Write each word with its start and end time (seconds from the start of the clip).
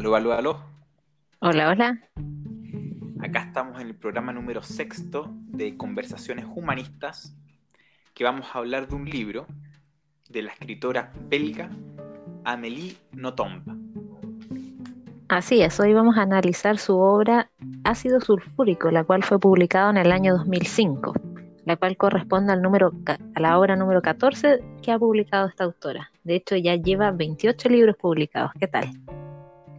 Aló, 0.00 0.16
aló, 0.16 0.32
aló. 0.32 0.56
Hola, 1.40 1.68
hola. 1.68 2.00
Acá 3.22 3.40
estamos 3.40 3.78
en 3.82 3.88
el 3.88 3.94
programa 3.94 4.32
número 4.32 4.62
sexto 4.62 5.28
de 5.48 5.76
Conversaciones 5.76 6.46
Humanistas, 6.46 7.36
que 8.14 8.24
vamos 8.24 8.46
a 8.50 8.60
hablar 8.60 8.88
de 8.88 8.94
un 8.94 9.04
libro 9.04 9.46
de 10.30 10.40
la 10.40 10.52
escritora 10.52 11.12
belga 11.28 11.68
Amélie 12.44 12.96
Nothomb. 13.12 13.62
Así 15.28 15.60
es, 15.60 15.78
hoy 15.78 15.92
vamos 15.92 16.16
a 16.16 16.22
analizar 16.22 16.78
su 16.78 16.96
obra 16.96 17.50
Ácido 17.84 18.22
Sulfúrico, 18.22 18.90
la 18.90 19.04
cual 19.04 19.22
fue 19.22 19.38
publicada 19.38 19.90
en 19.90 19.98
el 19.98 20.12
año 20.12 20.34
2005, 20.38 21.12
la 21.66 21.76
cual 21.76 21.98
corresponde 21.98 22.54
al 22.54 22.62
número, 22.62 22.90
a 23.34 23.38
la 23.38 23.58
obra 23.58 23.76
número 23.76 24.00
14 24.00 24.64
que 24.80 24.92
ha 24.92 24.98
publicado 24.98 25.46
esta 25.46 25.64
autora. 25.64 26.10
De 26.24 26.36
hecho, 26.36 26.56
ya 26.56 26.74
lleva 26.76 27.10
28 27.10 27.68
libros 27.68 27.96
publicados. 27.98 28.52
¿Qué 28.58 28.66
tal? 28.66 28.88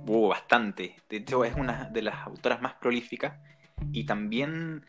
Bastante. 0.05 0.96
De 1.10 1.18
hecho, 1.18 1.46
es 1.46 1.55
una 1.55 1.86
de 1.86 2.02
las 2.02 2.28
autoras 2.28 2.62
más 2.62 2.73
prolíficas 2.73 3.34
y 3.92 4.05
también 4.05 4.86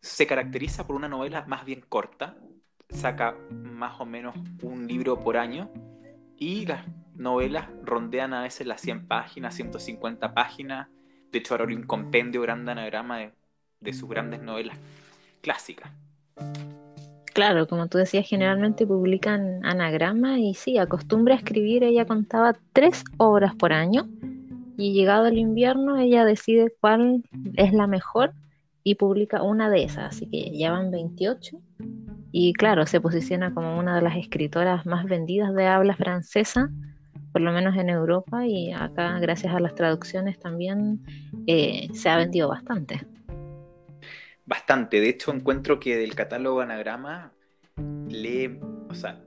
se 0.00 0.26
caracteriza 0.26 0.86
por 0.86 0.96
una 0.96 1.08
novela 1.08 1.44
más 1.46 1.64
bien 1.64 1.82
corta. 1.88 2.36
Saca 2.88 3.36
más 3.50 4.00
o 4.00 4.06
menos 4.06 4.36
un 4.62 4.86
libro 4.86 5.18
por 5.20 5.36
año 5.36 5.70
y 6.36 6.66
las 6.66 6.84
novelas 7.14 7.68
rondean 7.82 8.34
a 8.34 8.42
veces 8.42 8.66
las 8.66 8.80
100 8.80 9.08
páginas, 9.08 9.54
150 9.54 10.34
páginas. 10.34 10.88
De 11.32 11.38
hecho, 11.38 11.54
ahora 11.54 11.64
un 11.64 11.82
compendio 11.82 12.42
grande 12.42 12.72
anagrama 12.72 13.18
de, 13.18 13.32
de 13.80 13.92
sus 13.92 14.08
grandes 14.08 14.42
novelas 14.42 14.76
clásicas. 15.40 15.90
Claro, 17.32 17.66
como 17.66 17.88
tú 17.88 17.98
decías, 17.98 18.26
generalmente 18.26 18.86
publican 18.86 19.64
anagrama 19.64 20.38
y 20.38 20.54
sí, 20.54 20.78
acostumbra 20.78 21.34
a 21.34 21.38
escribir. 21.38 21.84
Ella 21.84 22.06
contaba 22.06 22.56
tres 22.72 23.04
obras 23.18 23.54
por 23.54 23.72
año 23.72 24.08
y 24.76 24.92
llegado 24.92 25.26
el 25.26 25.38
invierno 25.38 25.98
ella 25.98 26.24
decide 26.24 26.72
cuál 26.80 27.24
es 27.54 27.72
la 27.72 27.86
mejor 27.86 28.32
y 28.82 28.94
publica 28.94 29.42
una 29.42 29.68
de 29.70 29.84
esas, 29.84 30.16
así 30.16 30.26
que 30.26 30.56
ya 30.56 30.70
van 30.70 30.90
28 30.90 31.58
y 32.32 32.52
claro, 32.52 32.86
se 32.86 33.00
posiciona 33.00 33.54
como 33.54 33.78
una 33.78 33.96
de 33.96 34.02
las 34.02 34.16
escritoras 34.16 34.84
más 34.84 35.06
vendidas 35.06 35.54
de 35.54 35.66
habla 35.66 35.96
francesa, 35.96 36.70
por 37.32 37.40
lo 37.40 37.50
menos 37.52 37.76
en 37.76 37.88
Europa 37.88 38.46
y 38.46 38.72
acá 38.72 39.18
gracias 39.18 39.54
a 39.54 39.60
las 39.60 39.74
traducciones 39.74 40.38
también 40.38 41.00
eh, 41.46 41.88
se 41.94 42.08
ha 42.08 42.16
vendido 42.16 42.48
bastante. 42.48 43.06
Bastante, 44.44 45.00
de 45.00 45.08
hecho 45.08 45.32
encuentro 45.32 45.80
que 45.80 45.96
del 45.96 46.14
catálogo 46.14 46.60
anagrama 46.60 47.32
lee, 48.08 48.60
o 48.88 48.94
sea, 48.94 49.20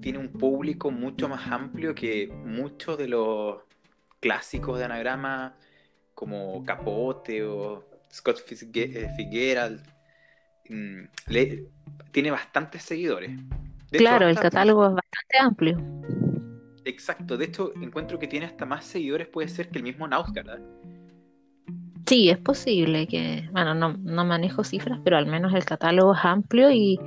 tiene 0.00 0.18
un 0.18 0.32
público 0.32 0.90
mucho 0.90 1.28
más 1.28 1.46
amplio 1.50 1.94
que 1.94 2.32
muchos 2.44 2.98
de 2.98 3.08
los 3.08 3.58
clásicos 4.20 4.78
de 4.78 4.84
anagrama 4.84 5.56
como 6.14 6.62
Capote 6.64 7.42
o 7.44 7.84
Scott 8.12 8.42
Fitzgerald. 8.46 9.82
Mm, 10.68 11.04
tiene 12.12 12.30
bastantes 12.30 12.82
seguidores. 12.82 13.32
claro, 13.90 14.28
el 14.28 14.38
catálogo 14.38 14.86
es 14.86 14.94
bastante 14.94 15.38
amplio. 15.40 15.78
Exacto, 16.84 17.36
de 17.36 17.46
hecho 17.46 17.72
encuentro 17.82 18.18
que 18.18 18.26
tiene 18.26 18.46
hasta 18.46 18.66
más 18.66 18.84
seguidores, 18.84 19.28
puede 19.28 19.48
ser 19.48 19.68
que 19.68 19.78
el 19.78 19.84
mismo. 19.84 20.08
¿verdad? 20.08 20.60
Sí, 22.06 22.30
es 22.30 22.38
posible 22.38 23.06
que, 23.06 23.48
bueno, 23.52 23.74
no, 23.74 23.96
no 23.98 24.24
manejo 24.24 24.64
cifras, 24.64 25.00
pero 25.04 25.16
al 25.16 25.26
menos 25.26 25.54
el 25.54 25.64
catálogo 25.64 26.14
es 26.14 26.20
amplio 26.24 26.70
y 26.70 26.98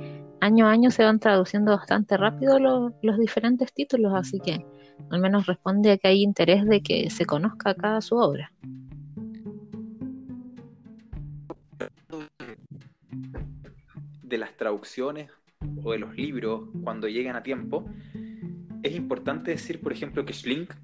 año 0.44 0.66
a 0.66 0.72
año 0.72 0.90
se 0.90 1.02
van 1.02 1.18
traduciendo 1.18 1.72
bastante 1.72 2.18
rápido 2.18 2.58
los, 2.58 2.92
los 3.02 3.18
diferentes 3.18 3.72
títulos, 3.72 4.12
así 4.14 4.40
que 4.40 4.62
al 5.10 5.18
menos 5.18 5.46
responde 5.46 5.92
a 5.92 5.96
que 5.96 6.08
hay 6.08 6.22
interés 6.22 6.66
de 6.66 6.82
que 6.82 7.08
se 7.08 7.24
conozca 7.24 7.70
acá 7.70 7.98
su 8.02 8.16
obra. 8.16 8.52
De 14.22 14.36
las 14.36 14.54
traducciones 14.54 15.30
o 15.82 15.92
de 15.92 15.98
los 15.98 16.14
libros 16.14 16.68
cuando 16.82 17.08
llegan 17.08 17.36
a 17.36 17.42
tiempo, 17.42 17.86
es 18.82 18.94
importante 18.94 19.52
decir, 19.52 19.80
por 19.80 19.92
ejemplo, 19.92 20.26
que 20.26 20.34
Schlink, 20.34 20.74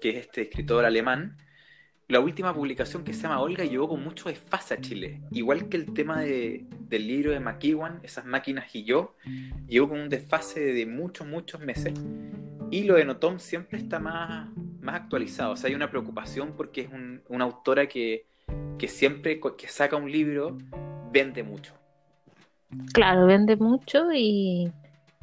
que 0.00 0.08
es 0.08 0.16
este 0.16 0.42
escritor 0.42 0.86
alemán, 0.86 1.36
la 2.08 2.20
última 2.20 2.54
publicación 2.54 3.02
que 3.02 3.14
se 3.14 3.22
llama 3.22 3.40
Olga 3.40 3.64
llegó 3.64 3.88
con 3.88 4.04
mucho 4.04 4.28
desfase 4.28 4.74
a 4.74 4.80
Chile. 4.80 5.20
Igual 5.30 5.68
que 5.68 5.76
el 5.76 5.92
tema 5.94 6.20
de, 6.20 6.66
del 6.88 7.06
libro 7.06 7.32
de 7.32 7.40
McEwan, 7.40 8.00
esas 8.02 8.26
máquinas 8.26 8.74
y 8.74 8.84
yo, 8.84 9.14
llegó 9.66 9.88
con 9.88 10.00
un 10.00 10.08
desfase 10.08 10.60
de 10.60 10.86
muchos, 10.86 11.26
muchos 11.26 11.60
meses. 11.60 11.94
Y 12.70 12.84
lo 12.84 12.96
de 12.96 13.04
Notom 13.04 13.38
siempre 13.38 13.78
está 13.78 13.98
más, 14.00 14.48
más 14.80 14.96
actualizado. 14.96 15.52
O 15.52 15.56
sea, 15.56 15.68
hay 15.68 15.74
una 15.74 15.90
preocupación 15.90 16.54
porque 16.56 16.82
es 16.82 16.88
una 17.28 17.44
autora 17.44 17.86
que, 17.86 18.26
que 18.78 18.88
siempre 18.88 19.40
que 19.56 19.68
saca 19.68 19.96
un 19.96 20.10
libro 20.10 20.58
vende 21.10 21.42
mucho. 21.42 21.72
Claro, 22.92 23.26
vende 23.26 23.56
mucho 23.56 24.12
y 24.12 24.70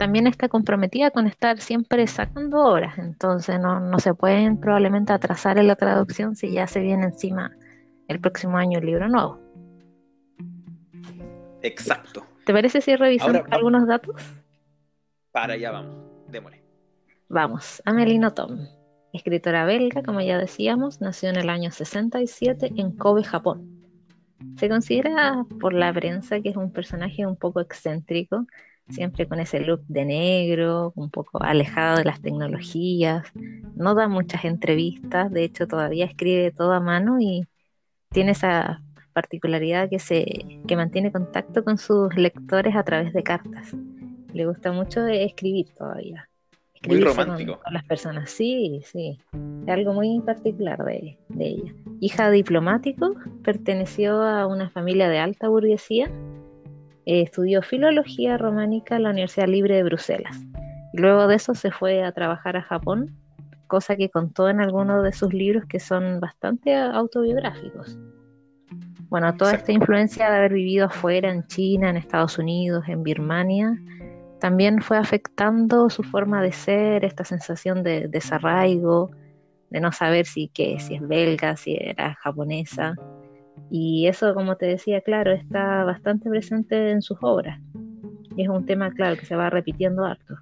también 0.02 0.26
está 0.26 0.50
comprometida 0.50 1.12
con 1.12 1.28
estar 1.28 1.60
siempre 1.60 2.08
sacando 2.08 2.58
obras. 2.58 2.98
Entonces 2.98 3.60
no, 3.60 3.80
no 3.80 4.00
se 4.00 4.16
pueden 4.16 4.60
probablemente 4.60 5.14
atrasar 5.14 5.60
en 5.60 5.68
la 5.68 5.76
traducción 5.76 6.36
si 6.36 6.52
ya 6.52 6.66
se 6.66 6.80
viene 6.80 7.04
encima 7.06 7.56
el 8.08 8.20
próximo 8.20 8.58
año 8.58 8.80
el 8.80 8.88
libro 8.88 9.08
nuevo. 9.08 9.40
Exacto. 11.62 12.26
¿Te 12.48 12.52
parece 12.52 12.82
si 12.82 12.96
revisamos 12.96 13.44
algunos 13.52 13.88
datos? 13.88 14.16
Para 15.32 15.54
allá 15.54 15.70
vamos, 15.70 15.96
démosle. 16.30 16.64
Vamos, 17.30 17.84
Amélie 17.86 18.18
Nothomb, 18.18 18.60
escritora 19.14 19.66
belga, 19.66 20.02
como 20.02 20.20
ya 20.22 20.40
decíamos, 20.40 21.00
nació 21.00 21.30
en 21.30 21.36
el 21.36 21.48
año 21.48 21.70
67 21.70 22.72
en 22.76 22.98
Kobe, 22.98 23.24
Japón. 23.24 23.70
Se 24.58 24.68
considera 24.68 25.46
por 25.60 25.74
la 25.74 25.94
prensa 25.94 26.42
que 26.42 26.50
es 26.50 26.58
un 26.58 26.74
personaje 26.74 27.28
un 27.28 27.36
poco 27.36 27.62
excéntrico, 27.62 28.48
siempre 28.90 29.28
con 29.28 29.40
ese 29.40 29.60
look 29.60 29.84
de 29.88 30.06
negro, 30.06 30.92
un 30.96 31.10
poco 31.10 31.42
alejado 31.42 31.98
de 31.98 32.06
las 32.06 32.22
tecnologías, 32.22 33.28
no 33.76 33.96
da 33.96 34.08
muchas 34.08 34.46
entrevistas, 34.46 35.32
de 35.32 35.44
hecho 35.44 35.68
todavía 35.68 36.06
escribe 36.06 36.52
todo 36.52 36.74
a 36.74 36.80
mano 36.80 37.20
y 37.20 37.48
tiene 38.10 38.32
esa 38.32 38.82
particularidad 39.14 39.90
que 39.90 40.00
se 40.00 40.26
que 40.68 40.76
mantiene 40.76 41.12
contacto 41.12 41.64
con 41.64 41.78
sus 41.78 42.16
lectores 42.16 42.76
a 42.76 42.84
través 42.84 43.14
de 43.14 43.24
cartas. 43.24 43.76
Le 44.34 44.46
gusta 44.46 44.72
mucho 44.72 45.06
escribir 45.08 45.74
todavía 45.78 46.30
muy 46.88 47.02
romántico. 47.02 47.60
Con, 47.64 47.74
las 47.74 47.84
personas, 47.86 48.30
sí, 48.30 48.82
sí. 48.86 49.20
Es 49.64 49.70
algo 49.70 49.94
muy 49.94 50.20
particular 50.22 50.84
de, 50.84 51.18
ella. 51.40 51.74
Hija 52.00 52.30
de 52.30 52.38
diplomático, 52.38 53.14
perteneció 53.44 54.22
a 54.22 54.48
una 54.48 54.70
familia 54.70 55.10
de 55.10 55.20
alta 55.20 55.48
burguesía. 55.50 56.10
Eh, 57.06 57.22
estudió 57.22 57.62
filología 57.62 58.38
románica 58.38 58.96
en 58.96 59.04
la 59.04 59.10
Universidad 59.10 59.48
Libre 59.48 59.76
de 59.76 59.84
Bruselas. 59.84 60.38
luego 60.94 61.28
de 61.28 61.36
eso 61.36 61.56
se 61.56 61.72
fue 61.72 62.04
a 62.04 62.12
trabajar 62.12 62.58
a 62.58 62.62
Japón, 62.62 63.16
cosa 63.68 63.96
que 63.96 64.10
contó 64.10 64.50
en 64.50 64.60
algunos 64.60 65.04
de 65.04 65.14
sus 65.14 65.34
libros 65.34 65.66
que 65.66 65.80
son 65.80 66.20
bastante 66.20 66.76
autobiográficos. 66.76 67.98
Bueno, 69.10 69.36
toda 69.36 69.54
esta 69.54 69.72
influencia 69.72 70.30
de 70.30 70.38
haber 70.38 70.54
vivido 70.54 70.86
afuera, 70.86 71.32
en 71.32 71.46
China, 71.48 71.90
en 71.90 71.98
Estados 71.98 72.38
Unidos, 72.38 72.84
en 72.88 73.04
Birmania, 73.04 73.78
también 74.40 74.82
fue 74.82 74.98
afectando 74.98 75.90
su 75.90 76.04
forma 76.04 76.42
de 76.42 76.52
ser, 76.52 77.06
esta 77.06 77.24
sensación 77.24 77.84
de 77.84 78.08
desarraigo, 78.08 79.12
de 79.70 79.80
no 79.80 79.92
saber 79.92 80.26
si, 80.26 80.50
que, 80.50 80.80
si 80.80 80.96
es 80.96 81.08
belga, 81.08 81.56
si 81.56 81.78
era 81.80 82.16
japonesa. 82.16 82.96
Y 83.74 84.08
eso, 84.08 84.34
como 84.34 84.58
te 84.58 84.66
decía, 84.66 85.00
claro, 85.00 85.32
está 85.32 85.86
bastante 85.86 86.30
presente 86.30 86.92
en 86.92 87.02
sus 87.02 87.18
obras. 87.22 87.58
Y 88.36 88.44
es 88.44 88.50
un 88.50 88.66
tema, 88.66 88.92
claro, 88.92 89.18
que 89.18 89.26
se 89.26 89.34
va 89.34 89.50
repitiendo 89.50 90.04
harto. 90.04 90.36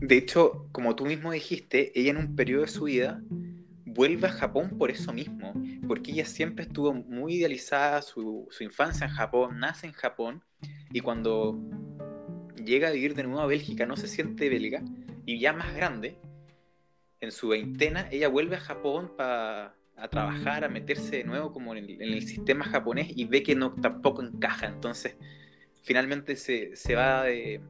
De 0.00 0.16
hecho, 0.16 0.66
como 0.72 0.96
tú 0.96 1.06
mismo 1.06 1.30
dijiste, 1.30 1.92
ella 1.94 2.10
en 2.10 2.16
un 2.16 2.34
periodo 2.34 2.62
de 2.62 2.68
su 2.68 2.84
vida 2.84 3.22
vuelve 3.84 4.26
a 4.26 4.32
Japón 4.32 4.78
por 4.78 4.90
eso 4.90 5.12
mismo, 5.12 5.54
porque 5.86 6.10
ella 6.10 6.24
siempre 6.24 6.64
estuvo 6.64 6.92
muy 6.92 7.34
idealizada, 7.34 8.02
su, 8.02 8.48
su 8.50 8.64
infancia 8.64 9.06
en 9.06 9.12
Japón, 9.12 9.60
nace 9.60 9.86
en 9.86 9.92
Japón, 9.92 10.42
y 10.92 10.98
cuando 10.98 11.56
llega 12.64 12.88
a 12.88 12.92
vivir 12.92 13.14
de 13.14 13.22
nuevo 13.22 13.42
a 13.42 13.46
Bélgica, 13.46 13.86
no 13.86 13.96
se 13.96 14.08
siente 14.08 14.48
belga, 14.48 14.82
y 15.24 15.38
ya 15.38 15.52
más 15.52 15.72
grande, 15.76 16.18
en 17.20 17.30
su 17.30 17.46
veintena, 17.46 18.08
ella 18.10 18.26
vuelve 18.26 18.56
a 18.56 18.60
Japón 18.60 19.12
para 19.16 19.76
a 20.00 20.08
trabajar, 20.08 20.64
a 20.64 20.68
meterse 20.68 21.18
de 21.18 21.24
nuevo 21.24 21.52
como 21.52 21.74
en 21.74 21.84
el, 22.00 22.22
sistema 22.26 22.64
japonés 22.64 23.08
y 23.14 23.26
ve 23.26 23.42
que 23.42 23.54
no 23.54 23.74
tampoco 23.74 24.22
encaja, 24.22 24.66
entonces 24.66 25.16
finalmente 25.82 26.36
se, 26.36 26.94
va 26.94 27.24
de, 27.24 27.60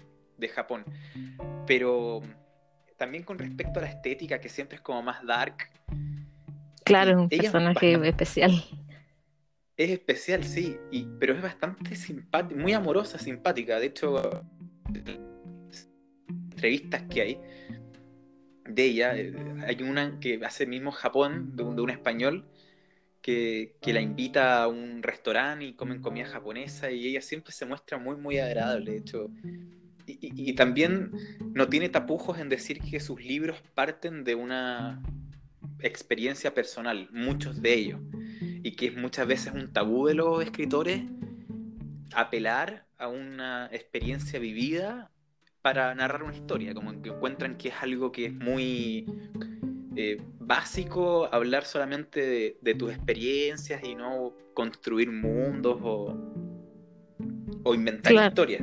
Japón. 0.54 0.84
Pero 1.66 2.22
también 2.96 3.24
con 3.24 3.38
respecto 3.38 3.80
a 3.80 3.82
la 3.82 3.88
estética, 3.88 4.40
que 4.40 4.48
siempre 4.48 4.76
es 4.76 4.82
como 4.82 5.02
más 5.02 5.24
dark. 5.24 5.56
Claro, 6.84 7.10
es 7.10 7.16
un 7.16 7.28
personaje 7.28 8.08
especial. 8.08 8.52
Es 9.76 9.90
especial, 9.90 10.44
sí, 10.44 10.76
y, 10.90 11.06
pero 11.18 11.34
es 11.34 11.42
bastante 11.42 11.96
simpática, 11.96 12.60
muy 12.60 12.72
amorosa, 12.72 13.18
simpática. 13.18 13.78
De 13.78 13.86
hecho, 13.86 14.42
entrevistas 16.28 17.02
que 17.04 17.22
hay, 17.22 17.40
de 18.74 18.84
ella. 18.84 19.16
Eh, 19.16 19.34
hay 19.66 19.82
una 19.82 20.18
que 20.20 20.40
hace 20.44 20.66
mismo 20.66 20.92
Japón, 20.92 21.56
de 21.56 21.62
un, 21.62 21.90
español, 21.90 22.46
que, 23.22 23.76
la 23.84 24.00
invita 24.00 24.62
a 24.62 24.68
un 24.68 25.02
restaurante 25.02 25.64
y 25.64 25.74
comen 25.74 26.00
comida 26.00 26.26
japonesa 26.26 26.90
y 26.90 27.08
ella 27.08 27.20
siempre 27.20 27.52
se 27.52 27.66
muestra 27.66 27.98
muy, 27.98 28.16
muy 28.16 28.38
agradable. 28.38 28.92
De 28.92 28.98
hecho, 28.98 29.30
y, 30.06 30.52
también 30.54 31.12
no 31.54 31.68
tiene 31.68 31.88
tapujos 31.88 32.38
en 32.38 32.48
decir 32.48 32.80
que 32.80 33.00
sus 33.00 33.22
libros 33.22 33.62
parten 33.74 34.24
de 34.24 34.34
una 34.34 35.02
experiencia 35.80 36.54
personal, 36.54 37.08
muchos 37.12 37.62
de 37.62 37.74
ellos, 37.74 38.00
y 38.62 38.72
que 38.72 38.86
es 38.86 38.96
muchas 38.96 39.26
veces 39.26 39.52
un 39.54 39.72
tabú 39.72 40.06
de 40.06 40.14
los 40.14 40.42
escritores 40.42 41.02
apelar 42.14 42.86
a 42.98 43.08
una 43.08 43.68
experiencia 43.72 44.38
vivida 44.38 45.10
para 45.62 45.94
narrar 45.94 46.22
una 46.22 46.34
historia, 46.34 46.74
como 46.74 47.00
que 47.02 47.10
encuentran 47.10 47.56
que 47.56 47.68
es 47.68 47.74
algo 47.82 48.12
que 48.12 48.26
es 48.26 48.32
muy 48.32 49.06
eh, 49.96 50.20
básico 50.38 51.28
hablar 51.32 51.64
solamente 51.64 52.56
de, 52.60 52.74
tus 52.74 52.92
experiencias 52.92 53.82
y 53.84 53.94
no 53.94 54.32
construir 54.54 55.10
mundos 55.12 55.78
o, 55.82 56.16
o 57.62 57.74
inventar 57.74 58.12
historias. 58.12 58.62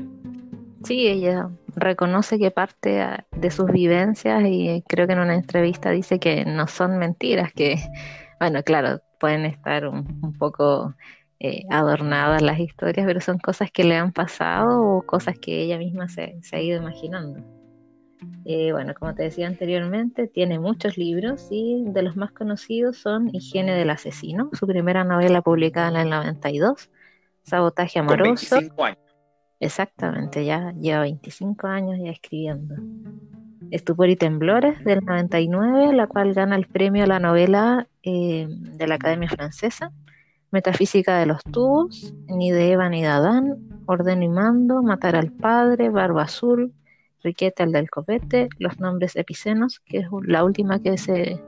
Sí, 0.84 1.08
ella 1.08 1.50
reconoce 1.76 2.40
que 2.40 2.52
parte 2.52 3.04
de 3.32 3.52
sus 3.52 3.72
vivencias 3.72 4.44
y 4.46 4.84
creo 4.88 5.08
que 5.08 5.14
en 5.14 5.20
una 5.20 5.36
entrevista 5.36 5.92
dice 5.92 6.20
que 6.20 6.46
no 6.46 6.68
son 6.68 6.98
mentiras, 6.98 7.52
que, 7.54 7.78
bueno, 8.40 8.64
claro, 8.64 9.02
pueden 9.20 9.46
estar 9.46 9.88
un 9.88 10.34
poco 10.38 10.96
eh, 11.40 11.64
adornadas 11.70 12.42
las 12.42 12.60
historias, 12.60 13.06
pero 13.06 13.22
son 13.22 13.38
cosas 13.38 13.72
que 13.72 13.84
le 13.84 13.96
han 13.96 14.12
pasado 14.12 14.82
o 14.82 15.06
cosas 15.06 15.38
que 15.38 15.62
ella 15.62 15.78
misma 15.78 16.08
se, 16.08 16.40
ha 16.52 16.60
ido 16.60 16.82
imaginando. 16.82 17.44
Eh, 18.46 18.72
bueno, 18.72 18.94
como 18.98 19.14
te 19.14 19.24
decía 19.24 19.46
anteriormente, 19.46 20.28
tiene 20.28 20.60
muchos 20.60 20.98
libros 20.98 21.48
y 21.52 21.84
de 21.86 22.02
los 22.02 22.16
más 22.16 22.32
conocidos 22.32 22.98
son 22.98 23.30
Higiene 23.34 23.76
del 23.76 23.92
Asesino, 23.92 24.50
su 24.54 24.66
primera 24.66 25.04
novela 25.04 25.42
publicada 25.42 25.90
en 25.90 25.96
el 25.98 26.10
92, 26.10 26.90
Sabotaje 27.44 28.00
Amoroso. 28.00 28.56
25 28.56 28.84
años. 28.84 29.00
Exactamente, 29.60 30.46
ya 30.46 30.72
lleva 30.74 31.02
25 31.02 31.68
años 31.68 32.00
ya 32.04 32.12
escribiendo. 32.12 32.76
Estupor 33.72 34.10
y 34.10 34.16
Temblores 34.16 34.84
del 34.84 35.04
99, 35.04 35.94
la 35.94 36.08
cual 36.08 36.34
gana 36.34 36.56
el 36.56 36.68
premio 36.68 37.04
a 37.04 37.08
la 37.08 37.20
novela 37.20 37.88
eh, 38.04 38.48
de 38.50 38.88
la 38.88 38.96
Academia 38.96 39.30
Francesa. 39.30 39.92
Metafísica 40.52 41.20
de 41.20 41.26
los 41.26 41.44
tubos, 41.44 42.14
ni 42.28 42.52
de 42.52 42.72
Eva 42.72 42.90
ni 42.90 43.02
de 43.02 43.08
Adán, 43.08 43.58
Orden 43.86 44.24
y 44.24 44.30
mando, 44.30 44.82
Matar 44.82 45.16
al 45.16 45.32
padre, 45.32 45.90
Barba 45.90 46.24
azul, 46.24 46.74
Riquete 47.24 47.64
al 47.64 47.72
del 47.72 47.90
copete, 47.90 48.48
Los 48.60 48.80
nombres 48.80 49.16
epicenos, 49.16 49.80
que 49.80 50.00
es 50.00 50.08
la 50.26 50.44
última 50.44 50.80
que 50.80 50.98
se 50.98 51.42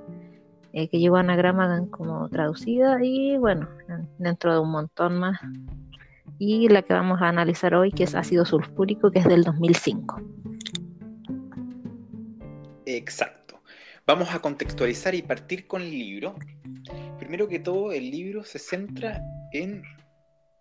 eh, 0.72 0.88
que 0.88 1.00
llegó 1.00 1.18
a 1.18 1.22
anagrama 1.22 1.88
como 1.90 2.30
traducida, 2.30 3.04
y 3.04 3.38
bueno, 3.38 3.68
dentro 4.20 4.54
de 4.54 4.60
un 4.60 4.70
montón 4.70 5.18
más. 5.18 5.40
Y 6.38 6.70
la 6.70 6.84
que 6.84 6.94
vamos 6.94 7.22
a 7.22 7.30
analizar 7.30 7.74
hoy, 7.74 7.92
que 7.92 8.04
es 8.04 8.14
ácido 8.14 8.46
sulfúrico, 8.46 9.10
que 9.10 9.20
es 9.20 9.26
del 9.26 9.44
2005. 9.44 10.22
Exacto. 12.86 13.62
Vamos 14.06 14.32
a 14.34 14.40
contextualizar 14.40 15.16
y 15.16 15.24
partir 15.24 15.66
con 15.66 15.82
el 15.82 15.92
libro, 15.92 16.36
primero 17.20 17.48
que 17.48 17.60
todo, 17.60 17.92
el 17.92 18.10
libro 18.10 18.44
se 18.44 18.58
centra 18.58 19.22
en 19.52 19.84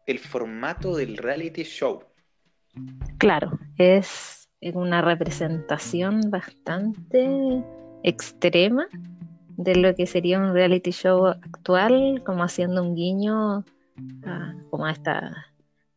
el 0.06 0.18
formato 0.18 0.96
del 0.96 1.16
reality 1.16 1.62
show. 1.62 2.02
Claro, 3.18 3.58
es 3.76 4.48
una 4.74 5.02
representación 5.02 6.20
bastante 6.30 7.62
extrema 8.02 8.86
de 9.56 9.74
lo 9.76 9.94
que 9.94 10.06
sería 10.06 10.38
un 10.38 10.52
reality 10.52 10.90
show 10.90 11.26
actual, 11.26 12.22
como 12.24 12.44
haciendo 12.44 12.82
un 12.82 12.94
guiño 12.94 13.64
a, 14.24 14.54
como 14.70 14.86
a 14.86 14.92
esta 14.92 15.46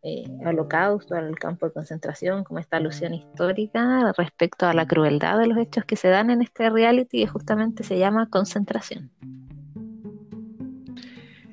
eh, 0.04 0.26
holocausto, 0.46 1.16
al 1.16 1.38
campo 1.38 1.68
de 1.68 1.74
concentración, 1.74 2.44
como 2.44 2.60
esta 2.60 2.78
alusión 2.78 3.14
histórica 3.14 4.12
respecto 4.18 4.66
a 4.66 4.74
la 4.74 4.88
crueldad 4.88 5.38
de 5.38 5.48
los 5.48 5.58
hechos 5.60 5.86
que 5.86 5.96
se 5.96 6.08
dan 6.08 6.32
en 6.32 6.42
este 6.42 6.70
reality 6.70 7.22
que 7.22 7.28
justamente 7.28 7.84
se 7.84 8.00
llama 8.00 8.28
concentración. 8.30 9.12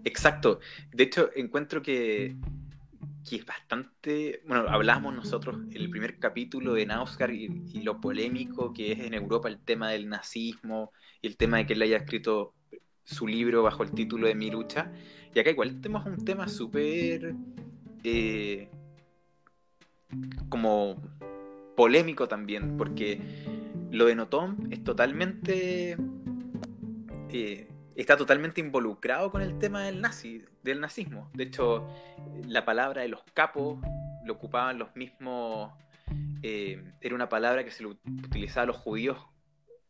Exacto. 0.08 0.60
De 0.90 1.04
hecho, 1.04 1.30
encuentro 1.36 1.82
que, 1.82 2.34
es 3.30 3.44
bastante. 3.44 4.40
Bueno, 4.46 4.64
hablamos 4.68 5.14
nosotros 5.14 5.56
en 5.70 5.76
el 5.76 5.90
primer 5.90 6.18
capítulo 6.18 6.72
de 6.72 6.86
Nausgar 6.86 7.30
y, 7.30 7.82
lo 7.82 8.00
polémico 8.00 8.72
que 8.72 8.92
es 8.92 9.00
en 9.00 9.12
Europa 9.12 9.48
el 9.48 9.58
tema 9.58 9.90
del 9.90 10.08
nazismo 10.08 10.92
y 11.20 11.26
el 11.26 11.36
tema 11.36 11.58
de 11.58 11.66
que 11.66 11.74
él 11.74 11.82
haya 11.82 11.98
escrito 11.98 12.54
su 13.04 13.26
libro 13.26 13.62
bajo 13.62 13.82
el 13.82 13.90
título 13.90 14.28
de 14.28 14.34
Mi 14.34 14.50
lucha. 14.50 14.90
Y 15.34 15.38
acá 15.38 15.50
igual 15.50 15.78
tenemos 15.82 16.06
un 16.06 16.24
tema 16.24 16.48
súper. 16.48 17.34
Eh, 18.02 18.70
como 20.48 21.02
polémico 21.76 22.28
también, 22.28 22.78
porque 22.78 23.20
lo 23.90 24.06
de 24.06 24.14
Notom 24.14 24.56
es 24.70 24.82
totalmente. 24.82 25.98
Eh, 27.30 27.68
está 28.02 28.16
totalmente 28.16 28.60
involucrado 28.60 29.30
con 29.30 29.42
el 29.42 29.58
tema 29.58 29.82
del 29.82 30.00
nazi, 30.00 30.44
del 30.62 30.80
nazismo. 30.80 31.30
De 31.34 31.44
hecho, 31.44 31.88
la 32.46 32.64
palabra 32.64 33.02
de 33.02 33.08
los 33.08 33.22
capos 33.34 33.78
lo 34.24 34.34
ocupaban 34.34 34.78
los 34.78 34.94
mismos. 34.94 35.72
Eh, 36.42 36.92
era 37.00 37.14
una 37.14 37.28
palabra 37.28 37.64
que 37.64 37.70
se 37.72 37.82
lo 37.82 37.90
utilizaba 37.90 38.62
a 38.62 38.66
los 38.66 38.76
judíos 38.76 39.18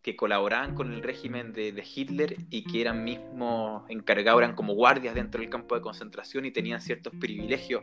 que 0.00 0.16
colaboraban 0.16 0.75
con 0.75 0.93
el 0.93 1.02
régimen 1.02 1.52
de, 1.52 1.84
Hitler 1.94 2.37
y 2.49 2.64
que 2.64 2.81
eran 2.81 3.05
mismos 3.05 3.82
encargados, 3.90 4.40
eran 4.40 4.55
como 4.55 4.75
guardias 4.75 5.14
dentro 5.14 5.43
del 5.43 5.50
campo 5.50 5.75
de 5.75 5.82
concentración 5.82 6.46
y 6.46 6.50
tenían 6.50 6.81
ciertos 6.81 7.12
privilegios 7.20 7.82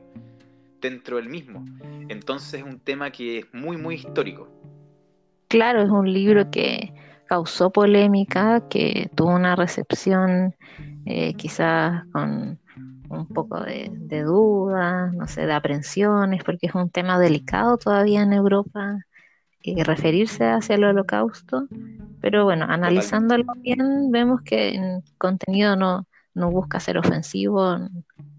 dentro 0.82 1.18
del 1.18 1.30
mismo. 1.30 1.64
Entonces 2.10 2.62
es 2.62 2.64
un 2.64 2.80
tema 2.80 3.12
que 3.12 3.40
es 3.40 3.54
muy, 3.54 3.78
muy 3.78 3.96
histórico. 3.96 4.50
Claro, 5.50 5.84
es 5.84 5.90
un 5.90 6.12
libro 6.12 6.50
que 6.50 6.94
causó 7.28 7.72
polémica, 7.72 8.68
que 8.70 9.10
tuvo 9.16 9.36
una 9.36 9.56
recepción 9.56 10.56
eh, 11.06 11.34
quizás 11.36 12.04
con 12.12 12.60
un 13.10 13.28
poco 13.28 13.60
de, 13.62 14.24
dudas, 14.24 15.14
no 15.14 15.28
sé, 15.28 15.46
de 15.46 15.54
aprensiones, 15.54 16.44
porque 16.44 16.68
es 16.68 16.76
un 16.76 16.90
tema 16.90 17.20
delicado 17.20 17.78
todavía 17.78 18.24
en 18.24 18.34
Europa 18.34 19.00
y 19.62 19.82
referirse 19.84 20.46
hacia 20.46 20.76
el 20.76 20.84
holocausto, 20.84 21.68
pero 22.22 22.44
bueno, 22.44 22.66
analizándolo 22.68 23.46
bien, 23.58 24.12
vemos 24.12 24.42
que 24.42 24.76
el 24.76 25.04
contenido 25.18 25.76
no, 25.76 26.08
no 26.36 26.52
busca 26.52 26.80
ser 26.80 26.98
ofensivo 26.98 27.78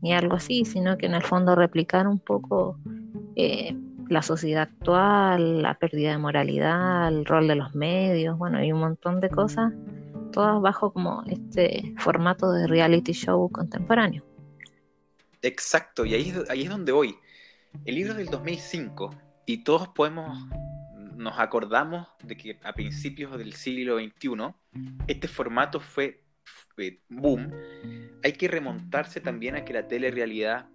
ni 0.02 0.12
algo 0.12 0.36
así, 0.36 0.64
sino 0.64 0.96
que 0.96 1.06
en 1.06 1.14
el 1.14 1.22
fondo 1.22 1.54
replicar 1.54 2.06
un 2.06 2.20
poco 2.20 2.78
eh, 3.34 3.76
la 4.08 4.22
sociedad 4.22 4.62
actual, 4.62 5.62
la 5.62 5.78
pérdida 5.78 6.12
de 6.12 6.18
moralidad, 6.18 7.08
el 7.08 7.24
rol 7.24 7.48
de 7.48 7.56
los 7.56 7.74
medios, 7.74 8.38
bueno, 8.38 8.58
hay 8.58 8.72
un 8.72 8.80
montón 8.80 9.20
de 9.20 9.28
cosas, 9.28 9.72
todas 10.32 10.60
bajo 10.60 10.92
como 10.92 11.22
este 11.26 11.94
formato 11.98 12.50
de 12.52 12.66
reality 12.66 13.12
show 13.12 13.50
contemporáneo. 13.50 14.24
Exacto, 15.42 16.04
y 16.04 16.14
ahí, 16.14 16.34
ahí 16.48 16.62
es 16.62 16.70
donde 16.70 16.92
voy. 16.92 17.16
El 17.84 17.96
libro 17.96 18.12
es 18.12 18.18
del 18.18 18.26
2005 18.28 19.14
y 19.44 19.64
todos 19.64 19.88
podemos, 19.88 20.46
nos 21.16 21.38
acordamos 21.38 22.08
de 22.22 22.36
que 22.36 22.58
a 22.62 22.72
principios 22.72 23.36
del 23.36 23.52
siglo 23.52 23.98
XXI 23.98 24.54
este 25.06 25.28
formato 25.28 25.80
fue, 25.80 26.22
fue 26.74 27.00
boom. 27.08 27.52
Hay 28.22 28.32
que 28.32 28.48
remontarse 28.48 29.20
también 29.20 29.56
a 29.56 29.64
que 29.64 29.72
la 29.72 29.88
telerrealidad, 29.88 30.68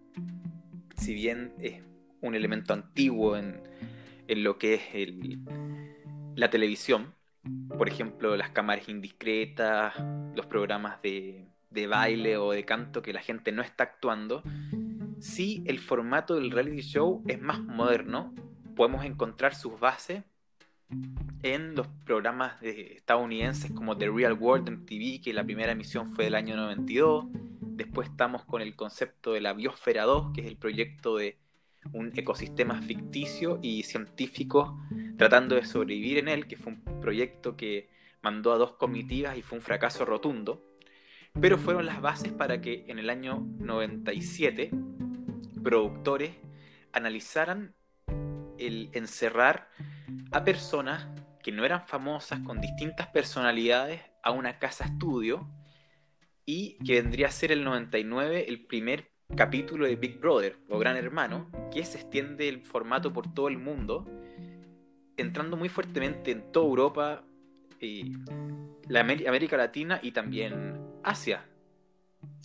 si 0.97 1.13
bien 1.13 1.53
es 1.59 1.81
un 2.21 2.35
elemento 2.35 2.73
antiguo 2.73 3.35
en, 3.35 3.61
lo 4.27 4.57
que 4.57 4.75
es 4.75 5.09
la 6.35 6.49
televisión. 6.49 7.13
Por 7.77 7.89
ejemplo, 7.89 8.37
las 8.37 8.51
cámaras 8.51 8.87
indiscretas, 8.87 9.93
los 10.35 10.45
programas 10.45 11.01
de, 11.01 11.47
baile 11.89 12.37
o 12.37 12.51
de 12.51 12.63
canto 12.63 13.01
que 13.01 13.13
la 13.13 13.21
gente 13.21 13.51
no 13.51 13.61
está 13.61 13.83
actuando. 13.83 14.43
Si 15.19 15.63
el 15.65 15.79
formato 15.79 16.35
del 16.35 16.51
reality 16.51 16.81
show 16.81 17.23
es 17.27 17.41
más 17.41 17.59
moderno, 17.59 18.33
podemos 18.75 19.03
encontrar 19.03 19.53
sus 19.53 19.79
bases 19.79 20.23
en 21.43 21.75
los 21.75 21.87
programas 22.05 22.59
de 22.61 22.93
estadounidenses 22.93 23.71
como 23.71 23.97
The 23.97 24.09
Real 24.09 24.33
World 24.33 24.67
en 24.67 24.85
TV, 24.85 25.19
que 25.21 25.33
la 25.33 25.43
primera 25.43 25.71
emisión 25.71 26.07
fue 26.07 26.25
del 26.25 26.35
año 26.35 26.55
92. 26.55 27.25
Después 27.61 28.09
estamos 28.09 28.45
con 28.45 28.61
el 28.61 28.75
concepto 28.75 29.33
de 29.33 29.41
la 29.41 29.53
Biosfera 29.53 30.03
2, 30.03 30.33
que 30.33 30.41
es 30.41 30.47
el 30.47 30.57
proyecto 30.57 31.17
de 31.17 31.37
un 31.93 32.11
ecosistema 32.15 32.81
ficticio 32.81 33.59
y 33.61 33.83
científicos 33.83 34.73
tratando 35.17 35.55
de 35.55 35.65
sobrevivir 35.65 36.17
en 36.19 36.27
él, 36.27 36.47
que 36.47 36.57
fue 36.57 36.73
un 36.73 37.01
proyecto 37.01 37.55
que 37.55 37.89
mandó 38.21 38.53
a 38.53 38.57
dos 38.57 38.73
comitivas 38.73 39.37
y 39.37 39.41
fue 39.41 39.57
un 39.57 39.63
fracaso 39.63 40.05
rotundo, 40.05 40.63
pero 41.39 41.57
fueron 41.57 41.85
las 41.85 42.01
bases 42.01 42.31
para 42.31 42.61
que 42.61 42.85
en 42.87 42.99
el 42.99 43.09
año 43.09 43.47
97 43.59 44.71
productores 45.63 46.35
analizaran 46.91 47.73
el 48.57 48.89
encerrar 48.93 49.69
a 50.31 50.43
personas 50.43 51.07
que 51.41 51.51
no 51.51 51.65
eran 51.65 51.83
famosas, 51.83 52.39
con 52.41 52.61
distintas 52.61 53.07
personalidades, 53.07 54.01
a 54.23 54.31
una 54.31 54.59
casa 54.59 54.85
estudio 54.85 55.49
y 56.45 56.77
que 56.85 57.01
vendría 57.01 57.27
a 57.27 57.31
ser 57.31 57.51
el 57.51 57.63
99 57.63 58.45
el 58.47 58.65
primer 58.65 59.11
capítulo 59.35 59.85
de 59.85 59.95
Big 59.95 60.19
Brother 60.19 60.57
o 60.69 60.77
Gran 60.79 60.97
Hermano, 60.97 61.47
que 61.71 61.83
se 61.85 61.97
extiende 61.99 62.49
el 62.49 62.61
formato 62.61 63.13
por 63.13 63.33
todo 63.33 63.47
el 63.47 63.57
mundo, 63.57 64.05
entrando 65.17 65.57
muy 65.57 65.69
fuertemente 65.69 66.31
en 66.31 66.51
toda 66.51 66.67
Europa, 66.67 67.23
eh, 67.79 68.11
la 68.87 68.99
América 69.01 69.57
Latina 69.57 69.99
y 70.01 70.11
también 70.11 70.79
Asia. 71.03 71.45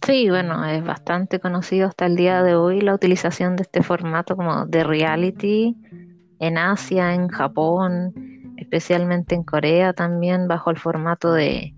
Sí, 0.05 0.31
bueno, 0.31 0.65
es 0.65 0.85
bastante 0.85 1.41
conocido 1.41 1.89
hasta 1.89 2.07
el 2.07 2.17
día 2.17 2.43
de 2.43 2.55
hoy 2.55 2.81
la 2.81 2.95
utilización 2.95 3.57
de 3.57 3.63
este 3.63 3.83
formato 3.83 4.37
como 4.37 4.67
de 4.67 4.85
reality 4.85 5.77
en 6.39 6.59
Asia, 6.59 7.15
en 7.15 7.29
Japón, 7.29 8.55
especialmente 8.57 9.35
en 9.35 9.43
Corea 9.43 9.93
también 9.93 10.49
bajo 10.49 10.71
el 10.71 10.79
formato 10.79 11.33
de, 11.33 11.76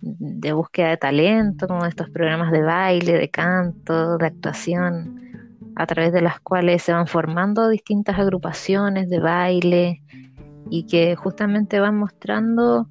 de 0.00 0.52
búsqueda 0.52 0.90
de 0.90 0.96
talento, 0.96 1.66
como 1.68 1.84
estos 1.84 2.10
programas 2.10 2.52
de 2.52 2.62
baile, 2.62 3.12
de 3.12 3.28
canto, 3.28 4.18
de 4.18 4.26
actuación, 4.26 5.20
a 5.76 5.86
través 5.86 6.12
de 6.12 6.20
las 6.20 6.40
cuales 6.40 6.82
se 6.82 6.92
van 6.92 7.06
formando 7.06 7.68
distintas 7.68 8.18
agrupaciones 8.18 9.08
de 9.08 9.20
baile 9.20 10.02
y 10.70 10.86
que 10.86 11.16
justamente 11.16 11.80
van 11.80 11.98
mostrando 11.98 12.86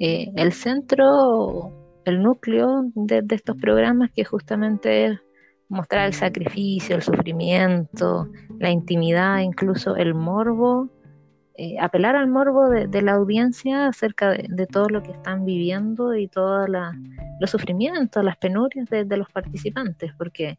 eh, 0.00 0.32
el 0.36 0.52
centro 0.52 1.72
el 2.04 2.22
núcleo 2.22 2.90
de, 2.94 3.24
estos 3.30 3.56
programas 3.56 4.10
que 4.10 4.24
justamente 4.24 5.06
es 5.06 5.20
mostrar 5.68 6.06
el 6.06 6.14
sacrificio, 6.14 6.96
el 6.96 7.02
sufrimiento, 7.02 8.28
la 8.58 8.70
intimidad, 8.70 9.38
incluso 9.38 9.96
el 9.96 10.14
morbo, 10.14 10.88
eh, 11.54 11.78
apelar 11.78 12.16
al 12.16 12.28
morbo 12.28 12.68
de, 12.68 13.02
la 13.02 13.12
audiencia 13.12 13.88
acerca 13.88 14.30
de, 14.30 14.66
todo 14.66 14.88
lo 14.88 15.02
que 15.02 15.12
están 15.12 15.44
viviendo 15.44 16.14
y 16.14 16.28
todos 16.28 16.68
los 16.68 17.50
sufrimientos, 17.50 18.24
las 18.24 18.36
penurias 18.36 18.88
de, 18.88 19.16
los 19.16 19.30
participantes, 19.30 20.12
porque, 20.16 20.58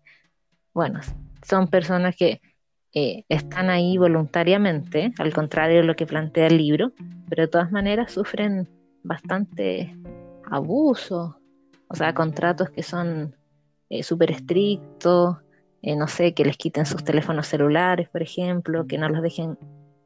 bueno, 0.73 1.00
son 1.41 1.67
personas 1.67 2.15
que 2.15 2.41
eh, 2.93 3.25
están 3.27 3.69
ahí 3.69 3.97
voluntariamente, 3.97 5.13
al 5.17 5.33
contrario 5.33 5.77
de 5.77 5.83
lo 5.83 5.95
que 5.95 6.05
plantea 6.05 6.47
el 6.47 6.57
libro, 6.57 6.91
pero 7.27 7.43
de 7.43 7.47
todas 7.47 7.71
maneras 7.71 8.12
sufren 8.12 8.69
bastante 9.03 9.95
abuso, 10.45 11.39
o 11.88 11.95
sea, 11.95 12.13
contratos 12.13 12.69
que 12.69 12.83
son 12.83 13.35
eh, 13.89 14.03
súper 14.03 14.31
estrictos, 14.31 15.38
eh, 15.81 15.95
no 15.95 16.07
sé, 16.07 16.33
que 16.33 16.45
les 16.45 16.57
quiten 16.57 16.85
sus 16.85 17.03
teléfonos 17.03 17.47
celulares, 17.47 18.09
por 18.09 18.21
ejemplo, 18.21 18.88
que 18.88 18.97
no 18.97 19.09
los 19.09 19.21
dejen 19.21 19.57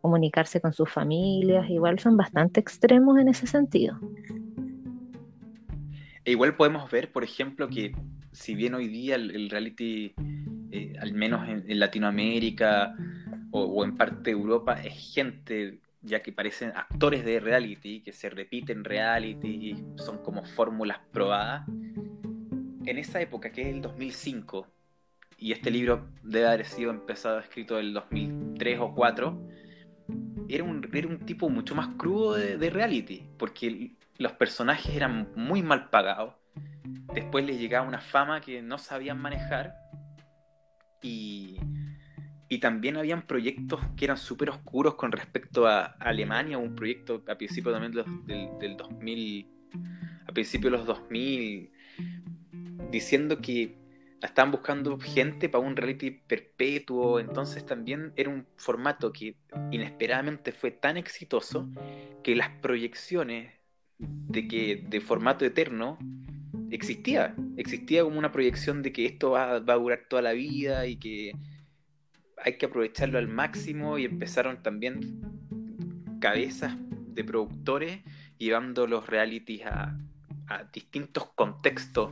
comunicarse 0.08 0.62
con 0.62 0.72
sus 0.72 0.90
familias, 0.90 1.70
igual 1.70 2.00
son 2.00 2.16
bastante 2.16 2.62
extremos 2.62 3.20
en 3.20 3.28
ese 3.28 3.46
sentido. 3.46 4.00
E 6.24 6.32
igual 6.32 6.56
podemos 6.56 6.90
ver, 6.90 7.12
por 7.12 7.26
ejemplo, 7.26 7.68
que 7.68 7.94
si 8.32 8.56
bien 8.56 8.74
hoy 8.74 8.88
día 8.88 9.16
el, 9.16 9.50
reality, 9.50 10.14
eh, 10.72 10.94
al 11.02 11.14
menos 11.14 11.50
en, 11.50 11.78
Latinoamérica 11.78 12.96
o, 13.52 13.64
o, 13.64 13.84
en 13.84 13.98
parte 13.98 14.32
de 14.32 14.32
Europa, 14.32 14.76
es 14.82 15.14
gente 15.14 15.82
ya 16.02 16.22
que 16.22 16.32
parecen 16.32 16.72
actores 16.74 17.26
de 17.26 17.42
reality, 17.42 18.00
que 18.00 18.14
se 18.14 18.30
repiten 18.30 18.86
reality, 18.86 19.76
son 19.98 20.20
como 20.20 20.46
fórmulas 20.46 21.00
probadas. 21.12 21.68
En 21.68 22.98
esa 22.98 23.20
época, 23.20 23.52
que 23.52 23.64
es 23.64 23.68
el 23.68 23.82
2005, 23.82 24.68
y 25.38 25.52
este 25.52 25.70
libro 25.70 26.08
debe 26.24 26.48
haber 26.48 26.66
sido 26.66 26.92
empezado 26.92 27.40
escrito 27.40 27.78
el 27.78 27.94
2003 27.94 28.80
o 28.80 28.88
2004, 28.88 29.57
era 30.50 30.64
un, 30.64 30.90
era 30.94 31.08
un 31.08 31.20
tipo 31.20 31.50
mucho 31.50 31.76
más 31.76 31.90
crudo 31.98 32.34
de, 32.34 32.70
reality, 32.70 33.24
porque 33.38 33.96
los 34.18 34.32
personajes 34.34 34.96
eran 34.96 35.30
muy 35.36 35.62
mal 35.62 35.90
pagados, 35.90 36.36
después 37.14 37.46
les 37.46 37.60
llegaba 37.60 37.88
una 37.88 38.02
fama 38.02 38.42
que 38.42 38.62
no 38.62 38.78
sabían 38.78 39.20
manejar, 39.20 39.76
y 41.02 41.58
y 42.50 42.60
también 42.60 42.98
habían 42.98 43.24
proyectos 43.24 43.82
que 43.98 44.06
eran 44.06 44.18
súper 44.18 44.50
oscuros 44.50 44.96
con 44.96 45.12
respecto 45.12 45.68
a 45.68 45.86
Alemania, 46.00 46.58
un 46.58 46.76
proyecto 46.76 47.24
a 47.28 47.36
principios 47.36 47.74
también 47.74 48.06
del, 48.26 48.58
del 48.60 48.78
2000, 48.78 49.48
a 50.28 50.32
principios 50.32 50.72
de 50.72 50.78
los 50.78 50.88
2000, 50.88 51.72
diciendo 52.90 53.42
que 53.42 53.76
estaban 54.22 54.52
buscando 54.52 54.98
gente 55.00 55.50
para 55.50 55.64
un 55.64 55.76
reality 55.76 56.12
perpetuo, 56.12 57.20
entonces 57.20 57.66
también 57.66 58.14
era 58.16 58.30
un 58.30 58.46
formato 58.56 59.14
que 59.14 59.36
inesperadamente 59.72 60.52
fue 60.52 60.72
tan 60.72 60.98
exitoso 60.98 61.70
que 62.24 62.36
las 62.36 62.50
proyecciones 62.62 63.54
de 64.00 64.48
que 64.48 64.84
de 64.88 65.02
formato 65.02 65.46
eterno 65.46 65.98
existía, 66.72 67.36
existía 67.58 68.04
como 68.04 68.18
una 68.18 68.32
proyección 68.32 68.82
de 68.82 68.92
que 68.92 69.06
esto 69.06 69.32
va, 69.32 69.60
va 69.60 69.74
a 69.74 69.78
durar 69.78 70.06
toda 70.10 70.22
la 70.22 70.34
vida 70.34 70.88
y 70.88 70.98
que 70.98 71.34
hay 72.38 72.58
que 72.58 72.66
aprovecharlo 72.68 73.18
al 73.18 73.28
máximo 73.28 73.98
y 73.98 74.06
empezaron 74.06 74.62
también 74.62 75.22
cabezas 76.20 76.76
de 76.90 77.24
productores 77.24 78.00
llevando 78.38 78.88
los 78.88 79.08
realities 79.08 79.66
a, 79.66 79.98
distintos 80.72 81.26
contextos 81.36 82.10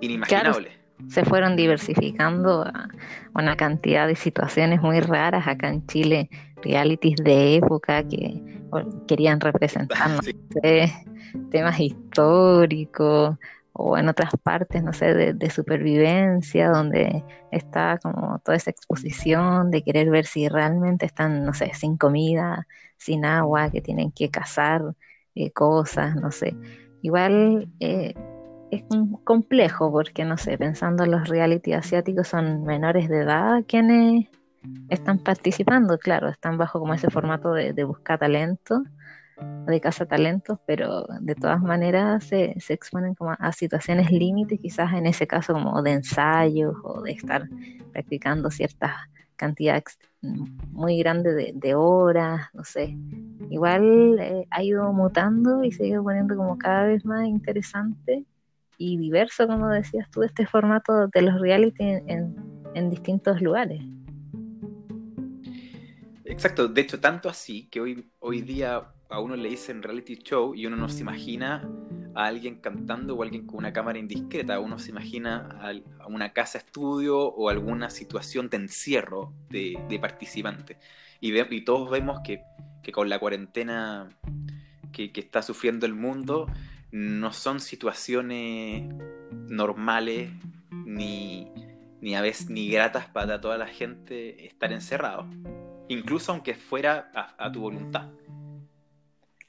inimaginables. 0.00 0.81
Se 1.08 1.24
fueron 1.24 1.56
diversificando 1.56 2.62
a 2.62 2.88
una 3.34 3.56
cantidad 3.56 4.06
de 4.06 4.16
situaciones 4.16 4.80
muy 4.80 5.00
raras 5.00 5.46
acá 5.46 5.68
en 5.68 5.86
Chile, 5.86 6.30
realities 6.62 7.16
de 7.22 7.56
época 7.56 8.06
que 8.06 8.42
querían 9.06 9.40
representar 9.40 10.20
temas 11.50 11.80
históricos 11.80 13.36
o 13.74 13.96
en 13.96 14.08
otras 14.08 14.32
partes, 14.42 14.82
no 14.82 14.92
sé, 14.92 15.32
de, 15.32 15.50
supervivencia, 15.50 16.68
donde 16.68 17.24
está 17.50 17.98
como 18.02 18.38
toda 18.40 18.56
esa 18.56 18.70
exposición 18.70 19.70
de 19.70 19.82
querer 19.82 20.10
ver 20.10 20.26
si 20.26 20.48
realmente 20.48 21.06
están, 21.06 21.44
no 21.44 21.54
sé, 21.54 21.72
sin 21.74 21.96
comida, 21.96 22.66
sin 22.98 23.24
agua, 23.24 23.70
que 23.70 23.80
tienen 23.80 24.12
que 24.12 24.30
cazar 24.30 24.82
eh, 25.34 25.50
cosas, 25.52 26.16
no 26.16 26.30
sé. 26.30 26.54
Igual 27.00 27.68
eh, 27.80 28.14
es 28.72 28.84
complejo 29.24 29.92
porque, 29.92 30.24
no 30.24 30.38
sé, 30.38 30.56
pensando 30.56 31.04
en 31.04 31.10
los 31.10 31.28
reality 31.28 31.74
asiáticos 31.74 32.28
son 32.28 32.64
menores 32.64 33.08
de 33.08 33.20
edad 33.20 33.64
quienes 33.68 34.28
están 34.88 35.18
participando, 35.18 35.98
claro, 35.98 36.28
están 36.28 36.56
bajo 36.56 36.80
como 36.80 36.94
ese 36.94 37.10
formato 37.10 37.52
de, 37.52 37.84
buscar 37.84 38.18
talento 38.18 38.82
de 39.66 39.80
casa 39.80 40.06
talentos, 40.06 40.58
pero 40.66 41.04
de 41.20 41.34
todas 41.34 41.60
maneras 41.60 42.24
se, 42.24 42.54
se 42.60 42.74
exponen 42.74 43.14
como 43.14 43.34
a 43.38 43.52
situaciones 43.52 44.10
límites, 44.10 44.60
quizás 44.60 44.92
en 44.94 45.06
ese 45.06 45.26
caso 45.26 45.52
como 45.52 45.82
de 45.82 45.92
ensayos 45.92 46.74
o 46.84 47.02
de 47.02 47.12
estar 47.12 47.48
practicando 47.92 48.50
ciertas 48.50 48.92
cantidades 49.36 49.98
muy 50.20 50.98
grandes 50.98 51.52
de, 51.54 51.74
horas, 51.74 52.48
no 52.52 52.62
sé. 52.62 52.96
Igual 53.50 54.16
eh, 54.20 54.46
ha 54.50 54.62
ido 54.62 54.92
mutando 54.92 55.64
y 55.64 55.72
se 55.72 55.84
ha 55.84 55.86
ido 55.88 56.04
poniendo 56.04 56.36
como 56.36 56.56
cada 56.56 56.84
vez 56.84 57.04
más 57.04 57.26
interesante 57.26 58.24
y 58.82 58.96
diverso, 58.96 59.46
como 59.46 59.68
decías 59.68 60.10
tú, 60.10 60.22
este 60.22 60.46
formato 60.46 61.06
de 61.08 61.22
los 61.22 61.40
reality 61.40 61.84
en, 61.84 62.34
en 62.74 62.90
distintos 62.90 63.40
lugares. 63.40 63.80
Exacto, 66.24 66.66
de 66.66 66.80
hecho, 66.80 66.98
tanto 66.98 67.28
así 67.28 67.68
que 67.68 67.80
hoy, 67.80 68.10
hoy 68.18 68.40
día 68.40 68.88
a 69.08 69.20
uno 69.20 69.36
le 69.36 69.50
dicen 69.50 69.82
reality 69.82 70.16
show 70.16 70.54
y 70.54 70.66
uno 70.66 70.76
no 70.76 70.88
se 70.88 71.02
imagina 71.02 71.68
a 72.14 72.26
alguien 72.26 72.56
cantando 72.56 73.14
o 73.14 73.22
alguien 73.22 73.46
con 73.46 73.58
una 73.58 73.72
cámara 73.72 73.98
indiscreta, 73.98 74.58
uno 74.58 74.78
se 74.78 74.90
imagina 74.90 75.58
a, 75.60 76.06
una 76.06 76.32
casa 76.32 76.58
estudio 76.58 77.18
o 77.18 77.48
alguna 77.48 77.90
situación 77.90 78.48
de 78.48 78.56
encierro 78.56 79.32
de, 79.50 79.98
participantes. 80.00 80.76
Y, 81.20 81.38
y, 81.38 81.64
todos 81.64 81.90
vemos 81.90 82.20
que, 82.24 82.42
con 82.92 83.08
la 83.08 83.18
cuarentena 83.18 84.08
que, 84.92 85.12
está 85.14 85.42
sufriendo 85.42 85.86
el 85.86 85.94
mundo, 85.94 86.46
no 86.92 87.32
son 87.32 87.60
situaciones 87.60 88.94
normales 89.48 90.30
ni, 90.70 91.50
ni 92.00 92.14
a 92.14 92.20
veces 92.20 92.50
ni 92.50 92.70
gratas 92.70 93.08
para 93.08 93.40
toda 93.40 93.58
la 93.58 93.66
gente 93.66 94.46
estar 94.46 94.72
encerrado, 94.72 95.26
incluso 95.88 96.32
aunque 96.32 96.54
fuera 96.54 97.10
a 97.36 97.50
tu 97.50 97.60
voluntad. 97.60 98.08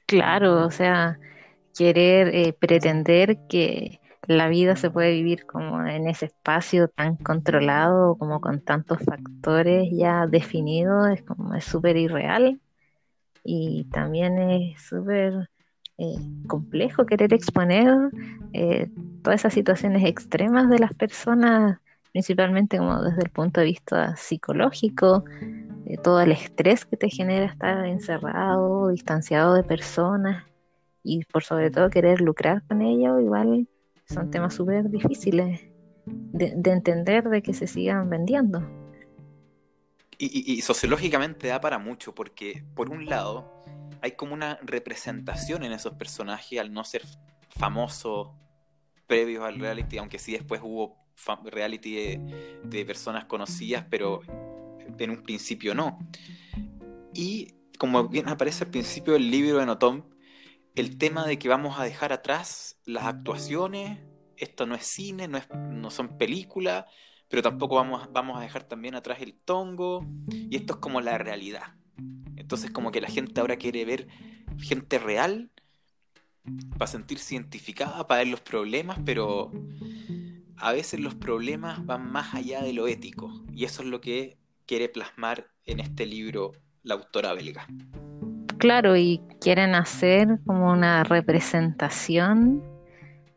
Claro, 0.06 0.66
o 0.66 0.70
sea, 0.70 1.18
querer 1.76 2.34
eh, 2.34 2.52
pretender 2.52 3.38
que 3.48 4.00
la 4.26 4.48
vida 4.48 4.76
se 4.76 4.90
puede 4.90 5.12
vivir 5.12 5.46
como 5.46 5.84
en 5.86 6.08
ese 6.08 6.26
espacio 6.26 6.88
tan 6.88 7.16
controlado, 7.16 8.16
como 8.16 8.40
con 8.40 8.60
tantos 8.60 8.98
factores 9.04 9.88
ya 9.92 10.26
definidos, 10.26 11.10
es 11.10 11.22
como 11.22 11.54
es 11.54 11.64
súper 11.64 11.96
irreal 11.96 12.60
y 13.42 13.84
también 13.92 14.38
es 14.38 14.82
súper 14.82 15.50
eh, 15.98 16.16
complejo 16.48 17.06
querer 17.06 17.32
exponer 17.32 18.10
eh, 18.52 18.90
todas 19.22 19.40
esas 19.40 19.54
situaciones 19.54 20.04
extremas 20.04 20.68
de 20.68 20.78
las 20.78 20.94
personas, 20.94 21.78
principalmente 22.12 22.78
como 22.78 23.02
desde 23.02 23.22
el 23.22 23.30
punto 23.30 23.60
de 23.60 23.66
vista 23.66 24.16
psicológico, 24.16 25.24
de 25.84 25.96
todo 25.98 26.20
el 26.20 26.32
estrés 26.32 26.84
que 26.84 26.96
te 26.96 27.10
genera 27.10 27.46
estar 27.46 27.86
encerrado, 27.86 28.88
distanciado 28.88 29.54
de 29.54 29.62
personas 29.62 30.44
y 31.02 31.24
por 31.26 31.44
sobre 31.44 31.70
todo 31.70 31.90
querer 31.90 32.20
lucrar 32.20 32.62
con 32.66 32.80
ello, 32.80 33.20
igual 33.20 33.68
son 34.06 34.30
temas 34.30 34.54
súper 34.54 34.90
difíciles 34.90 35.60
de, 36.06 36.54
entender 36.64 37.28
de 37.28 37.42
que 37.42 37.54
se 37.54 37.66
sigan 37.66 38.08
vendiendo. 38.10 38.62
Y, 40.16 40.62
sociológicamente 40.62 41.48
da 41.48 41.60
para 41.60 41.78
mucho, 41.78 42.14
porque 42.14 42.64
por 42.74 42.88
un 42.88 43.06
lado 43.06 43.53
hay 44.04 44.12
como 44.12 44.34
una 44.34 44.58
representación 44.60 45.64
en 45.64 45.72
esos 45.72 45.94
personajes 45.94 46.60
al 46.60 46.74
no 46.74 46.84
ser 46.84 47.00
famosos 47.48 48.32
previos 49.06 49.42
al 49.42 49.58
reality, 49.58 49.96
aunque 49.96 50.18
sí 50.18 50.32
después 50.32 50.60
hubo 50.62 50.98
reality 51.46 51.94
de, 51.94 52.60
de 52.64 52.84
personas 52.84 53.24
conocidas, 53.24 53.86
pero 53.88 54.20
en 54.98 55.10
un 55.10 55.22
principio 55.22 55.74
no. 55.74 55.98
Y 57.14 57.54
como 57.78 58.06
bien 58.08 58.28
aparece 58.28 58.64
al 58.64 58.70
principio 58.70 59.14
del 59.14 59.30
libro 59.30 59.56
de 59.56 59.64
Notom, 59.64 60.02
el 60.74 60.98
tema 60.98 61.26
de 61.26 61.38
que 61.38 61.48
vamos 61.48 61.80
a 61.80 61.84
dejar 61.84 62.12
atrás 62.12 62.78
las 62.84 63.04
actuaciones, 63.04 64.00
esto 64.36 64.66
no 64.66 64.74
es 64.74 64.84
cine, 64.84 65.28
no, 65.28 65.38
es, 65.38 65.48
no 65.54 65.90
son 65.90 66.18
películas, 66.18 66.84
pero 67.30 67.40
tampoco 67.40 67.76
vamos, 67.76 68.06
vamos 68.12 68.36
a 68.36 68.42
dejar 68.42 68.64
también 68.64 68.96
atrás 68.96 69.22
el 69.22 69.32
tongo, 69.32 70.06
y 70.28 70.56
esto 70.56 70.74
es 70.74 70.80
como 70.80 71.00
la 71.00 71.16
realidad. 71.16 71.74
Entonces 72.36 72.70
como 72.70 72.90
que 72.90 73.00
la 73.00 73.08
gente 73.08 73.40
ahora 73.40 73.56
quiere 73.56 73.84
ver 73.84 74.08
gente 74.58 74.98
real 74.98 75.50
para 76.78 76.90
sentirse 76.90 77.34
identificada, 77.34 78.06
para 78.06 78.20
ver 78.20 78.28
los 78.28 78.40
problemas, 78.40 78.98
pero 79.04 79.50
a 80.56 80.72
veces 80.72 81.00
los 81.00 81.14
problemas 81.14 81.84
van 81.84 82.10
más 82.10 82.34
allá 82.34 82.62
de 82.62 82.72
lo 82.72 82.86
ético, 82.86 83.32
y 83.52 83.64
eso 83.64 83.82
es 83.82 83.88
lo 83.88 84.00
que 84.00 84.36
quiere 84.66 84.88
plasmar 84.88 85.48
en 85.66 85.80
este 85.80 86.06
libro 86.06 86.52
la 86.82 86.94
autora 86.94 87.32
belga. 87.32 87.66
Claro, 88.58 88.96
y 88.96 89.20
quieren 89.40 89.74
hacer 89.74 90.38
como 90.46 90.70
una 90.70 91.04
representación 91.04 92.62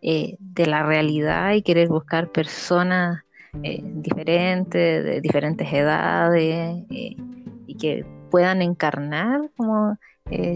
eh, 0.02 0.38
de 0.40 0.66
la 0.68 0.84
realidad 0.84 1.54
y 1.54 1.64
querer 1.64 1.88
buscar 1.90 2.32
personas 2.32 3.24
eh, 3.64 3.82
diferentes, 3.84 5.04
de 5.04 5.22
diferentes 5.22 5.72
edades, 5.74 6.84
eh, 6.90 7.16
y 7.66 7.76
que 7.76 8.06
puedan 8.30 8.62
encarnar 8.62 9.50
como 9.56 9.98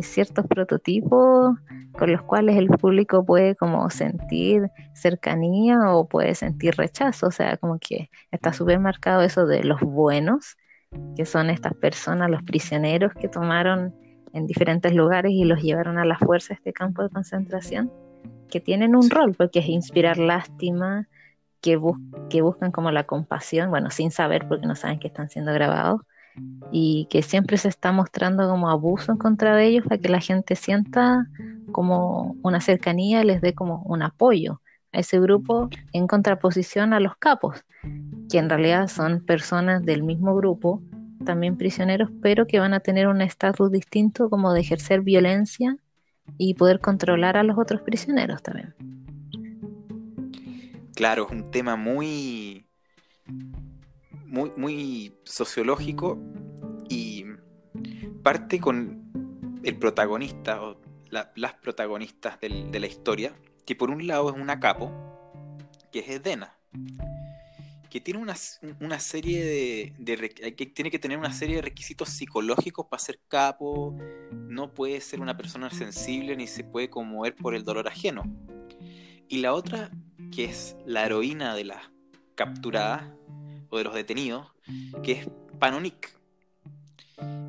ciertos 0.01 0.45
prototipos 0.47 1.55
con 1.97 2.11
los 2.11 2.21
cuales 2.23 2.57
el 2.57 2.67
público 2.67 3.25
puede 3.25 3.55
como 3.55 3.89
sentir 3.89 4.69
cercanía 4.93 5.93
o 5.93 6.07
puede 6.09 6.35
sentir 6.35 6.75
rechazo, 6.75 7.27
o 7.27 7.31
sea, 7.31 7.55
como 7.57 7.79
que 7.79 8.09
está 8.31 8.51
súper 8.51 8.79
marcado 8.79 9.21
eso 9.21 9.45
de 9.45 9.63
los 9.63 9.79
buenos 9.79 10.57
que 11.15 11.25
son 11.25 11.49
estas 11.49 11.73
personas, 11.73 12.29
los 12.29 12.43
prisioneros 12.43 13.13
que 13.13 13.29
tomaron 13.29 13.95
en 14.33 14.45
diferentes 14.45 14.93
lugares 14.93 15.31
y 15.31 15.45
los 15.45 15.61
llevaron 15.61 15.97
a 15.97 16.05
la 16.05 16.17
fuerza 16.17 16.53
a 16.53 16.57
este 16.57 16.73
campo 16.73 17.03
de 17.03 17.09
concentración, 17.09 17.91
que 18.49 18.59
tienen 18.59 18.95
un 18.95 19.09
rol, 19.09 19.33
porque 19.33 19.59
es 19.59 19.67
inspirar 19.67 20.17
lástima, 20.17 21.07
que, 21.61 21.79
que 22.29 22.41
buscan 22.41 22.71
como 22.71 22.91
la 22.91 23.05
compasión, 23.05 23.69
bueno, 23.69 23.89
sin 23.89 24.11
saber 24.11 24.47
porque 24.47 24.67
no 24.67 24.75
saben 24.75 24.99
que 24.99 25.07
están 25.07 25.29
siendo 25.29 25.53
grabados, 25.53 26.01
y 26.71 27.07
que 27.09 27.21
siempre 27.21 27.57
se 27.57 27.67
está 27.67 27.91
mostrando 27.91 28.47
como 28.49 28.69
abuso 28.69 29.11
en 29.11 29.17
contra 29.17 29.55
de 29.55 29.65
ellos 29.65 29.85
para 29.85 29.99
que 29.99 30.09
la 30.09 30.21
gente 30.21 30.55
sienta 30.55 31.27
como 31.71 32.35
una 32.41 32.61
cercanía, 32.61 33.23
les 33.23 33.41
dé 33.41 33.53
como 33.53 33.81
un 33.83 34.01
apoyo 34.01 34.61
a 34.93 34.99
ese 34.99 35.19
grupo 35.19 35.69
en 35.93 36.07
contraposición 36.07 36.93
a 36.93 36.99
los 36.99 37.15
capos, 37.17 37.63
que 38.29 38.37
en 38.37 38.49
realidad 38.49 38.87
son 38.87 39.25
personas 39.25 39.83
del 39.83 40.03
mismo 40.03 40.35
grupo, 40.35 40.81
también 41.25 41.57
prisioneros, 41.57 42.09
pero 42.21 42.47
que 42.47 42.59
van 42.59 42.73
a 42.73 42.79
tener 42.79 43.07
un 43.07 43.21
estatus 43.21 43.71
distinto 43.71 44.29
como 44.29 44.53
de 44.53 44.61
ejercer 44.61 45.01
violencia 45.01 45.77
y 46.37 46.53
poder 46.55 46.79
controlar 46.79 47.37
a 47.37 47.43
los 47.43 47.57
otros 47.57 47.81
prisioneros 47.81 48.41
también. 48.41 48.73
Claro, 50.95 51.25
es 51.25 51.31
un 51.31 51.51
tema 51.51 51.75
muy, 51.75 52.65
muy, 54.31 55.13
sociológico 55.23 56.17
y 56.89 57.25
parte 58.23 58.59
con 58.59 59.59
el 59.63 59.77
protagonista 59.77 60.61
o 60.61 60.79
las 61.09 61.53
protagonistas 61.55 62.39
de 62.39 62.79
la 62.79 62.87
historia, 62.87 63.35
que 63.65 63.75
por 63.75 63.91
un 63.91 64.07
lado 64.07 64.29
es 64.29 64.35
una 64.35 64.59
capo, 64.59 64.91
que 65.91 65.99
es 65.99 66.09
Edena, 66.09 66.57
que 67.89 67.99
tiene 67.99 68.21
una, 68.21 68.99
serie 68.99 69.93
de, 69.99 70.55
que 70.55 70.65
tiene 70.65 70.89
que 70.89 70.97
tener 70.97 71.17
una 71.17 71.33
serie 71.33 71.57
de 71.57 71.61
requisitos 71.61 72.07
psicológicos 72.07 72.87
para 72.87 73.03
ser 73.03 73.19
capo, 73.27 73.97
no 74.31 74.73
puede 74.73 75.01
ser 75.01 75.19
una 75.19 75.35
persona 75.35 75.69
sensible 75.69 76.37
ni 76.37 76.47
se 76.47 76.63
puede 76.63 76.89
conmover 76.89 77.35
por 77.35 77.53
el 77.53 77.65
dolor 77.65 77.89
ajeno. 77.89 78.23
Y 79.27 79.39
la 79.39 79.53
otra, 79.53 79.91
que 80.33 80.45
es 80.45 80.77
la 80.85 81.05
heroína 81.05 81.53
de 81.53 81.65
las 81.65 81.91
capturadas 82.35 83.03
o 83.71 83.77
de 83.79 83.83
los 83.83 83.95
detenidos, 83.95 84.47
que 85.01 85.13
es 85.13 85.29
Panonik, 85.59 86.15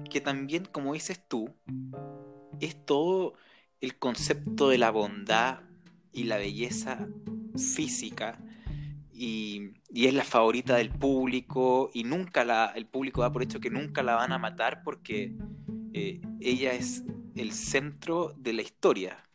que 0.08 0.20
también, 0.20 0.64
como 0.64 0.94
dices 0.94 1.20
tú, 1.28 1.54
es 2.60 2.86
todo 2.86 3.34
el 3.80 3.98
concepto 3.98 4.70
de 4.70 4.78
la 4.78 4.90
bondad 4.90 5.60
y 6.12 6.24
la 6.24 6.36
belleza 6.36 7.08
física 7.56 8.38
y, 9.12 9.72
es 9.94 10.14
la 10.14 10.24
favorita 10.24 10.76
del 10.76 10.90
público 10.90 11.90
y 11.92 12.04
nunca 12.04 12.44
la, 12.44 12.72
el 12.74 12.86
público 12.86 13.20
da 13.20 13.32
por 13.32 13.42
hecho 13.42 13.60
que 13.60 13.70
nunca 13.70 14.02
la 14.02 14.16
van 14.16 14.32
a 14.32 14.38
matar 14.38 14.82
porque 14.82 15.34
eh, 15.92 16.20
ella 16.40 16.72
es 16.72 17.04
el 17.36 17.52
centro 17.52 18.34
de 18.36 18.52
la 18.54 18.62
historia. 18.62 19.28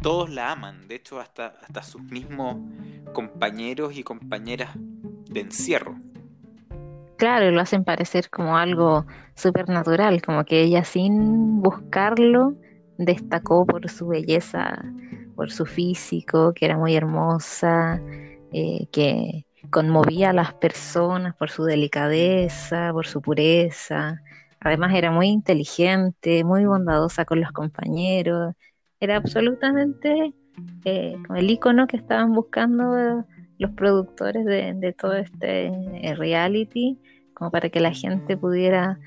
Todos 0.00 0.28
la 0.28 0.50
aman, 0.50 0.88
de 0.88 0.96
hecho 0.96 1.20
hasta, 1.20 1.46
hasta 1.62 1.82
sus 1.82 2.02
mismos 2.02 2.56
compañeros 3.12 3.96
y 3.96 4.02
compañeras 4.02 4.70
de 4.76 5.40
encierro. 5.40 6.01
Claro, 7.22 7.52
lo 7.52 7.60
hacen 7.60 7.84
parecer 7.84 8.28
como 8.30 8.56
algo 8.56 9.06
supernatural, 9.36 10.20
como 10.22 10.44
que 10.44 10.62
ella 10.62 10.82
sin 10.82 11.62
buscarlo 11.62 12.56
destacó 12.98 13.64
por 13.64 13.88
su 13.88 14.08
belleza 14.08 14.82
por 15.36 15.52
su 15.52 15.64
físico, 15.64 16.52
que 16.52 16.64
era 16.64 16.76
muy 16.76 16.96
hermosa, 16.96 18.02
eh, 18.52 18.88
que 18.90 19.46
conmovía 19.70 20.30
a 20.30 20.32
las 20.32 20.52
personas 20.54 21.36
por 21.36 21.48
su 21.48 21.62
delicadeza, 21.62 22.90
por 22.92 23.06
su 23.06 23.22
pureza. 23.22 24.20
Además 24.58 24.92
era 24.92 25.12
muy 25.12 25.28
inteligente, 25.28 26.42
muy 26.42 26.64
bondadosa 26.64 27.24
con 27.24 27.40
los 27.40 27.52
compañeros. 27.52 28.52
Era 28.98 29.14
absolutamente 29.14 30.34
eh, 30.84 31.16
el 31.36 31.50
icono 31.50 31.86
que 31.86 31.98
estaban 31.98 32.32
buscando 32.32 33.24
los 33.58 33.70
productores 33.76 34.44
de, 34.44 34.92
todo 34.98 35.14
este 35.14 35.66
eh, 35.66 36.14
reality, 36.16 36.98
como 37.34 37.50
para 37.50 37.68
que 37.68 37.80
la 37.80 37.92
gente 37.92 38.36
pudiera 38.36 38.98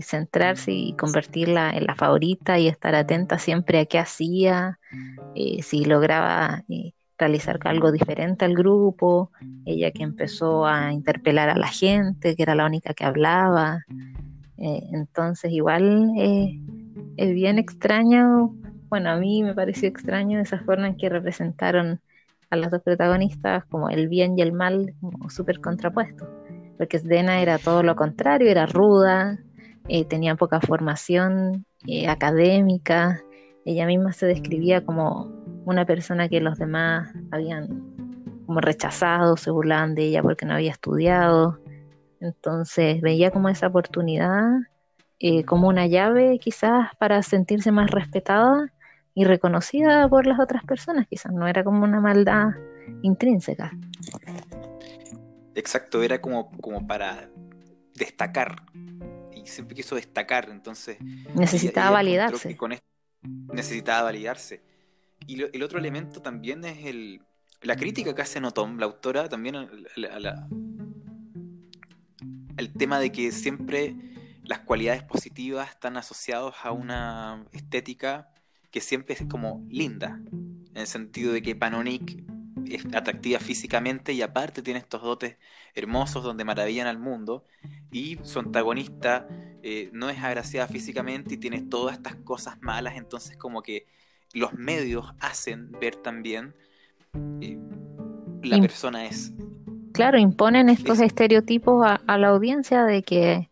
centrarse 0.00 0.70
y 0.70 0.92
convertirla 0.92 1.70
en 1.70 1.86
la 1.86 1.96
favorita 1.96 2.56
y 2.56 2.68
estar 2.68 2.94
atenta 2.94 3.36
siempre 3.36 3.80
a 3.80 3.86
qué 3.86 3.98
hacía, 3.98 4.78
eh, 5.34 5.62
si 5.62 5.84
lograba 5.84 6.64
eh, 6.68 6.92
realizar 7.18 7.58
algo 7.64 7.92
diferente 7.92 8.44
al 8.44 8.54
grupo, 8.54 9.30
ella 9.64 9.90
que 9.90 10.02
empezó 10.02 10.66
a 10.66 10.92
interpelar 10.92 11.50
a 11.50 11.56
la 11.56 11.68
gente, 11.68 12.34
que 12.36 12.42
era 12.42 12.54
la 12.54 12.66
única 12.66 12.94
que 12.94 13.04
hablaba. 13.04 13.84
Eh, 14.58 14.82
entonces 14.92 15.52
igual 15.52 16.12
es 16.16 17.34
bien 17.34 17.58
extraño, 17.58 18.54
bueno, 18.88 19.10
a 19.10 19.16
mí 19.16 19.42
me 19.42 19.54
pareció 19.54 19.88
extraño 19.88 20.40
esa 20.40 20.60
forma 20.60 20.86
en 20.86 20.96
que 20.96 21.08
representaron 21.08 22.00
a 22.48 22.56
las 22.56 22.70
dos 22.70 22.80
protagonistas 22.82 23.64
como 23.66 23.90
el 23.90 24.08
bien 24.08 24.38
y 24.38 24.42
el 24.42 24.52
mal 24.52 24.94
como 25.00 25.28
súper 25.28 25.60
contrapuestos, 25.60 26.28
porque 26.76 26.98
Dena 26.98 27.40
era 27.40 27.58
todo 27.58 27.82
lo 27.82 27.96
contrario, 27.96 28.50
era 28.50 28.66
ruda, 28.66 29.38
tenía 30.08 30.34
poca 30.34 30.60
formación 30.60 31.64
académica, 32.08 33.20
ella 33.64 33.86
misma 33.86 34.12
se 34.12 34.26
describía 34.26 34.84
como 34.84 35.30
una 35.64 35.84
persona 35.84 36.28
que 36.28 36.40
los 36.40 36.56
demás 36.58 37.12
habían 37.32 37.66
como 38.46 38.60
rechazado, 38.60 39.36
se 39.36 39.50
burlaban 39.50 39.94
de 39.96 40.04
ella 40.04 40.22
porque 40.22 40.46
no 40.46 40.54
había 40.54 40.70
estudiado. 40.70 41.58
Entonces 42.20 43.00
veía 43.00 43.30
como 43.32 43.48
esa 43.48 43.66
oportunidad, 43.66 44.44
eh, 45.18 45.44
como 45.44 45.68
una 45.68 45.86
llave 45.86 46.38
quizás 46.38 46.94
para 46.98 47.22
sentirse 47.22 47.72
más 47.72 47.90
respetada 47.90 48.72
y 49.14 49.24
reconocida 49.24 50.08
por 50.08 50.26
las 50.26 50.38
otras 50.38 50.62
personas, 50.64 51.06
quizás 51.08 51.32
no 51.32 51.48
era 51.48 51.64
como 51.64 51.82
una 51.82 52.00
maldad 52.00 52.50
intrínseca. 53.02 53.72
Exacto, 55.56 56.02
era 56.02 56.20
como, 56.20 56.52
como 56.60 56.86
para 56.86 57.28
destacar. 57.94 58.62
Y 59.34 59.46
siempre 59.46 59.74
quiso 59.74 59.96
destacar, 59.96 60.48
entonces... 60.50 60.98
Necesitaba 61.34 61.90
validarse 61.90 62.56
necesitaba 63.52 64.02
validarse. 64.02 64.62
Y 65.26 65.42
el 65.42 65.62
otro 65.62 65.78
elemento 65.78 66.20
también 66.22 66.64
es 66.64 66.84
el, 66.86 67.22
la 67.62 67.76
crítica 67.76 68.14
que 68.14 68.22
hace 68.22 68.40
Notom, 68.40 68.78
la 68.78 68.86
autora, 68.86 69.28
también 69.28 69.56
a 69.56 69.68
el 72.56 72.72
tema 72.72 72.98
de 72.98 73.12
que 73.12 73.32
siempre 73.32 73.94
las 74.42 74.60
cualidades 74.60 75.02
positivas 75.02 75.70
están 75.70 75.96
asociadas 75.96 76.54
a 76.62 76.72
una 76.72 77.44
estética 77.52 78.30
que 78.70 78.80
siempre 78.80 79.14
es 79.14 79.26
como 79.26 79.66
linda, 79.68 80.20
en 80.30 80.76
el 80.76 80.86
sentido 80.86 81.32
de 81.32 81.42
que 81.42 81.54
Panonic 81.54 82.24
es 82.70 82.86
atractiva 82.94 83.38
físicamente 83.38 84.12
y 84.12 84.22
aparte 84.22 84.62
tiene 84.62 84.80
estos 84.80 85.02
dotes 85.02 85.36
hermosos 85.74 86.22
donde 86.22 86.44
maravillan 86.44 86.86
al 86.86 86.98
mundo 86.98 87.44
y 87.90 88.18
su 88.22 88.38
antagonista 88.38 89.26
eh, 89.62 89.90
no 89.92 90.10
es 90.10 90.22
agraciada 90.22 90.68
físicamente 90.68 91.34
y 91.34 91.38
tiene 91.38 91.62
todas 91.62 91.96
estas 91.96 92.16
cosas 92.16 92.60
malas, 92.60 92.96
entonces 92.96 93.36
como 93.36 93.62
que 93.62 93.86
los 94.32 94.54
medios 94.54 95.12
hacen 95.20 95.70
ver 95.72 95.96
también 95.96 96.54
eh, 97.40 97.58
la 98.42 98.60
persona 98.60 99.06
es. 99.06 99.32
Claro, 99.92 100.18
imponen 100.18 100.68
estos 100.68 101.00
estereotipos 101.00 101.84
a, 101.84 102.18
la 102.18 102.28
audiencia 102.28 102.84
de 102.84 103.02
que 103.02 103.48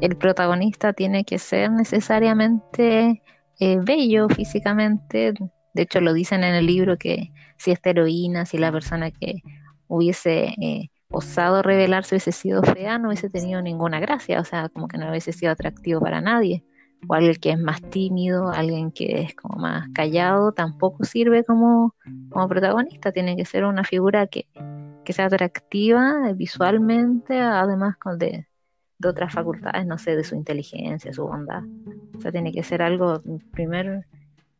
el 0.00 0.16
protagonista 0.16 0.92
tiene 0.92 1.24
que 1.24 1.38
ser 1.38 1.72
necesariamente 1.72 3.20
eh, 3.58 3.78
bello 3.82 4.28
físicamente. 4.28 5.34
De 5.74 5.82
hecho, 5.82 6.00
lo 6.00 6.12
dicen 6.12 6.44
en 6.44 6.54
el 6.54 6.66
libro 6.66 6.96
que 6.98 7.32
si 7.58 7.70
esta 7.70 7.90
heroína, 7.90 8.46
si 8.46 8.58
la 8.58 8.72
persona 8.72 9.10
que 9.10 9.42
hubiese 9.88 10.54
eh, 10.60 10.90
osado 11.10 11.62
revelarse 11.62 12.14
hubiese 12.14 12.32
sido 12.32 12.62
fea, 12.62 12.98
no 12.98 13.08
hubiese 13.08 13.30
tenido 13.30 13.60
ninguna 13.62 14.00
gracia, 14.00 14.40
o 14.40 14.44
sea, 14.44 14.68
como 14.68 14.88
que 14.88 14.98
no 14.98 15.10
hubiese 15.10 15.32
sido 15.32 15.52
atractivo 15.52 16.00
para 16.00 16.20
nadie. 16.20 16.64
O 17.08 17.14
alguien 17.14 17.36
que 17.36 17.50
es 17.52 17.58
más 17.58 17.80
tímido, 17.80 18.50
alguien 18.50 18.90
que 18.90 19.22
es 19.22 19.34
como 19.34 19.58
más 19.60 19.88
callado, 19.94 20.52
tampoco 20.52 21.04
sirve 21.04 21.44
como, 21.44 21.94
como 22.30 22.48
protagonista, 22.48 23.12
tiene 23.12 23.36
que 23.36 23.44
ser 23.44 23.64
una 23.64 23.84
figura 23.84 24.26
que, 24.26 24.48
que 25.04 25.12
sea 25.12 25.26
atractiva 25.26 26.32
visualmente, 26.34 27.40
además 27.40 27.96
con 27.98 28.18
de, 28.18 28.48
de 28.98 29.08
otras 29.08 29.32
facultades, 29.32 29.86
no 29.86 29.96
sé, 29.96 30.16
de 30.16 30.24
su 30.24 30.34
inteligencia, 30.34 31.12
su 31.12 31.24
bondad. 31.24 31.62
O 32.16 32.20
sea, 32.20 32.32
tiene 32.32 32.52
que 32.52 32.64
ser 32.64 32.82
algo 32.82 33.22
en, 33.24 33.38
primer, 33.38 34.06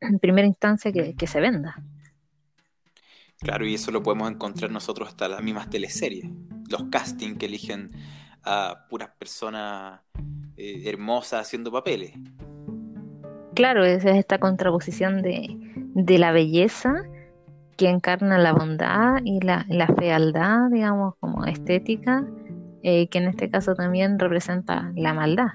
primera 0.20 0.46
instancia 0.46 0.92
que, 0.92 1.14
que 1.14 1.26
se 1.26 1.40
venda. 1.40 1.82
Claro, 3.40 3.66
y 3.66 3.74
eso 3.74 3.90
lo 3.92 4.02
podemos 4.02 4.30
encontrar 4.30 4.70
nosotros 4.70 5.08
hasta 5.08 5.28
las 5.28 5.42
mismas 5.42 5.70
teleseries. 5.70 6.26
Los 6.68 6.84
castings 6.90 7.38
que 7.38 7.46
eligen 7.46 7.90
a 8.42 8.86
puras 8.88 9.10
personas 9.18 10.00
eh, 10.56 10.88
hermosas 10.88 11.42
haciendo 11.42 11.70
papeles. 11.70 12.12
Claro, 13.54 13.84
esa 13.84 14.10
es 14.10 14.16
esta 14.18 14.38
contraposición 14.38 15.22
de, 15.22 15.56
la 16.18 16.32
belleza 16.32 17.04
que 17.76 17.88
encarna 17.88 18.38
la 18.38 18.52
bondad 18.52 19.20
y 19.24 19.40
la, 19.40 19.64
fealdad, 19.98 20.68
digamos, 20.70 21.14
como 21.20 21.44
estética, 21.44 22.26
eh, 22.82 23.08
que 23.08 23.18
en 23.18 23.28
este 23.28 23.50
caso 23.50 23.74
también 23.74 24.18
representa 24.18 24.92
la 24.96 25.14
maldad. 25.14 25.50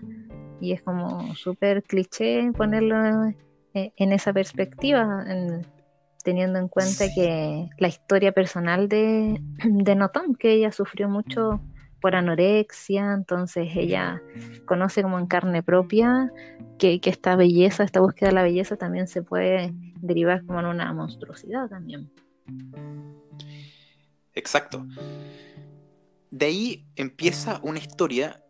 Y 0.61 0.71
es 0.71 0.81
como 0.81 1.35
súper 1.35 1.83
cliché 1.83 2.49
ponerlo 2.53 3.25
eh, 3.73 3.91
en 3.97 4.11
esa 4.13 4.31
perspectiva, 4.31 5.25
teniendo 6.23 6.59
en 6.59 6.67
cuenta 6.67 7.05
que 7.13 7.69
la 7.77 7.87
historia 7.87 8.31
personal 8.31 8.89
de, 8.89 9.39
de 9.63 9.95
Notom, 9.95 10.35
que 10.35 10.53
ella 10.53 10.71
sufrió 10.71 11.09
mucho 11.09 11.61
por 12.01 12.15
anorexia, 12.15 13.13
entonces 13.13 13.69
ella 13.75 14.21
conoce 14.65 15.03
como 15.03 15.19
en 15.19 15.27
carne 15.27 15.63
propia 15.63 16.31
que, 16.77 16.99
que, 16.99 17.09
esta 17.09 17.35
belleza, 17.37 17.83
esta 17.83 18.01
búsqueda 18.01 18.29
de 18.29 18.35
la 18.35 18.43
belleza 18.43 18.75
también 18.75 19.07
se 19.07 19.21
puede 19.21 19.73
derivar 20.01 20.45
como 20.45 20.59
en 20.59 20.65
una 20.65 20.91
monstruosidad 20.91 21.69
también. 21.69 22.11
Exacto. 24.33 24.85
De 26.29 26.45
ahí 26.45 26.85
empieza 26.95 27.61
una 27.63 27.79
historia 27.79 28.43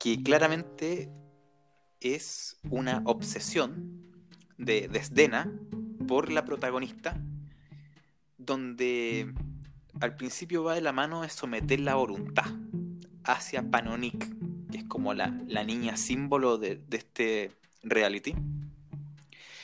que 0.00 0.22
claramente 0.22 1.10
es 2.00 2.58
una 2.70 3.02
obsesión 3.04 4.06
de 4.58 4.88
Desdena 4.88 5.52
por 6.06 6.30
la 6.30 6.44
protagonista, 6.44 7.20
donde 8.38 9.32
al 10.00 10.16
principio 10.16 10.64
va 10.64 10.74
de 10.74 10.80
la 10.80 10.92
mano 10.92 11.22
de 11.22 11.28
someter 11.28 11.80
la 11.80 11.94
voluntad 11.94 12.46
hacia 13.24 13.68
Panonic, 13.70 14.28
que 14.70 14.78
es 14.78 14.84
como 14.84 15.14
la, 15.14 15.28
niña 15.28 15.96
símbolo 15.96 16.58
de, 16.58 16.80
este 16.90 17.52
reality. 17.82 18.34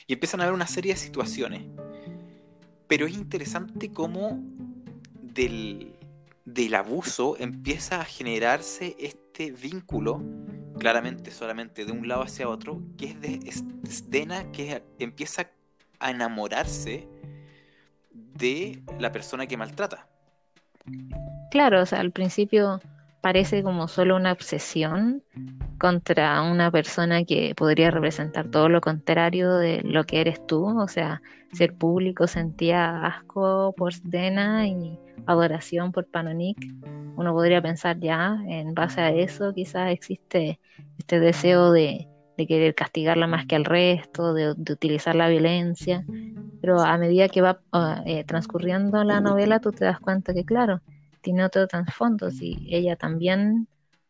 Y 0.07 0.15
empiezan 0.15 0.41
a 0.41 0.45
haber 0.45 0.55
una 0.55 0.67
serie 0.67 0.95
de 0.95 0.99
situaciones. 0.99 1.65
Pero 2.89 3.07
es 3.07 3.15
interesante 3.15 3.93
cómo 3.93 4.43
del, 5.23 5.95
del 6.45 6.75
abuso 6.75 7.37
empieza 7.39 8.01
a 8.01 8.05
generarse 8.05 8.97
este 8.99 9.53
vínculo, 9.53 10.23
claramente 10.79 11.31
solamente 11.31 11.85
de 11.85 11.93
un 11.93 12.09
lado 12.09 12.23
hacia 12.23 12.49
otro, 12.49 12.83
que 12.99 13.07
es 13.07 13.21
de 13.21 13.53
Sdena, 13.89 14.51
que 14.53 14.83
empieza 14.99 15.51
a 16.03 16.11
enamorarse 16.11 17.09
de 18.11 18.83
la 18.99 19.13
persona 19.13 19.47
que 19.47 19.57
maltrata. 19.57 20.09
Claro, 21.51 21.83
o 21.83 21.87
sea, 21.87 22.01
al 22.01 22.11
principio 22.11 22.81
parece 23.21 23.63
como 23.63 23.87
solo 23.89 24.17
una 24.17 24.33
obsesión 24.33 25.23
contra 25.79 26.43
una 26.43 26.71
persona 26.71 27.25
que 27.25 27.55
podría 27.55 27.91
representar 27.91 28.49
todo 28.49 28.69
lo 28.69 28.81
contrario 28.81 29.55
de 29.55 29.81
lo 29.85 30.05
que 30.05 30.21
eres 30.21 30.45
tú, 30.47 30.67
o 30.81 30.89
sea, 30.89 31.23
ser 31.53 31.75
público 31.75 32.27
sentía 32.27 33.07
asco 33.07 33.75
por 33.77 33.95
Dena 34.03 34.67
y 34.67 34.99
adoración 35.27 35.93
por 35.93 36.07
Panonic. 36.07 36.59
Uno 37.17 37.33
podría 37.33 37.63
pensar 37.63 37.99
ya, 38.01 38.39
en 38.47 38.75
base 38.75 39.01
a 39.01 39.11
eso, 39.11 39.53
quizás 39.55 39.91
existe 39.91 40.59
este 40.99 41.21
deseo 41.21 41.71
de, 41.71 42.09
querer 42.37 42.75
castigarla 42.75 43.27
más 43.27 43.47
que 43.47 43.57
al 43.57 43.65
resto, 43.65 44.35
de, 44.35 44.51
utilizar 44.51 45.15
la 45.15 45.29
violencia, 45.29 46.05
pero 46.61 46.81
a 46.81 46.97
medida 46.99 47.29
que 47.29 47.41
va 47.41 47.61
eh, 48.07 48.25
transcurriendo 48.25 49.05
la 49.05 49.21
novela 49.21 49.61
tú 49.61 49.71
te 49.73 49.85
das 49.85 50.01
cuenta 50.01 50.35
que, 50.35 50.45
claro, 50.45 50.81
tiene 51.21 51.45
otro 51.45 51.67
trasfondo. 51.67 52.29
y 52.31 52.69
ella 52.75 52.97
también, 52.97 53.69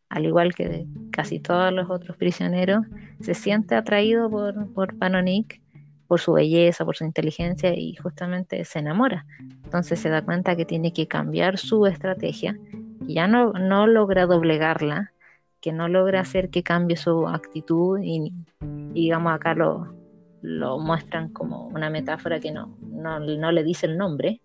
al 0.09 0.27
igual 0.27 0.55
que 0.55 0.87
casi 1.11 1.41
todos 1.41 1.73
los 1.73 1.91
otros 1.91 2.17
prisioneros, 2.17 2.87
se 3.21 3.35
siente 3.35 3.75
atraído 3.75 4.29
por, 4.31 4.73
por 4.73 4.97
Panonic, 4.99 5.61
por 6.07 6.21
su 6.21 6.35
belleza, 6.35 6.85
por 6.85 6.97
su 6.97 7.05
inteligencia 7.05 7.75
y 7.75 7.95
justamente 7.97 8.65
se 8.65 8.81
enamora. 8.81 9.25
Entonces 9.65 9.99
se 9.99 10.11
da 10.11 10.23
cuenta 10.23 10.57
que 10.57 10.67
tiene 10.67 10.93
que 10.93 11.09
cambiar 11.09 11.57
su 11.57 11.87
estrategia, 11.87 12.59
ya 13.07 13.27
no, 13.27 13.53
no 13.53 13.87
logra 13.87 14.27
doblegarla, 14.27 15.13
que 15.63 15.73
no 15.73 15.89
logra 15.89 16.21
hacer 16.21 16.51
que 16.51 16.65
cambie 16.65 16.97
su 16.97 17.29
actitud 17.29 18.01
y, 18.03 18.35
digamos 18.61 19.33
acá 19.33 19.55
lo, 19.55 19.95
lo 20.43 20.79
muestran 20.79 21.33
como 21.33 21.69
una 21.69 21.89
metáfora 21.89 22.41
que 22.41 22.51
no, 22.51 22.77
no, 22.81 23.21
no 23.21 23.53
le 23.53 23.63
dice 23.63 23.87
el 23.87 23.97
nombre, 23.97 24.41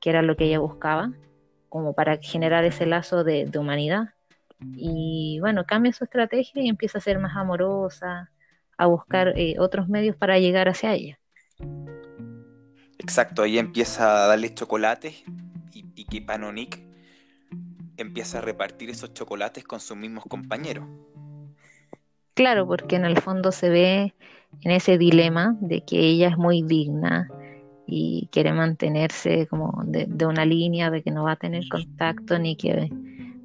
que 0.00 0.10
era 0.10 0.22
lo 0.22 0.36
que 0.36 0.44
ella 0.44 0.58
buscaba, 0.58 1.12
como 1.68 1.94
para 1.94 2.18
generar 2.18 2.64
ese 2.64 2.84
lazo 2.84 3.22
de, 3.22 3.48
humanidad. 3.56 4.10
Y 4.74 5.38
bueno, 5.40 5.64
cambia 5.64 5.92
su 5.92 6.04
estrategia 6.04 6.62
y 6.62 6.68
empieza 6.68 6.98
a 6.98 7.00
ser 7.00 7.20
más 7.20 7.36
amorosa, 7.36 8.30
a 8.76 8.86
buscar 8.86 9.34
eh, 9.36 9.54
otros 9.60 9.88
medios 9.88 10.16
para 10.16 10.38
llegar 10.40 10.68
hacia 10.68 10.94
ella. 10.94 11.18
Exacto, 12.98 13.44
ella 13.44 13.60
empieza 13.60 14.24
a 14.24 14.26
darle 14.26 14.52
chocolates 14.52 15.22
y, 15.72 15.84
y 15.94 16.06
que 16.06 16.22
Panonic 16.22 16.85
empieza 17.96 18.38
a 18.38 18.40
repartir 18.40 18.90
esos 18.90 19.12
chocolates 19.14 19.64
con 19.64 19.80
sus 19.80 19.96
mismos 19.96 20.24
compañeros. 20.24 20.84
Claro, 22.34 22.66
porque 22.66 22.96
en 22.96 23.04
el 23.04 23.18
fondo 23.20 23.52
se 23.52 23.70
ve 23.70 24.14
en 24.62 24.70
ese 24.70 24.98
dilema 24.98 25.56
de 25.60 25.82
que 25.82 25.98
ella 25.98 26.28
es 26.28 26.36
muy 26.36 26.62
digna, 26.62 27.28
y 27.86 28.28
quiere 28.32 28.52
mantenerse 28.52 29.46
como 29.46 29.82
de, 29.84 30.26
una 30.26 30.44
línea 30.44 30.90
de 30.90 31.02
que 31.02 31.12
no 31.12 31.24
va 31.24 31.32
a 31.32 31.36
tener 31.36 31.68
contacto 31.68 32.38
ni 32.38 32.56
que 32.56 32.90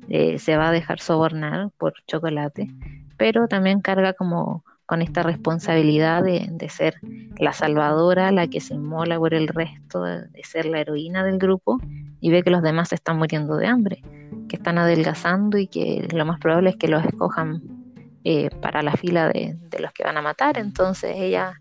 eh, 0.09 0.39
se 0.39 0.57
va 0.57 0.69
a 0.69 0.71
dejar 0.71 0.99
sobornar 0.99 1.69
por 1.77 1.93
chocolate, 2.07 2.67
pero 3.17 3.47
también 3.47 3.81
carga 3.81 4.13
como 4.13 4.63
con 4.87 5.01
esta 5.01 5.23
responsabilidad 5.23 6.23
de, 6.23 6.69
ser 6.69 6.95
la 7.37 7.53
salvadora, 7.53 8.31
la 8.31 8.47
que 8.47 8.59
se 8.59 8.73
inmola 8.73 9.17
por 9.19 9.33
el 9.33 9.47
resto, 9.47 10.03
de, 10.03 10.27
ser 10.43 10.65
la 10.65 10.81
heroína 10.81 11.23
del 11.23 11.37
grupo 11.37 11.79
y 12.19 12.29
ve 12.29 12.43
que 12.43 12.49
los 12.49 12.61
demás 12.61 12.89
se 12.89 12.95
están 12.95 13.17
muriendo 13.17 13.55
de 13.55 13.67
hambre, 13.67 14.01
que 14.51 14.57
están 14.57 14.77
adelgazando 14.77 15.57
y 15.57 15.67
que 15.67 16.05
lo 16.13 16.25
más 16.25 16.37
probable 16.37 16.71
es 16.71 16.75
que 16.75 16.89
los 16.89 17.05
escojan 17.05 17.61
eh, 18.25 18.49
para 18.61 18.81
la 18.81 18.91
fila 18.97 19.29
de, 19.29 19.55
de 19.57 19.79
los 19.79 19.93
que 19.93 20.03
van 20.03 20.17
a 20.17 20.21
matar. 20.21 20.57
Entonces 20.57 21.15
ella 21.15 21.55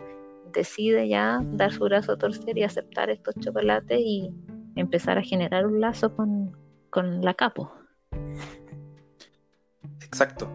decide 0.53 1.09
ya 1.09 1.41
dar 1.53 1.73
su 1.73 1.85
brazo 1.85 2.11
a 2.11 2.19
torcer 2.19 2.59
y 2.59 2.65
aceptar 2.65 3.09
estos 3.09 3.37
chocolates 3.37 4.01
y 4.01 4.35
empezar 4.75 5.19
a 5.19 5.23
generar 5.23 5.67
un 5.67 5.81
lazo 5.81 6.17
con, 6.17 7.23
la 7.23 7.35
capo. 7.35 7.73
Exacto. 10.01 10.51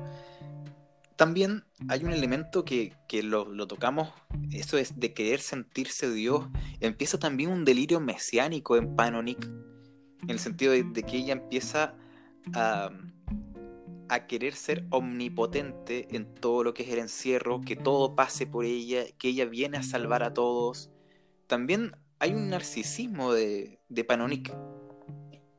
También 1.15 1.63
hay 1.87 2.03
un 2.03 2.11
elemento 2.11 2.65
que, 2.65 2.91
lo, 3.23 3.65
tocamos, 3.65 4.09
eso 4.51 4.77
es 4.77 4.99
de 4.99 5.13
querer 5.13 5.39
sentirse 5.39 6.11
Dios. 6.11 6.49
Empieza 6.81 7.17
también 7.17 7.49
un 7.49 7.63
delirio 7.63 8.01
mesiánico 8.01 8.75
en 8.75 8.93
Panonic, 8.97 9.49
en 10.23 10.29
el 10.29 10.39
sentido 10.39 10.73
de, 10.73 10.91
que 11.03 11.15
ella 11.15 11.31
empieza 11.31 11.95
a, 12.53 12.91
querer 14.27 14.53
ser 14.53 14.85
omnipotente 14.91 16.15
en 16.15 16.33
todo 16.35 16.63
lo 16.63 16.73
que 16.73 16.83
es 16.83 16.89
el 16.89 16.99
encierro, 16.99 17.61
que 17.61 17.75
todo 17.75 18.15
pase 18.15 18.47
por 18.47 18.65
ella, 18.65 19.03
que 19.17 19.29
ella 19.29 19.45
viene 19.45 19.77
a 19.77 19.83
salvar 19.83 20.23
a 20.23 20.33
todos. 20.33 20.89
También 21.47 21.91
hay 22.19 22.33
un 22.33 22.49
narcisismo 22.49 23.33
de, 23.33 23.79
Panonic. 24.07 24.55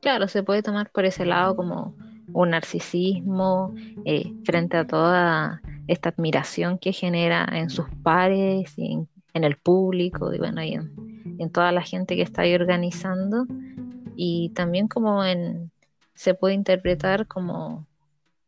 Claro, 0.01 0.27
se 0.27 0.43
puede 0.43 0.63
tomar 0.63 0.89
por 0.91 1.05
ese 1.05 1.25
lado 1.25 1.55
como 1.55 1.95
un 2.33 2.49
narcisismo 2.49 3.73
eh, 4.05 4.33
frente 4.43 4.77
a 4.77 4.85
toda 4.85 5.61
esta 5.87 6.09
admiración 6.09 6.77
que 6.77 6.91
genera 6.93 7.47
en 7.51 7.69
sus 7.69 7.85
pares 8.03 8.73
y 8.77 8.93
en, 9.33 9.43
el 9.43 9.55
público 9.55 10.33
y 10.33 10.39
bueno, 10.39 10.63
y 10.63 10.73
en, 10.73 11.49
toda 11.51 11.71
la 11.71 11.81
gente 11.81 12.15
que 12.15 12.23
está 12.23 12.41
ahí 12.41 12.55
organizando 12.55 13.45
y 14.15 14.49
también 14.55 14.87
como 14.87 15.23
en 15.23 15.71
se 16.17 16.33
puede 16.33 16.55
interpretar 16.55 17.27
como 17.27 17.85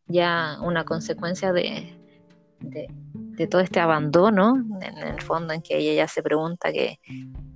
ya 0.07 0.57
una 0.61 0.83
consecuencia 0.85 1.53
de, 1.53 1.95
de, 2.59 3.47
todo 3.47 3.61
este 3.61 3.79
abandono, 3.79 4.55
en 4.81 4.97
el 4.97 5.21
fondo 5.21 5.53
en 5.53 5.61
que 5.61 5.77
ella 5.77 5.93
ya 5.93 6.07
se 6.07 6.21
pregunta 6.21 6.73
que 6.73 6.99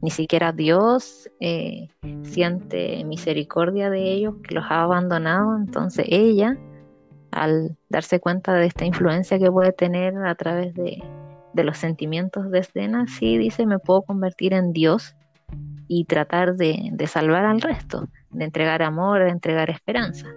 ni 0.01 0.11
siquiera 0.11 0.53
Dios 0.53 1.29
eh, 1.41 1.89
siente 2.21 3.03
misericordia 3.03 3.89
de 3.89 4.13
ellos, 4.13 4.35
que 4.47 4.55
los 4.55 4.63
ha 4.69 4.83
abandonado, 4.83 5.57
entonces 5.57 6.05
ella, 6.07 6.57
al 7.31 7.75
darse 7.89 8.19
cuenta 8.19 8.53
de 8.53 8.67
esta 8.67 8.85
influencia 8.85 9.39
que 9.39 9.51
puede 9.51 9.73
tener 9.73 10.15
a 10.17 10.35
través 10.35 10.73
de, 10.75 11.03
los 11.55 11.77
sentimientos 11.77 12.49
de 12.49 12.59
escena, 12.59 13.07
sí 13.07 13.37
dice, 13.37 13.65
me 13.65 13.79
puedo 13.79 14.03
convertir 14.03 14.53
en 14.53 14.73
Dios 14.73 15.15
y 15.87 16.05
tratar 16.05 16.55
de, 16.55 16.89
de 16.91 17.07
salvar 17.07 17.45
al 17.45 17.61
resto, 17.61 18.07
de 18.31 18.45
entregar 18.45 18.81
amor, 18.81 19.23
de 19.23 19.29
entregar 19.29 19.69
esperanza. 19.69 20.27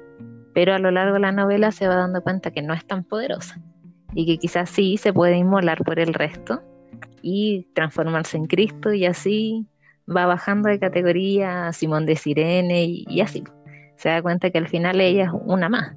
Pero 0.54 0.74
a 0.74 0.78
lo 0.78 0.90
largo 0.90 1.14
de 1.14 1.20
la 1.20 1.32
novela 1.32 1.70
se 1.72 1.86
va 1.86 1.96
dando 1.96 2.22
cuenta 2.22 2.50
que 2.50 2.62
no 2.62 2.74
es 2.74 2.86
tan 2.86 3.04
poderosa 3.04 3.60
y 4.14 4.26
que 4.26 4.38
quizás 4.38 4.70
sí 4.70 4.96
se 4.96 5.12
puede 5.12 5.36
inmolar 5.36 5.84
por 5.84 5.98
el 5.98 6.14
resto 6.14 6.62
y 7.22 7.66
transformarse 7.74 8.36
en 8.36 8.46
Cristo 8.46 8.92
y 8.92 9.04
así 9.04 9.66
va 10.08 10.26
bajando 10.26 10.68
de 10.68 10.78
categoría 10.78 11.72
Simón 11.72 12.06
de 12.06 12.16
Sirene 12.16 12.84
y, 12.86 13.20
así. 13.20 13.44
Se 13.96 14.08
da 14.08 14.22
cuenta 14.22 14.50
que 14.50 14.58
al 14.58 14.68
final 14.68 15.00
ella 15.00 15.24
es 15.24 15.30
una 15.32 15.68
más. 15.68 15.96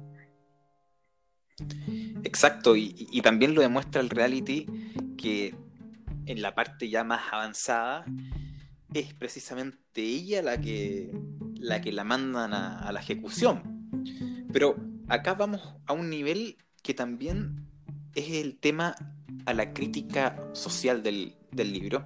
Exacto, 2.24 2.76
y, 2.76 3.20
también 3.22 3.54
lo 3.54 3.60
demuestra 3.60 4.00
el 4.00 4.10
reality 4.10 4.66
que 5.16 5.54
en 6.26 6.42
la 6.42 6.54
parte 6.54 6.88
ya 6.88 7.04
más 7.04 7.22
avanzada 7.32 8.04
es 8.94 9.14
precisamente 9.14 10.02
ella 10.02 10.42
la 10.42 10.60
que 10.60 11.10
la, 11.60 11.80
que 11.80 11.92
la 11.92 12.04
mandan 12.04 12.52
a 12.54 12.90
la 12.92 13.00
ejecución. 13.00 13.88
Pero 14.52 14.76
acá 15.08 15.34
vamos 15.34 15.60
a 15.86 15.92
un 15.92 16.10
nivel 16.10 16.56
que 16.82 16.94
también 16.94 17.66
es 18.14 18.30
el 18.30 18.58
tema 18.58 18.96
a 19.46 19.54
la 19.54 19.72
crítica 19.72 20.36
social 20.52 21.02
del, 21.02 21.36
libro, 21.52 22.04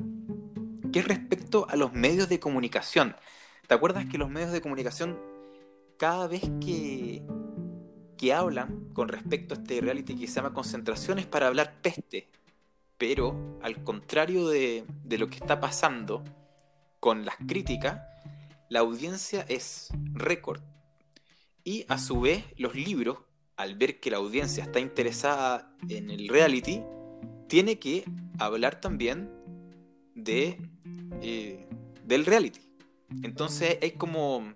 que 0.92 1.00
es 1.00 1.08
respecto 1.08 1.66
a 1.68 1.76
los 1.76 1.92
medios 1.92 2.28
de 2.28 2.40
comunicación. 2.40 3.16
¿Te 3.66 3.74
acuerdas 3.74 4.06
que 4.06 4.18
los 4.18 4.30
medios 4.30 4.52
de 4.52 4.60
comunicación, 4.60 5.18
cada 5.96 6.26
vez 6.26 6.42
que, 6.60 7.22
que 8.18 8.32
hablan 8.32 8.90
con 8.92 9.08
respecto 9.08 9.54
a 9.54 9.58
este 9.58 9.80
reality 9.80 10.16
que 10.16 10.26
se 10.26 10.34
llama 10.34 10.52
Concentraciones 10.52 11.26
para 11.26 11.46
hablar 11.46 11.80
peste, 11.80 12.28
pero 12.98 13.58
al 13.62 13.82
contrario 13.84 14.48
de 14.48 14.84
lo 15.18 15.28
que 15.28 15.36
está 15.36 15.60
pasando 15.60 16.24
con 17.04 17.26
las 17.26 17.36
críticas, 17.46 18.00
la 18.70 18.80
audiencia 18.80 19.44
es 19.50 19.90
récord. 20.14 20.62
Y 21.62 21.84
a 21.90 21.98
su 21.98 22.22
vez, 22.22 22.46
los 22.56 22.74
libros 22.74 23.18
al 23.56 23.74
ver 23.74 24.00
que 24.00 24.10
la 24.10 24.16
audiencia 24.16 24.64
está 24.64 24.80
interesada 24.80 25.70
en 25.90 26.08
el 26.08 26.28
reality, 26.28 26.80
tiene 27.46 27.78
que 27.78 28.06
hablar 28.38 28.80
también 28.80 29.30
de, 30.14 30.58
eh, 31.20 31.68
del 32.06 32.24
reality. 32.24 32.60
Entonces 33.22 33.76
es 33.82 33.92
como, 33.92 34.54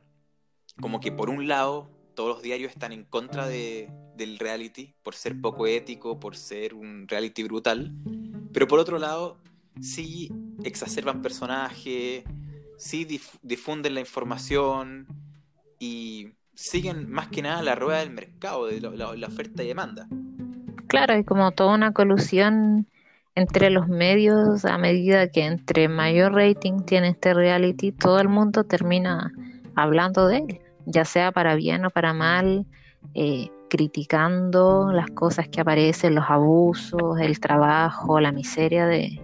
como 0.80 1.00
que 1.00 1.12
por 1.12 1.28
un 1.28 1.48
lado 1.48 1.90
todos 2.14 2.30
los 2.30 2.42
diarios 2.42 2.72
están 2.72 2.92
en 2.92 3.04
contra 3.04 3.46
de, 3.46 3.90
del 4.16 4.38
reality 4.38 4.94
por 5.02 5.14
ser 5.14 5.38
poco 5.38 5.66
ético, 5.66 6.18
por 6.18 6.34
ser 6.34 6.72
un 6.72 7.08
reality 7.08 7.42
brutal, 7.42 7.92
pero 8.54 8.66
por 8.66 8.78
otro 8.78 8.98
lado 8.98 9.36
sí 9.80 10.30
exacerban 10.64 11.22
personajes, 11.22 12.24
sí 12.76 13.06
difunden 13.42 13.94
la 13.94 14.00
información 14.00 15.06
y 15.78 16.28
siguen 16.54 17.10
más 17.10 17.28
que 17.28 17.42
nada 17.42 17.62
la 17.62 17.74
rueda 17.74 18.00
del 18.00 18.10
mercado, 18.10 18.66
de 18.66 18.80
la, 18.80 19.26
oferta 19.26 19.62
y 19.62 19.68
demanda. 19.68 20.08
Claro, 20.86 21.14
hay 21.14 21.24
como 21.24 21.52
toda 21.52 21.74
una 21.74 21.92
colusión 21.92 22.86
entre 23.34 23.70
los 23.70 23.88
medios 23.88 24.64
a 24.64 24.78
medida 24.78 25.28
que 25.28 25.44
entre 25.44 25.88
mayor 25.88 26.32
rating 26.34 26.80
tiene 26.80 27.10
este 27.10 27.34
reality, 27.34 27.92
todo 27.92 28.20
el 28.20 28.28
mundo 28.28 28.64
termina 28.64 29.32
hablando 29.76 30.26
de 30.26 30.38
él, 30.38 30.60
ya 30.86 31.04
sea 31.04 31.30
para 31.30 31.54
bien 31.54 31.84
o 31.84 31.90
para 31.90 32.12
mal, 32.14 32.66
eh, 33.14 33.48
criticando 33.70 34.90
las 34.92 35.10
cosas 35.10 35.48
que 35.48 35.60
aparecen, 35.60 36.16
los 36.16 36.24
abusos, 36.28 37.20
el 37.20 37.38
trabajo, 37.38 38.18
la 38.18 38.32
miseria 38.32 38.86
de, 38.86 39.20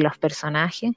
los 0.00 0.18
personajes, 0.18 0.92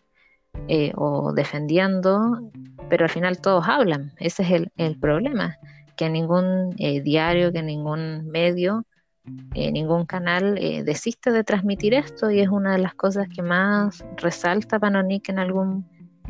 eh, 0.67 0.91
o 0.95 1.33
defendiendo 1.33 2.51
pero 2.89 3.05
al 3.05 3.09
final 3.09 3.39
todos 3.39 3.65
hablan, 3.67 4.11
ese 4.19 4.43
es 4.43 4.67
el, 4.75 4.99
problema, 4.99 5.57
que 5.95 6.09
ningún 6.09 6.75
eh, 6.77 6.99
diario, 7.01 7.53
que 7.53 7.63
ningún 7.63 8.27
medio, 8.29 8.85
eh, 9.53 9.71
ningún 9.71 10.05
canal 10.05 10.55
desiste 10.55 11.31
de 11.31 11.45
transmitir 11.45 11.93
esto 11.93 12.29
y 12.29 12.41
es 12.41 12.49
una 12.49 12.73
de 12.73 12.79
las 12.79 12.93
cosas 12.95 13.29
que 13.33 13.41
más 13.41 14.03
resalta 14.17 14.77
Panonic 14.77 15.29
en 15.29 15.39
algún 15.39 15.87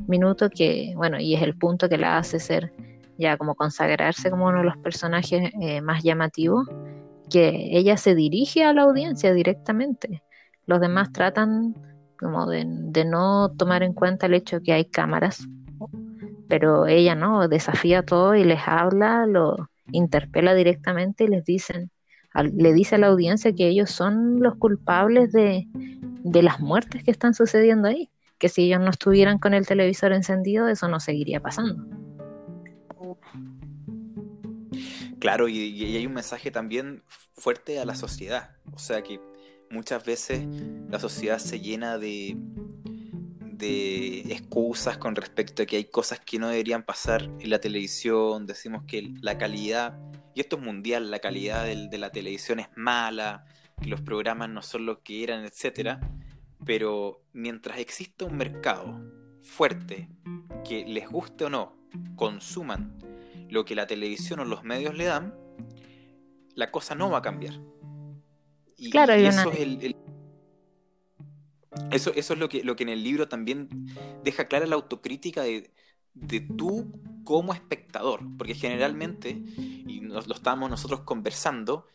minuto, 0.08 0.52
que 0.52 0.94
bueno, 0.96 1.20
y 1.20 1.34
es 1.34 1.42
el 1.42 1.58
punto 1.58 1.90
que 1.90 1.98
la 1.98 2.20
hace 2.20 2.40
ser 2.40 2.72
ya 3.18 3.38
como 3.38 3.56
consagrarse 3.56 4.30
como 4.30 4.46
uno 4.46 4.60
de 4.60 4.66
los 4.66 4.78
personajes 4.78 5.52
más 5.82 6.04
llamativos, 6.04 6.68
que 7.32 7.70
ella 7.72 7.98
se 7.98 8.14
dirige 8.14 8.64
a 8.64 8.74
la 8.74 8.84
audiencia 8.84 9.34
directamente. 9.34 10.22
Los 10.68 10.80
demás 10.80 11.12
tratan 11.12 11.76
como 12.22 12.48
de, 12.48 12.64
no 13.04 13.52
tomar 13.58 13.84
en 13.84 13.94
cuenta 13.94 14.28
el 14.28 14.36
hecho 14.36 14.62
que 14.62 14.72
hay 14.72 14.86
cámaras 14.86 15.46
pero 16.52 16.86
ella 16.86 17.16
no, 17.16 17.48
desafía 17.48 18.04
todo 18.04 18.36
y 18.36 18.44
les 18.44 18.60
habla, 18.68 19.26
lo 19.26 19.70
interpela 19.94 20.54
directamente 20.54 21.24
y 21.24 21.28
les 21.28 21.46
dicen, 21.46 21.92
le 22.36 22.74
dice 22.74 22.96
a 22.96 22.98
la 22.98 23.08
audiencia 23.08 23.54
que 23.54 23.70
ellos 23.70 23.90
son 23.90 24.42
los 24.42 24.56
culpables 24.58 25.32
de, 25.32 25.66
las 26.26 26.60
muertes 26.60 27.06
que 27.06 27.12
están 27.12 27.34
sucediendo 27.34 27.88
ahí, 27.88 28.10
que 28.38 28.50
si 28.50 28.64
ellos 28.64 28.82
no 28.82 28.90
estuvieran 28.90 29.40
con 29.40 29.54
el 29.54 29.66
televisor 29.66 30.12
encendido, 30.12 30.68
eso 30.68 30.90
no 30.90 31.00
seguiría 31.00 31.40
pasando. 31.40 31.86
Claro, 35.20 35.48
y, 35.48 35.58
y, 35.58 35.96
hay 35.96 36.06
un 36.06 36.14
mensaje 36.14 36.52
también 36.52 37.02
fuerte 37.34 37.80
a 37.80 37.86
la 37.86 37.96
sociedad. 37.96 38.58
O 38.74 38.78
sea 38.78 39.02
que 39.04 39.22
muchas 39.72 40.04
veces 40.06 40.46
la 40.90 41.00
sociedad 41.00 41.40
se 41.40 41.60
llena 41.60 41.98
de, 41.98 42.38
de 43.62 44.22
excusas 44.32 44.98
con 44.98 45.16
respecto 45.16 45.64
a 45.64 45.66
que 45.66 45.78
hay 45.78 45.86
cosas 45.86 46.20
que 46.20 46.40
no 46.40 46.50
deberían 46.50 46.84
pasar 46.84 47.24
en 47.40 47.50
la 47.50 47.60
televisión, 47.60 48.46
decimos 48.46 48.84
que 48.88 49.14
la 49.22 49.38
calidad, 49.38 50.00
y 50.34 50.42
esto 50.42 50.58
es 50.58 50.62
mundial, 50.64 51.12
la 51.12 51.20
calidad 51.20 51.66
de 51.66 51.98
la 51.98 52.12
televisión 52.12 52.60
es 52.60 52.68
mala, 52.76 53.46
que 53.82 53.90
los 53.90 54.02
programas 54.02 54.50
no 54.50 54.62
son 54.62 54.86
lo 54.86 55.02
que 55.02 55.24
eran, 55.24 55.46
etc. 55.46 56.00
Pero 56.66 57.24
mientras 57.34 57.80
exista 57.80 58.26
un 58.26 58.38
mercado 58.38 59.02
fuerte, 59.42 60.10
que 60.68 60.86
les 60.86 61.10
guste 61.10 61.46
o 61.46 61.50
no, 61.50 61.78
consuman 62.16 62.98
lo 63.50 63.66
que 63.66 63.76
la 63.76 63.88
televisión 63.88 64.40
o 64.40 64.46
los 64.46 64.64
medios 64.64 64.96
le 64.96 65.06
dan, 65.06 65.36
la 66.56 66.72
cosa 66.72 66.96
no 66.96 67.10
va 67.10 67.20
a 67.20 67.22
cambiar. 67.22 67.60
Y, 68.82 68.90
claro, 68.90 69.14
eso 69.14 69.52
es 69.52 69.60
el 69.60 69.96
eso, 71.92 72.12
eso 72.16 72.34
es 72.34 72.40
lo 72.40 72.50
que, 72.50 72.64
lo 72.64 72.76
que 72.76 72.84
en 72.84 72.90
el 72.90 73.04
libro 73.04 73.28
también 73.28 73.70
deja 74.24 74.48
clara 74.48 74.66
la 74.66 74.76
autocrítica 74.76 75.44
de, 75.44 75.72
de 76.14 76.42
tú 76.42 76.92
como 77.24 77.54
espectador, 77.54 78.22
porque 78.38 78.56
generalmente, 78.56 79.30
y 79.30 80.02
nos, 80.02 80.28
lo 80.28 80.34
estamos 80.34 80.70
nosotros 80.70 81.02
conversando, 81.02 81.86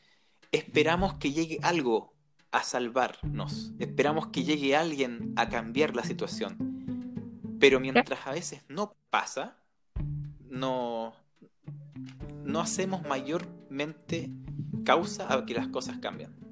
esperamos 0.53 1.15
que 1.15 1.33
llegue 1.33 1.59
algo 1.63 2.15
a 2.53 2.63
salvarnos, 2.63 3.73
esperamos 3.81 4.29
que 4.29 4.45
llegue 4.45 4.77
alguien 4.77 5.33
a 5.37 5.49
cambiar 5.49 5.97
la 5.97 6.05
situación, 6.05 7.57
pero 7.59 7.81
mientras 7.81 8.27
a 8.27 8.33
veces 8.33 8.63
no 8.69 8.95
pasa, 9.11 9.59
no, 10.49 11.15
no 12.45 12.61
hacemos 12.61 13.03
mayormente 13.03 14.31
causa 14.85 15.33
a 15.33 15.45
que 15.45 15.55
las 15.55 15.69
cosas 15.69 15.99
cambien. 15.99 16.46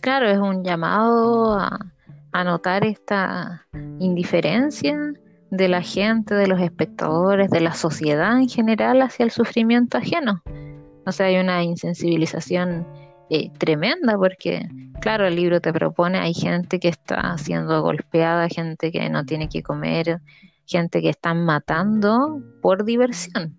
Claro, 0.00 0.28
es 0.28 0.38
un 0.38 0.64
llamado 0.64 1.58
a, 1.58 2.44
notar 2.44 2.84
esta 2.84 3.66
indiferencia 3.98 4.96
de 5.50 5.68
la 5.68 5.82
gente, 5.82 6.34
de 6.34 6.46
los 6.46 6.60
espectadores, 6.60 7.50
de 7.50 7.60
la 7.60 7.74
sociedad 7.74 8.38
en 8.38 8.48
general 8.48 9.02
hacia 9.02 9.24
el 9.24 9.30
sufrimiento 9.30 9.98
ajeno. 9.98 10.42
O 11.04 11.12
sea, 11.12 11.26
hay 11.26 11.36
una 11.36 11.62
insensibilización 11.62 12.86
eh, 13.28 13.50
tremenda 13.58 14.16
porque, 14.16 14.66
claro, 15.00 15.26
el 15.26 15.36
libro 15.36 15.60
te 15.60 15.72
propone, 15.72 16.18
hay 16.18 16.34
gente 16.34 16.80
que 16.80 16.88
está 16.88 17.36
siendo 17.38 17.82
golpeada, 17.82 18.48
gente 18.48 18.90
que 18.90 19.08
no 19.10 19.24
tiene 19.24 19.48
que 19.48 19.62
comer, 19.62 20.20
gente 20.66 21.00
que 21.02 21.10
están 21.10 21.44
matando 21.44 22.42
por 22.60 22.84
diversión, 22.84 23.58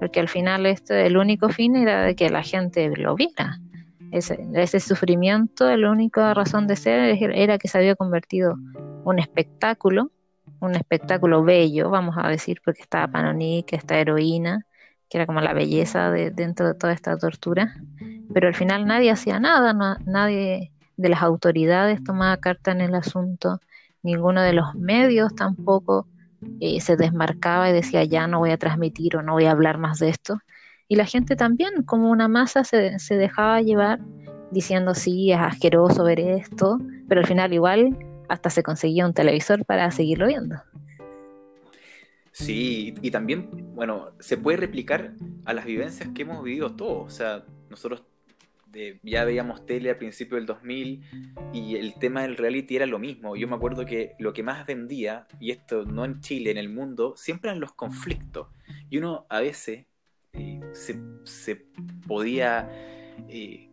porque 0.00 0.20
al 0.20 0.28
final 0.28 0.66
este, 0.66 1.06
el 1.06 1.16
único 1.16 1.48
fin 1.48 1.76
era 1.76 2.02
de 2.02 2.16
que 2.16 2.30
la 2.30 2.42
gente 2.42 2.90
lo 2.96 3.14
viera. 3.14 3.58
Ese, 4.10 4.46
ese 4.54 4.80
sufrimiento, 4.80 5.74
la 5.76 5.90
única 5.90 6.32
razón 6.34 6.66
de 6.66 6.76
ser 6.76 7.16
era 7.34 7.58
que 7.58 7.68
se 7.68 7.78
había 7.78 7.94
convertido 7.94 8.56
un 9.04 9.18
espectáculo, 9.18 10.10
un 10.60 10.74
espectáculo 10.74 11.44
bello, 11.44 11.90
vamos 11.90 12.16
a 12.18 12.28
decir, 12.28 12.60
porque 12.64 12.82
estaba 12.82 13.08
Panonique, 13.08 13.76
esta 13.76 13.98
heroína, 13.98 14.66
que 15.08 15.18
era 15.18 15.26
como 15.26 15.40
la 15.40 15.52
belleza 15.52 16.10
de, 16.10 16.30
dentro 16.30 16.66
de 16.66 16.74
toda 16.74 16.92
esta 16.92 17.16
tortura, 17.16 17.74
pero 18.32 18.48
al 18.48 18.54
final 18.54 18.86
nadie 18.86 19.10
hacía 19.10 19.40
nada, 19.40 19.72
nadie 20.04 20.72
de 20.96 21.08
las 21.08 21.22
autoridades 21.22 22.02
tomaba 22.02 22.36
carta 22.38 22.72
en 22.72 22.80
el 22.80 22.94
asunto, 22.94 23.60
ninguno 24.02 24.42
de 24.42 24.52
los 24.52 24.74
medios 24.74 25.34
tampoco 25.34 26.06
eh, 26.60 26.80
se 26.80 26.96
desmarcaba 26.96 27.70
y 27.70 27.72
decía 27.72 28.04
ya 28.04 28.26
no 28.26 28.38
voy 28.40 28.50
a 28.50 28.58
transmitir 28.58 29.16
o 29.16 29.22
no 29.22 29.32
voy 29.32 29.46
a 29.46 29.52
hablar 29.52 29.78
más 29.78 29.98
de 29.98 30.10
esto. 30.10 30.38
Y 30.88 30.96
la 30.96 31.04
gente 31.04 31.36
también, 31.36 31.82
como 31.84 32.10
una 32.10 32.28
masa, 32.28 32.64
se, 32.64 32.98
se 32.98 33.16
dejaba 33.16 33.60
llevar 33.60 34.00
diciendo 34.50 34.94
sí, 34.94 35.30
es 35.30 35.38
asqueroso 35.38 36.04
ver 36.04 36.20
esto, 36.20 36.78
pero 37.08 37.20
al 37.20 37.26
final 37.26 37.52
igual 37.52 37.96
hasta 38.28 38.50
se 38.50 38.62
conseguía 38.62 39.06
un 39.06 39.14
televisor 39.14 39.64
para 39.64 39.90
seguirlo 39.90 40.26
viendo. 40.26 40.56
Sí, 42.32 42.94
y 43.02 43.10
también, 43.10 43.48
bueno, 43.74 44.12
se 44.20 44.36
puede 44.36 44.58
replicar 44.58 45.14
a 45.44 45.52
las 45.52 45.64
vivencias 45.64 46.08
que 46.14 46.22
hemos 46.22 46.42
vivido 46.44 46.76
todos. 46.76 47.06
O 47.06 47.10
sea, 47.10 47.44
nosotros 47.68 48.04
ya 49.02 49.24
veíamos 49.24 49.66
tele 49.66 49.90
a 49.90 49.98
principios 49.98 50.38
del 50.38 50.46
2000 50.46 51.02
y 51.52 51.76
el 51.76 51.94
tema 51.94 52.22
del 52.22 52.36
reality 52.36 52.76
era 52.76 52.86
lo 52.86 52.98
mismo. 52.98 53.34
Yo 53.34 53.48
me 53.48 53.56
acuerdo 53.56 53.84
que 53.84 54.12
lo 54.18 54.32
que 54.32 54.42
más 54.42 54.66
vendía, 54.66 55.26
y 55.40 55.50
esto 55.50 55.84
no 55.84 56.04
en 56.04 56.20
Chile, 56.20 56.50
en 56.50 56.58
el 56.58 56.68
mundo, 56.68 57.14
siempre 57.16 57.50
eran 57.50 57.60
los 57.60 57.72
conflictos. 57.72 58.48
Y 58.88 58.98
uno 58.98 59.26
a 59.30 59.40
veces 59.40 59.86
eh, 60.32 60.60
se, 60.72 61.56
podía 62.06 62.68
eh, 63.28 63.70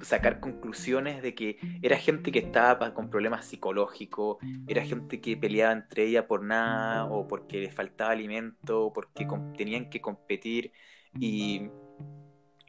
sacar 0.00 0.40
conclusiones 0.40 1.22
de 1.22 1.34
que 1.34 1.58
era 1.82 1.96
gente 1.96 2.30
que 2.32 2.38
estaba 2.40 2.94
con 2.94 3.10
problemas 3.10 3.46
psicológicos, 3.46 4.38
era 4.66 4.84
gente 4.84 5.20
que 5.20 5.36
peleaba 5.36 5.72
entre 5.72 6.04
ella 6.06 6.26
por 6.26 6.42
nada, 6.42 7.06
o 7.06 7.26
porque 7.26 7.60
les 7.60 7.74
faltaba 7.74 8.12
alimento, 8.12 8.86
o 8.86 8.92
porque 8.92 9.26
tenían 9.56 9.90
que 9.90 10.00
competir. 10.00 10.72
Y, 11.18 11.68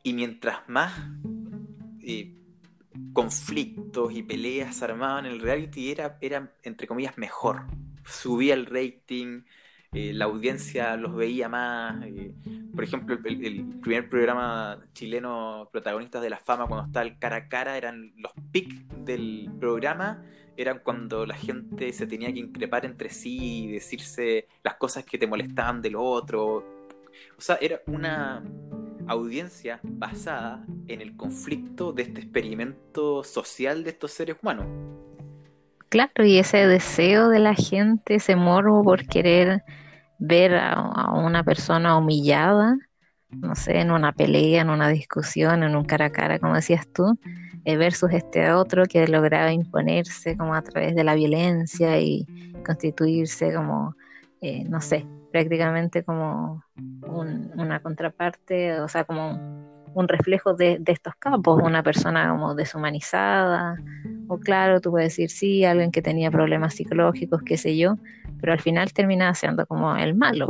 y 0.03 0.13
mientras 0.13 0.67
más 0.67 0.93
eh, 2.01 2.35
conflictos 3.13 4.13
y 4.13 4.23
peleas 4.23 4.81
armaban 4.81 5.25
en 5.25 5.33
el 5.33 5.39
reality, 5.41 5.91
era, 5.91 6.17
era, 6.21 6.53
entre 6.63 6.87
comillas, 6.87 7.17
mejor. 7.17 7.67
Subía 8.05 8.53
el 8.53 8.65
rating, 8.67 9.43
eh, 9.95 10.11
la 10.13 10.25
audiencia 10.25 10.97
los 10.97 11.15
veía 11.15 11.47
más. 11.47 12.05
Eh, 12.05 12.33
por 12.75 12.83
ejemplo, 12.83 13.17
el, 13.23 13.79
primer 13.81 14.09
programa 14.09 14.77
chileno 14.91 15.69
Protagonistas 15.71 16.21
de 16.21 16.29
la 16.29 16.37
Fama, 16.37 16.67
cuando 16.67 16.87
estaba 16.87 17.05
el 17.05 17.17
cara 17.17 17.37
a 17.37 17.47
cara, 17.47 17.77
eran 17.77 18.11
los 18.17 18.33
pics 18.51 18.75
del 19.05 19.49
programa, 19.57 20.21
eran 20.57 20.79
cuando 20.83 21.25
la 21.25 21.35
gente 21.35 21.93
se 21.93 22.07
tenía 22.07 22.33
que 22.33 22.39
increpar 22.39 22.85
entre 22.85 23.09
sí 23.09 23.67
y 23.67 23.71
decirse 23.71 24.49
las 24.63 24.75
cosas 24.75 25.05
que 25.05 25.17
te 25.17 25.27
molestaban 25.27 25.81
del 25.81 25.95
otro. 25.95 26.65
O 27.37 27.41
sea, 27.41 27.57
era 27.61 27.79
una 27.87 28.43
audiencia 29.07 29.79
basada 29.81 30.65
en 30.89 30.99
el 30.99 31.15
conflicto 31.15 31.93
de 31.93 32.03
este 32.03 32.19
experimento 32.19 33.23
social 33.23 33.85
de 33.85 33.91
estos 33.91 34.11
seres 34.11 34.35
humanos. 34.41 34.65
Claro, 35.87 36.25
y 36.25 36.37
ese 36.37 36.67
deseo 36.67 37.29
de 37.29 37.39
la 37.39 37.53
gente, 37.53 38.15
ese 38.15 38.35
morbo 38.35 38.83
por 38.83 39.05
querer 39.07 39.63
ver 40.19 40.55
a, 40.55 41.11
una 41.13 41.43
persona 41.43 41.97
humillada, 41.97 42.77
no 43.29 43.55
sé, 43.55 43.79
en 43.79 43.91
una 43.91 44.13
pelea, 44.13 44.61
en 44.61 44.69
una 44.69 44.89
discusión, 44.89 45.63
en 45.63 45.75
un 45.75 45.85
cara 45.85 46.05
a 46.05 46.11
cara, 46.11 46.39
como 46.39 46.55
decías 46.55 46.87
tú, 46.93 47.17
eh, 47.65 47.77
versus 47.77 48.11
este 48.11 48.51
otro 48.51 48.85
que 48.85 49.07
lograba 49.07 49.51
imponerse 49.51 50.37
como 50.37 50.53
a 50.53 50.61
través 50.61 50.95
de 50.95 51.03
la 51.03 51.15
violencia 51.15 51.99
y 51.99 52.25
constituirse 52.65 53.53
como, 53.53 53.95
eh, 54.41 54.63
no 54.65 54.81
sé, 54.81 55.05
prácticamente 55.31 56.03
como 56.03 56.63
una 57.07 57.81
contraparte, 57.81 58.79
o 58.79 58.87
sea, 58.87 59.03
como 59.03 59.74
un 59.95 60.09
reflejo 60.09 60.53
de, 60.53 60.81
estos 60.85 61.15
campos, 61.15 61.61
una 61.63 61.81
persona 61.81 62.29
como 62.29 62.53
deshumanizada, 62.53 63.77
o 64.27 64.37
claro, 64.37 64.81
tú 64.81 64.91
puedes 64.91 65.13
decir 65.13 65.29
sí, 65.29 65.63
alguien 65.63 65.89
que 65.89 66.01
tenía 66.01 66.29
problemas 66.29 66.75
psicológicos, 66.75 67.41
qué 67.43 67.57
sé 67.57 67.77
yo, 67.77 67.97
pero 68.41 68.51
al 68.51 68.59
final 68.59 68.91
terminaba 68.91 69.33
siendo 69.33 69.65
como 69.65 69.95
el 69.95 70.13
malo. 70.13 70.47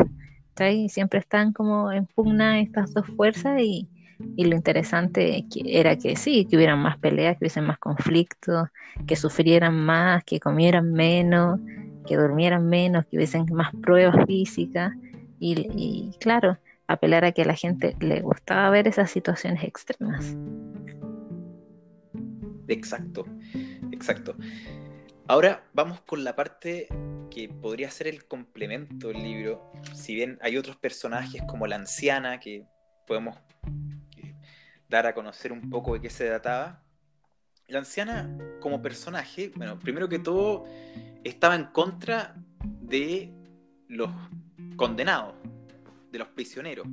¿sí? 0.58 0.89
Siempre 0.89 1.19
están 1.19 1.53
como 1.53 1.91
en 1.91 2.08
pugna 2.08 2.60
estas 2.60 2.91
dos 2.95 3.05
fuerzas 3.15 3.62
y, 3.62 3.88
y 4.36 4.45
lo 4.45 4.55
interesante 4.55 5.45
era 5.63 5.95
que 5.95 6.15
sí, 6.15 6.45
que 6.45 6.58
hubieran 6.58 6.79
más 6.79 6.97
peleas, 6.97 7.38
que 7.38 7.43
hubiesen 7.45 7.67
más 7.67 7.77
conflictos, 7.77 8.69
que 9.05 9.15
sufrieran 9.15 9.75
más, 9.75 10.23
que 10.23 10.39
comieran 10.39 10.91
menos, 10.91 11.60
que 12.08 12.17
durmieran 12.17 12.67
menos, 12.67 13.05
que 13.05 13.17
hubiesen 13.17 13.45
más 13.51 13.71
pruebas 13.75 14.25
físicas 14.25 14.91
y 15.39 16.10
claro, 16.19 16.58
apelar 16.88 17.26
a 17.26 17.32
que 17.32 17.41
a 17.43 17.45
la 17.45 17.56
gente 17.56 17.95
le 18.00 18.21
gustaba 18.21 18.69
ver 18.69 18.88
esas 18.88 19.10
situaciones 19.12 19.63
extremas. 19.63 20.36
Exacto, 22.67 23.26
exacto. 23.91 24.36
Ahora 25.28 25.63
vamos 25.74 26.02
con 26.02 26.24
la 26.24 26.36
parte 26.36 26.88
que 27.32 27.50
podría 27.50 27.89
ser 27.89 28.08
el 28.08 28.26
complemento 28.26 29.08
del 29.08 29.24
libro. 29.24 29.71
Si 29.93 30.13
bien 30.13 30.38
hay 30.41 30.58
otros 30.58 30.78
personajes 30.78 31.41
como 31.48 31.67
la 31.67 31.76
anciana 31.76 32.39
que 32.39 32.65
podemos 33.08 33.38
eh, 34.17 34.36
dar 34.88 35.08
a 35.08 35.13
conocer 35.13 35.52
un 35.52 35.69
poco 35.69 35.93
de 35.93 36.02
qué 36.02 36.10
se 36.10 36.28
trataba. 36.28 36.84
La 37.67 37.80
anciana 37.80 38.38
como 38.62 38.82
personaje, 38.82 39.52
bueno, 39.56 39.80
primero 39.80 40.08
que 40.08 40.19
todo 40.19 40.65
estaba 41.24 41.56
en 41.56 41.65
contra 41.65 42.36
de 42.63 43.34
los 43.88 44.12
condenados, 44.76 45.34
de 46.15 46.19
los 46.19 46.30
prisioneros, 46.30 46.88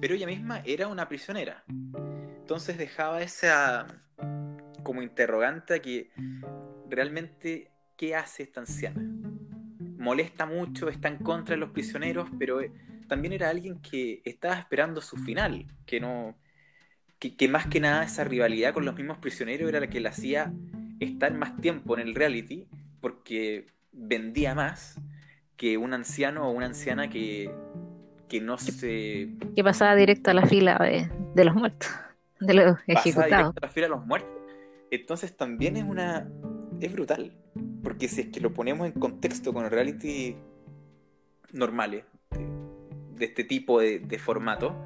pero 0.00 0.14
ella 0.14 0.26
misma 0.26 0.62
era 0.64 0.88
una 0.88 1.08
prisionera. 1.08 1.64
Entonces 1.68 2.78
dejaba 2.78 3.22
esa 3.22 3.86
como 4.82 5.02
interrogante 5.02 5.80
que 5.80 6.10
realmente 6.88 7.70
qué 7.96 8.14
hace 8.14 8.44
esta 8.44 8.60
anciana. 8.60 9.02
Molesta 9.98 10.46
mucho, 10.46 10.88
está 10.88 11.08
en 11.08 11.18
contra 11.18 11.54
de 11.54 11.60
los 11.60 11.70
prisioneros, 11.70 12.28
pero 12.38 12.60
eh, 12.60 12.70
también 13.08 13.32
era 13.32 13.48
alguien 13.50 13.80
que 13.80 14.22
estaba 14.24 14.54
esperando 14.54 15.00
su 15.00 15.16
final, 15.16 15.66
que 15.86 15.98
no 15.98 16.36
que, 17.18 17.48
más 17.48 17.66
que 17.66 17.80
nada 17.80 18.04
esa 18.04 18.24
rivalidad 18.24 18.74
con 18.74 18.84
los 18.84 18.94
mismos 18.94 19.18
prisioneros 19.18 19.68
era 19.68 19.80
la 19.80 19.88
que 19.88 20.00
le 20.00 20.08
hacía 20.08 20.52
estar 21.00 21.32
más 21.32 21.56
tiempo 21.60 21.98
en 21.98 22.06
el 22.06 22.14
reality 22.14 22.66
porque 23.00 23.66
vendía 23.92 24.54
más 24.54 25.00
que 25.56 25.78
un 25.78 25.94
anciano 25.94 26.46
o 26.46 26.50
una 26.50 26.66
anciana 26.66 27.08
que, 27.08 27.50
que 28.28 28.40
no 28.40 28.58
se... 28.58 29.30
Que 29.54 29.64
pasaba 29.64 29.94
directo 29.94 30.30
a 30.30 30.34
la 30.34 30.46
fila 30.46 30.78
de, 31.34 31.44
los 31.44 31.54
muertos, 31.54 31.88
de 32.40 32.54
los 32.54 32.78
ejecutados. 32.86 33.54
a 33.56 33.66
la 33.66 33.68
fila 33.68 33.86
de 33.86 33.90
los 33.90 34.06
muertos. 34.06 34.30
Entonces 34.90 35.36
también 35.36 35.76
es 35.76 35.84
una... 35.84 36.28
es 36.80 36.92
brutal. 36.92 37.32
Porque 37.82 38.08
si 38.08 38.22
es 38.22 38.28
que 38.28 38.40
lo 38.40 38.52
ponemos 38.52 38.86
en 38.86 38.92
contexto 38.92 39.52
con 39.52 39.68
reality 39.70 40.36
normales, 41.52 42.04
de, 42.30 43.24
este 43.24 43.44
tipo 43.44 43.80
de, 43.80 44.18
formato, 44.18 44.76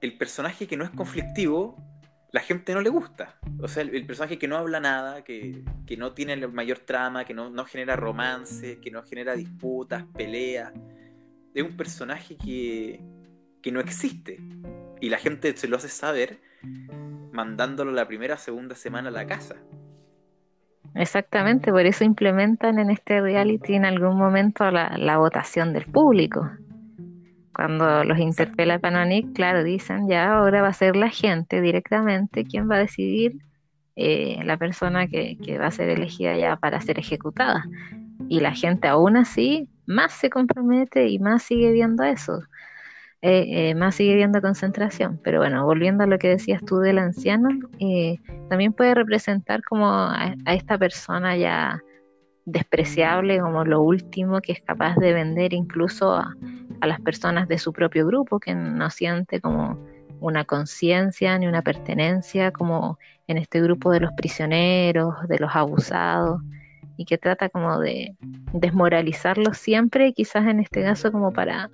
el 0.00 0.16
personaje 0.16 0.66
que 0.66 0.76
no 0.76 0.84
es 0.84 0.90
conflictivo, 0.90 1.76
la 2.32 2.40
gente 2.40 2.74
no 2.74 2.80
le 2.80 2.90
gusta. 2.90 3.38
O 3.60 3.68
sea, 3.68 3.82
el, 3.82 4.06
personaje 4.06 4.38
que 4.38 4.48
no 4.48 4.56
habla 4.56 4.80
nada, 4.80 5.22
que, 5.22 5.62
no 5.96 6.12
tiene 6.12 6.32
el 6.32 6.52
mayor 6.52 6.78
trama, 6.78 7.24
que 7.24 7.34
no, 7.34 7.50
no, 7.50 7.64
genera 7.64 7.94
romance, 7.94 8.80
que 8.80 8.90
no 8.90 9.02
genera 9.04 9.34
disputas, 9.36 10.04
peleas, 10.16 10.72
es 11.54 11.62
un 11.62 11.76
personaje 11.76 12.36
que, 12.36 13.00
que 13.62 13.72
no 13.72 13.80
existe. 13.80 14.40
Y 15.00 15.08
la 15.08 15.18
gente 15.18 15.56
se 15.56 15.68
lo 15.68 15.76
hace 15.76 15.88
saber 15.88 16.40
mandándolo 17.32 17.92
la 17.92 18.06
primera 18.06 18.34
o 18.34 18.38
segunda 18.38 18.74
semana 18.74 19.08
a 19.08 19.12
la 19.12 19.26
casa. 19.26 19.56
Exactamente, 20.94 21.72
por 21.72 21.86
eso 21.86 22.04
implementan 22.04 22.78
en 22.78 22.90
este 22.90 23.20
reality 23.20 23.74
en 23.74 23.84
algún 23.84 24.16
momento 24.16 24.70
la, 24.70 25.18
votación 25.18 25.72
del 25.72 25.86
público. 25.86 26.48
Cuando 27.52 28.04
los 28.04 28.18
interpela 28.18 28.78
Panonic, 28.78 29.32
claro, 29.32 29.64
dicen 29.64 30.08
ya 30.08 30.36
ahora 30.36 30.62
va 30.62 30.68
a 30.68 30.72
ser 30.72 30.96
la 30.96 31.08
gente 31.08 31.60
directamente 31.60 32.44
quien 32.44 32.70
va 32.70 32.76
a 32.76 32.80
decidir 32.80 33.36
eh, 33.96 34.40
la 34.44 34.56
persona 34.56 35.06
que, 35.06 35.36
que, 35.38 35.58
va 35.58 35.66
a 35.66 35.70
ser 35.70 35.88
elegida 35.88 36.36
ya 36.36 36.56
para 36.56 36.80
ser 36.80 36.98
ejecutada. 36.98 37.64
Y 38.28 38.40
la 38.40 38.52
gente 38.52 38.88
aún 38.88 39.16
así 39.16 39.68
más 39.86 40.12
se 40.12 40.30
compromete 40.30 41.08
y 41.08 41.18
más 41.18 41.42
sigue 41.42 41.72
viendo 41.72 42.02
eso. 42.04 42.40
eh, 43.22 43.70
eh, 43.70 43.74
más 43.74 43.94
sigue 43.94 44.14
viendo 44.16 44.42
concentración. 44.42 45.18
Pero 45.24 45.38
bueno, 45.38 45.64
volviendo 45.64 46.04
a 46.04 46.06
lo 46.06 46.18
que 46.18 46.28
decías 46.28 46.62
tú 46.64 46.78
del 46.80 46.98
anciano, 46.98 47.48
eh, 47.78 48.18
también 48.50 48.74
puede 48.74 48.94
representar 48.94 49.62
como 49.64 49.88
a, 49.88 50.34
esta 50.46 50.76
persona 50.78 51.36
ya 51.36 51.82
despreciable, 52.44 53.40
como 53.40 53.64
lo 53.64 53.80
último 53.80 54.40
que 54.42 54.52
es 54.52 54.60
capaz 54.60 54.96
de 54.96 55.14
vender 55.14 55.54
incluso 55.54 56.12
a, 56.14 56.34
a 56.82 56.86
las 56.86 57.00
personas 57.00 57.48
de 57.48 57.58
su 57.58 57.72
propio 57.72 58.06
grupo, 58.06 58.38
que 58.38 58.54
no 58.54 58.90
siente 58.90 59.40
como 59.40 59.78
una 60.20 60.44
conciencia 60.44 61.38
ni 61.38 61.46
una 61.46 61.62
pertenencia, 61.62 62.50
como 62.50 62.98
en 63.26 63.38
este 63.38 63.60
grupo 63.62 63.90
de 63.90 64.00
los 64.00 64.12
prisioneros, 64.12 65.14
de 65.28 65.38
los 65.38 65.54
abusados, 65.54 66.42
y 66.96 67.04
que 67.04 67.18
trata 67.18 67.48
como 67.48 67.78
de 67.78 68.16
desmoralizarlos 68.52 69.58
siempre, 69.58 70.12
quizás 70.12 70.46
en 70.46 70.60
este 70.60 70.82
caso 70.82 71.10
como 71.12 71.32
para 71.32 71.70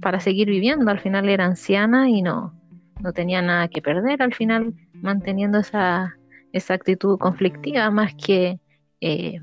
para 0.00 0.20
seguir 0.20 0.48
viviendo. 0.48 0.90
Al 0.90 1.00
final 1.00 1.28
era 1.28 1.44
anciana 1.44 2.08
y 2.08 2.22
no, 2.22 2.54
no 3.00 3.12
tenía 3.12 3.42
nada 3.42 3.68
que 3.68 3.82
perder, 3.82 4.22
al 4.22 4.34
final 4.34 4.74
manteniendo 4.94 5.58
esa, 5.58 6.16
esa 6.52 6.74
actitud 6.74 7.18
conflictiva 7.18 7.90
más 7.90 8.14
que 8.14 8.60
eh, 9.00 9.40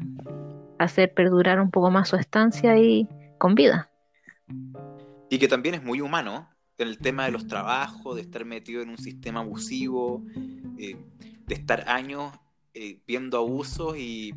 hacer 0.80 1.13
perdurar 1.13 1.59
un 1.59 1.71
poco 1.71 1.91
más 1.91 2.09
su 2.09 2.15
estancia 2.15 2.71
ahí 2.71 3.07
con 3.38 3.55
vida. 3.55 3.89
Y 5.30 5.39
que 5.39 5.47
también 5.47 5.75
es 5.75 5.84
muy 5.84 5.99
humano 5.99 6.49
en 6.78 6.88
el 6.88 6.99
tema 6.99 7.25
de 7.25 7.32
los 7.32 7.47
trabajos, 7.47 8.15
de 8.15 8.21
estar 8.21 8.45
metido 8.45 8.82
en 8.82 8.89
un 8.89 8.97
sistema 8.97 9.39
abusivo, 9.39 10.23
eh, 10.78 10.95
de 11.45 11.55
estar 11.55 11.89
años 11.89 12.32
eh, 12.73 12.99
viendo 13.07 13.38
abusos 13.38 13.97
y 13.97 14.36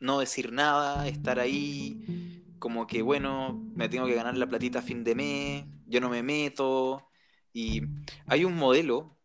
no 0.00 0.20
decir 0.20 0.52
nada, 0.52 1.06
estar 1.08 1.38
ahí 1.38 2.42
como 2.58 2.86
que, 2.86 3.02
bueno, 3.02 3.62
me 3.74 3.88
tengo 3.88 4.06
que 4.06 4.14
ganar 4.14 4.36
la 4.36 4.48
platita 4.48 4.80
a 4.80 4.82
fin 4.82 5.04
de 5.04 5.14
mes, 5.14 5.64
yo 5.86 6.00
no 6.00 6.08
me 6.08 6.22
meto. 6.22 7.08
Y 7.52 7.82
hay 8.26 8.44
un 8.44 8.56
modelo 8.56 9.16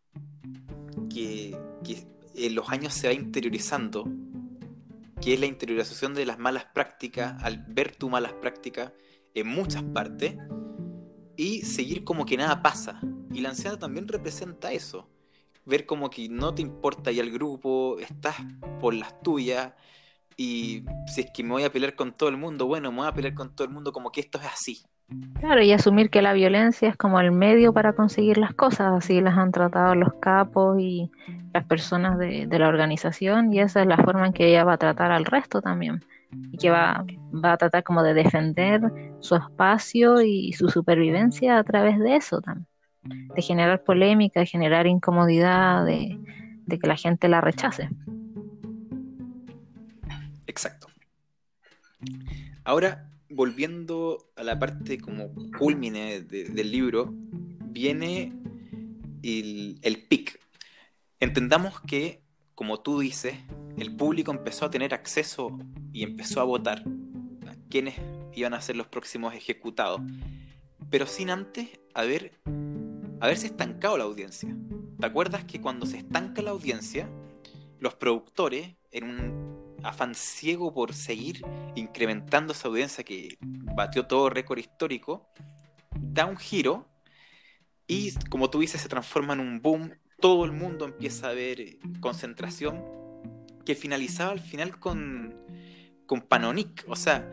que, 1.12 1.58
en 2.34 2.54
los 2.54 2.68
años 2.70 2.94
se 2.94 3.08
va 3.08 3.12
interiorizando, 3.12 4.04
que 5.20 5.34
es 5.34 5.40
la 5.40 5.46
interiorización 5.46 6.14
de 6.14 6.26
las 6.26 6.38
malas 6.38 6.66
prácticas, 6.66 7.42
al 7.42 7.64
ver 7.68 7.94
tu 7.94 8.08
malas 8.08 8.32
prácticas 8.34 8.92
en 9.34 9.48
muchas 9.48 9.82
partes, 9.82 10.36
y 11.36 11.62
seguir 11.62 12.04
como 12.04 12.26
que 12.26 12.36
nada 12.36 12.62
pasa. 12.62 13.00
Y 13.32 13.40
la 13.40 13.50
ansiedad 13.50 13.78
también 13.78 14.08
representa 14.08 14.72
eso. 14.72 15.08
Ver 15.64 15.86
como 15.86 16.10
que 16.10 16.28
no 16.28 16.54
te 16.54 16.62
importa 16.62 17.12
ya 17.12 17.22
el 17.22 17.30
grupo, 17.30 17.98
estás 17.98 18.36
por 18.80 18.94
las 18.94 19.20
tuyas, 19.22 19.72
y 20.36 20.84
si 21.06 21.22
es 21.22 21.30
que 21.32 21.42
me 21.42 21.50
voy 21.50 21.64
a 21.64 21.72
pelear 21.72 21.94
con 21.94 22.12
todo 22.12 22.28
el 22.28 22.36
mundo, 22.36 22.66
bueno, 22.66 22.90
me 22.90 22.98
voy 22.98 23.08
a 23.08 23.14
pelear 23.14 23.34
con 23.34 23.54
todo 23.54 23.66
el 23.66 23.72
mundo 23.72 23.92
como 23.92 24.10
que 24.10 24.20
esto 24.20 24.38
es 24.38 24.46
así. 24.46 24.82
Claro, 25.40 25.62
y 25.62 25.72
asumir 25.72 26.10
que 26.10 26.22
la 26.22 26.32
violencia 26.32 26.88
es 26.88 26.96
como 26.96 27.20
el 27.20 27.32
medio 27.32 27.72
para 27.72 27.92
conseguir 27.92 28.38
las 28.38 28.54
cosas, 28.54 28.92
así 28.92 29.20
las 29.20 29.36
han 29.36 29.52
tratado 29.52 29.94
los 29.94 30.14
capos 30.14 30.78
y 30.80 31.10
las 31.52 31.64
personas 31.66 32.18
de, 32.18 32.46
la 32.46 32.68
organización, 32.68 33.52
y 33.52 33.60
esa 33.60 33.82
es 33.82 33.86
la 33.86 33.98
forma 33.98 34.26
en 34.26 34.32
que 34.32 34.48
ella 34.48 34.64
va 34.64 34.74
a 34.74 34.78
tratar 34.78 35.12
al 35.12 35.24
resto 35.24 35.60
también, 35.60 36.04
y 36.50 36.56
que 36.56 36.70
va, 36.70 37.04
va 37.32 37.52
a 37.52 37.56
tratar 37.56 37.82
como 37.82 38.02
de 38.02 38.14
defender 38.14 38.80
su 39.20 39.34
espacio 39.34 40.22
y 40.22 40.52
su 40.54 40.68
supervivencia 40.68 41.58
a 41.58 41.64
través 41.64 41.98
de 41.98 42.16
eso 42.16 42.40
también, 42.40 42.68
de 43.02 43.42
generar 43.42 43.82
polémica, 43.82 44.40
de 44.40 44.46
generar 44.46 44.86
incomodidad, 44.86 45.84
de 45.84 46.18
que 46.66 46.86
la 46.86 46.96
gente 46.96 47.28
la 47.28 47.42
rechace. 47.42 47.90
Exacto. 50.46 50.88
Ahora, 52.64 53.10
volviendo 53.28 54.30
a 54.36 54.42
la 54.42 54.58
parte 54.58 54.98
como 54.98 55.32
culmine 55.58 56.20
del 56.20 56.70
libro, 56.70 57.12
viene 57.12 58.32
el, 59.22 59.78
el 59.82 60.02
pic. 60.06 60.38
Entendamos 61.20 61.80
que, 61.80 62.22
como 62.54 62.80
tú 62.80 63.00
dices, 63.00 63.36
el 63.78 63.96
público 63.96 64.32
empezó 64.32 64.66
a 64.66 64.70
tener 64.70 64.94
acceso 64.94 65.58
y 65.92 66.02
empezó 66.02 66.40
a 66.40 66.44
votar 66.44 66.84
a 67.46 67.54
quienes 67.70 67.94
iban 68.34 68.54
a 68.54 68.60
ser 68.60 68.76
los 68.76 68.86
próximos 68.86 69.34
ejecutados, 69.34 70.00
pero 70.90 71.06
sin 71.06 71.30
antes 71.30 71.68
haber, 71.94 72.32
haberse 73.20 73.46
estancado 73.46 73.96
la 73.96 74.04
audiencia. 74.04 74.54
¿Te 74.98 75.06
acuerdas 75.06 75.44
que 75.44 75.60
cuando 75.60 75.86
se 75.86 75.98
estanca 75.98 76.42
la 76.42 76.50
audiencia, 76.50 77.08
los 77.80 77.94
productores, 77.94 78.74
en 78.90 79.04
un 79.04 79.61
afán 79.82 80.14
ciego 80.14 80.72
por 80.72 80.94
seguir 80.94 81.42
incrementando 81.74 82.52
esa 82.52 82.68
audiencia 82.68 83.04
que 83.04 83.36
batió 83.40 84.06
todo 84.06 84.30
récord 84.30 84.58
histórico, 84.58 85.28
da 85.98 86.26
un 86.26 86.36
giro 86.36 86.88
y, 87.86 88.12
como 88.28 88.50
tú 88.50 88.60
dices, 88.60 88.80
se 88.80 88.88
transforma 88.88 89.34
en 89.34 89.40
un 89.40 89.60
boom. 89.60 89.94
Todo 90.20 90.44
el 90.44 90.52
mundo 90.52 90.84
empieza 90.84 91.28
a 91.28 91.32
ver 91.32 91.78
concentración 92.00 92.84
que 93.64 93.74
finalizaba 93.74 94.32
al 94.32 94.40
final 94.40 94.78
con, 94.78 95.36
con 96.06 96.22
Panonic. 96.22 96.84
O 96.88 96.96
sea, 96.96 97.30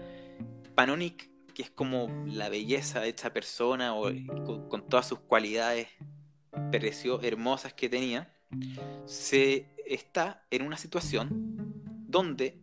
Panonic, 0.75 1.29
que 1.53 1.61
es 1.61 1.69
como 1.69 2.25
la 2.25 2.49
belleza 2.49 2.99
de 2.99 3.09
esta 3.09 3.31
persona 3.31 3.95
o, 3.95 4.11
con, 4.45 4.67
con 4.67 4.87
todas 4.87 5.07
sus 5.07 5.19
cualidades 5.19 5.87
pareció 6.71 7.21
hermosas 7.21 7.73
que 7.73 7.89
tenía, 7.89 8.31
se 9.05 9.67
está 9.85 10.43
en 10.49 10.63
una 10.63 10.77
situación 10.77 11.88
donde 12.09 12.59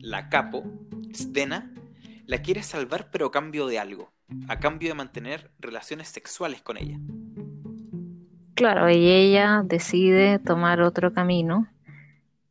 la 0.00 0.28
capo, 0.28 0.64
Stena, 1.14 1.72
la 2.26 2.38
quiere 2.42 2.62
salvar 2.62 3.10
pero 3.10 3.26
a 3.26 3.30
cambio 3.30 3.66
de 3.66 3.78
algo, 3.78 4.12
a 4.48 4.58
cambio 4.58 4.88
de 4.88 4.94
mantener 4.94 5.50
relaciones 5.58 6.08
sexuales 6.08 6.62
con 6.62 6.76
ella. 6.76 6.98
Claro, 8.54 8.90
y 8.90 9.08
ella 9.08 9.62
decide 9.64 10.38
tomar 10.38 10.82
otro 10.82 11.12
camino 11.12 11.68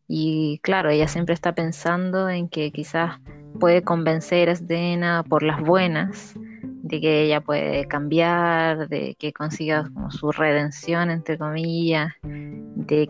y 0.08 0.60
claro, 0.64 0.90
ella 0.90 1.08
siempre 1.08 1.36
está 1.36 1.54
pensando 1.54 2.30
en 2.30 2.50
que 2.50 2.72
quizás 2.72 3.20
puede 3.60 3.84
convencer 3.84 4.50
a 4.50 4.56
Stena 4.56 5.24
por 5.24 5.44
las 5.44 5.62
buenas, 5.62 6.34
de 6.36 7.00
que 7.00 7.24
ella 7.26 7.42
puede 7.42 7.88
cambiar, 7.88 8.88
de 8.88 9.16
que 9.20 9.34
consiga 9.34 9.88
como 9.94 10.10
su 10.10 10.32
redención, 10.32 11.12
entre 11.12 11.38
comillas, 11.38 12.14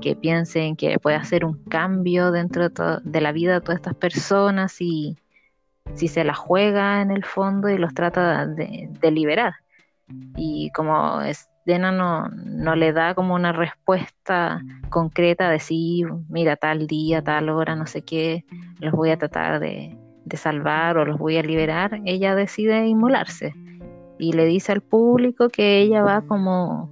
que 0.02 0.18
piensen 0.20 0.76
que 0.76 1.00
puede 1.00 1.16
hacer 1.16 1.46
un 1.46 1.64
cambio 1.66 2.32
dentro 2.32 2.70
de, 2.70 3.22
la 3.22 3.32
vida 3.32 3.54
de 3.54 3.62
todas 3.62 3.78
estas 3.78 3.96
personas 3.96 4.82
y 4.82 5.18
si 5.94 6.08
se 6.08 6.24
la 6.24 6.34
juega 6.34 7.02
en 7.02 7.12
el 7.12 7.24
fondo 7.24 7.70
y 7.70 7.78
los 7.78 7.94
trata 7.94 8.46
de, 8.46 9.12
liberar. 9.12 9.54
Y 10.36 10.72
como 10.72 11.20
Dena 11.66 11.92
no, 11.92 12.28
no 12.30 12.76
le 12.76 12.92
da 12.94 13.16
como 13.16 13.36
una 13.36 13.52
respuesta 13.52 14.62
concreta 14.90 15.50
de 15.50 15.60
sí, 15.60 16.04
mira, 16.28 16.56
tal 16.56 16.88
día, 16.88 17.24
tal 17.24 17.50
hora, 17.50 17.76
no 17.76 17.86
sé 17.86 18.02
qué, 18.02 18.44
los 18.80 18.94
voy 18.94 19.12
a 19.12 19.18
tratar 19.18 19.60
de, 19.60 19.98
de 20.26 20.38
salvar 20.38 20.98
o 20.98 21.06
los 21.06 21.18
voy 21.18 21.38
a 21.38 21.44
liberar, 21.44 22.02
ella 22.06 22.36
decide 22.36 22.88
inmolarse 22.88 23.54
y 24.20 24.34
le 24.34 24.46
dice 24.46 24.74
al 24.74 24.82
público 24.82 25.50
que 25.50 25.80
ella 25.80 26.04
va 26.04 26.22
como, 26.22 26.92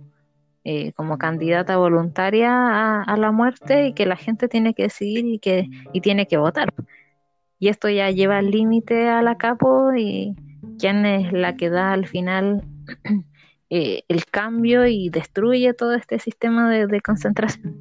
eh, 0.70 0.92
como 0.98 1.18
candidata 1.18 1.78
voluntaria 1.78 3.02
a, 3.02 3.16
la 3.16 3.32
muerte 3.32 3.88
y 3.88 3.94
que 3.94 4.06
la 4.06 4.18
gente 4.18 4.50
tiene 4.50 4.74
que 4.74 4.84
decidir 4.84 5.26
y 5.26 5.40
que 5.40 5.70
y 5.94 6.02
tiene 6.02 6.28
que 6.28 6.36
votar. 6.36 6.74
Y 7.58 7.70
esto 7.70 7.88
ya 7.88 8.12
lleva 8.12 8.40
al 8.40 8.52
límite 8.52 9.08
a 9.08 9.22
la 9.22 9.38
capo 9.38 9.94
y 9.96 10.36
quién 10.78 11.06
es 11.06 11.32
la 11.32 11.56
que 11.56 11.70
da 11.70 11.94
al 11.94 12.06
final 12.06 12.64
eh, 13.70 14.04
el 14.10 14.26
cambio 14.26 14.86
y 14.86 15.08
destruye 15.08 15.74
todo 15.74 15.94
este 15.94 16.20
sistema 16.20 16.70
de, 16.70 17.00
concentración. 17.00 17.78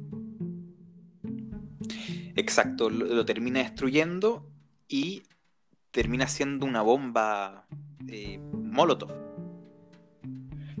Exacto, 2.37 2.89
lo 2.89 3.25
termina 3.25 3.59
destruyendo 3.59 4.47
y 4.87 5.23
termina 5.91 6.27
siendo 6.27 6.65
una 6.65 6.81
bomba 6.83 7.67
eh, 8.07 8.39
Molotov. 8.39 9.26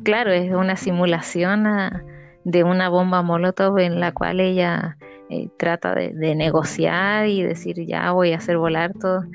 Claro, 0.07 0.31
es 0.31 0.49
una 0.53 0.77
simulación 0.77 1.65
de 2.45 2.63
una 2.63 2.87
bomba 2.87 3.23
Molotov 3.23 3.77
en 3.79 3.99
la 3.99 4.13
cual 4.13 4.39
ella 4.39 4.97
eh, 5.29 5.49
trata 5.59 5.95
de, 5.95 6.33
negociar 6.33 7.27
y 7.27 7.43
decir 7.43 7.85
ya 7.85 8.11
voy 8.13 8.31
a 8.31 8.37
hacer 8.37 8.57
volar 8.57 8.93
todo, 8.93 9.25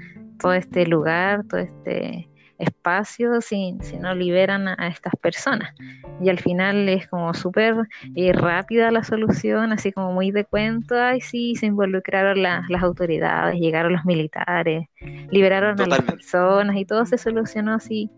todo 0.41 0.55
este 0.55 0.87
lugar, 0.87 1.45
todo 1.47 1.61
este 1.61 2.27
espacio 2.57 3.43
si, 3.43 3.77
si 3.83 3.99
no 3.99 4.15
liberan 4.15 4.67
a, 4.67 4.89
estas 4.89 5.13
personas. 5.21 5.75
Y 6.23 6.31
al 6.31 6.39
final 6.39 6.89
es 6.89 7.07
como 7.07 7.35
súper 7.35 7.75
eh, 8.17 8.33
rápida 8.33 8.91
la 8.91 9.05
solución, 9.05 9.73
así 9.73 9.93
como 9.93 10.15
muy 10.15 10.31
de 10.31 10.47
cuento, 10.47 10.99
ay 10.99 11.21
sí, 11.21 11.55
se 11.55 11.67
involucraron 11.67 12.43
las 12.43 12.83
autoridades, 12.83 13.61
llegaron 13.61 13.93
los 13.93 14.07
militares, 14.07 14.87
liberaron 15.31 15.79
a 15.83 15.87
las 15.87 16.01
personas 16.01 16.77
y 16.77 16.87
todo 16.87 17.05
se 17.05 17.19
solucionó 17.19 17.75
así 17.75 18.11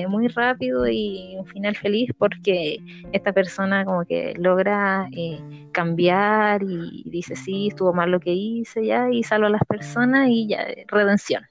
eh, 0.00 0.06
muy 0.08 0.28
rápido 0.28 0.88
y 0.88 1.36
un 1.38 1.46
final 1.46 1.76
feliz 1.76 2.10
porque 2.16 2.78
esta 3.12 3.32
persona 3.32 3.84
como 3.84 4.04
que 4.04 4.34
logra 4.38 5.08
eh, 5.12 5.38
cambiar 5.72 6.62
y 6.62 7.04
dice 7.06 7.36
sí, 7.36 7.68
estuvo 7.68 7.92
mal 7.92 8.10
lo 8.10 8.18
que 8.18 8.32
hice 8.32 8.86
ya 8.86 9.10
y 9.10 9.22
salva 9.22 9.48
a 9.48 9.50
las 9.50 9.64
personas 9.68 10.28
y 10.30 10.48
ya, 10.48 10.64
redención. 10.88 11.44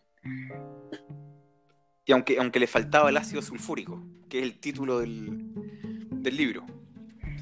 Y 2.06 2.12
aunque, 2.12 2.38
aunque 2.40 2.60
le 2.60 2.68
faltaba 2.68 3.10
el 3.10 3.18
ácido 3.18 3.42
sulfúrico, 3.42 4.02
que 4.28 4.40
es 4.40 4.44
el 4.44 4.60
título 4.60 5.00
del, 5.00 5.54
del 6.10 6.36
libro. 6.36 6.66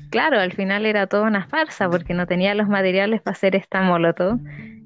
Claro, 0.09 0.39
al 0.39 0.53
final 0.53 0.85
era 0.85 1.07
toda 1.07 1.23
una 1.23 1.47
farsa 1.47 1.89
porque 1.89 2.13
no 2.13 2.25
tenía 2.25 2.55
los 2.55 2.67
materiales 2.67 3.21
para 3.21 3.33
hacer 3.33 3.55
esta 3.55 3.81
molotov 3.81 4.39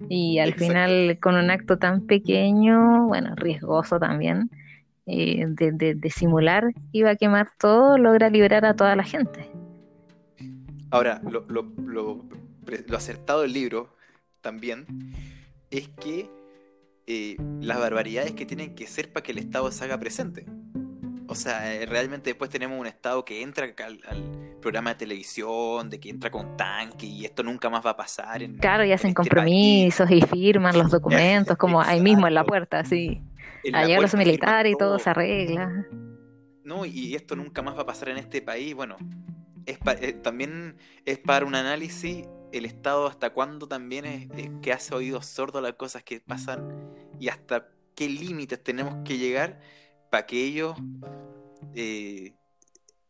y 0.09 0.39
al 0.39 0.53
final 0.53 1.17
con 1.21 1.35
un 1.35 1.49
acto 1.49 1.77
tan 1.77 2.05
pequeño, 2.05 3.07
bueno, 3.07 3.33
riesgoso 3.35 3.99
también, 3.99 4.49
eh, 5.05 5.45
de, 5.47 6.09
simular 6.09 6.73
iba 6.91 7.11
a 7.11 7.15
quemar 7.15 7.49
todo, 7.59 7.97
logra 7.97 8.29
liberar 8.29 8.65
a 8.65 8.75
toda 8.75 8.95
la 8.95 9.03
gente. 9.03 9.49
Ahora, 10.91 11.21
lo, 11.23 11.45
lo, 11.47 11.71
lo, 11.77 12.23
acertado 12.95 13.41
del 13.41 13.53
libro 13.53 13.95
también 14.41 14.85
es 15.71 15.89
que 15.89 16.29
eh, 17.07 17.35
las 17.59 17.79
barbaridades 17.79 18.33
que 18.33 18.45
tienen 18.45 18.75
que 18.75 18.87
ser 18.87 19.11
para 19.11 19.23
que 19.23 19.31
el 19.31 19.39
Estado 19.39 19.71
se 19.71 19.83
haga 19.83 19.99
presente. 19.99 20.45
O 21.27 21.35
sea, 21.35 21.73
eh, 21.73 21.85
realmente 21.85 22.29
después 22.29 22.49
tenemos 22.49 22.79
un 22.79 22.85
Estado 22.85 23.25
que 23.25 23.41
entra 23.41 23.65
al, 23.65 24.59
programa 24.61 24.91
de 24.91 24.95
televisión, 24.95 25.89
de 25.89 25.99
que 25.99 26.09
entra 26.09 26.31
con 26.31 26.55
tanque 26.55 27.05
y 27.05 27.25
esto 27.25 27.43
nunca 27.43 27.69
más 27.69 27.85
va 27.85 27.89
a 27.89 27.97
pasar. 27.97 28.41
En, 28.41 28.55
claro, 28.55 28.85
y 28.85 28.93
hacen 28.93 29.09
este 29.09 29.15
compromisos 29.15 30.09
y 30.09 30.21
firman 30.21 30.77
los 30.77 30.89
documentos, 30.91 31.57
como 31.57 31.81
ahí 31.81 31.99
mismo 31.99 32.27
en 32.27 32.33
la 32.33 32.45
puerta, 32.45 32.79
así. 32.79 33.21
Allá 33.71 34.01
los 34.01 34.13
militares 34.15 34.73
y 34.73 34.77
todo 34.77 34.99
se 34.99 35.09
arregla. 35.09 35.85
No, 36.63 36.85
y 36.85 37.15
esto 37.15 37.35
nunca 37.35 37.61
más 37.61 37.77
va 37.77 37.81
a 37.81 37.85
pasar 37.85 38.09
en 38.09 38.17
este 38.17 38.41
país. 38.41 38.73
Bueno, 38.73 38.97
es 39.65 39.77
eh, 40.01 40.13
también 40.13 40.77
es 41.05 41.19
para 41.19 41.45
un 41.45 41.55
análisis 41.55 42.25
el 42.51 42.65
Estado 42.65 43.07
hasta 43.07 43.31
cuándo 43.31 43.67
también 43.67 44.05
es, 44.05 44.29
que 44.61 44.71
hace 44.71 44.93
oídos 44.93 45.25
sordos 45.25 45.61
las 45.61 45.73
cosas 45.73 46.03
que 46.03 46.19
pasan 46.19 46.91
y 47.19 47.29
hasta 47.29 47.67
qué 47.95 48.07
límites 48.07 48.63
tenemos 48.63 48.95
que 49.03 49.17
llegar 49.17 49.59
para 50.11 50.25
que 50.25 50.43
ellos 50.43 50.75
eh, 51.73 52.33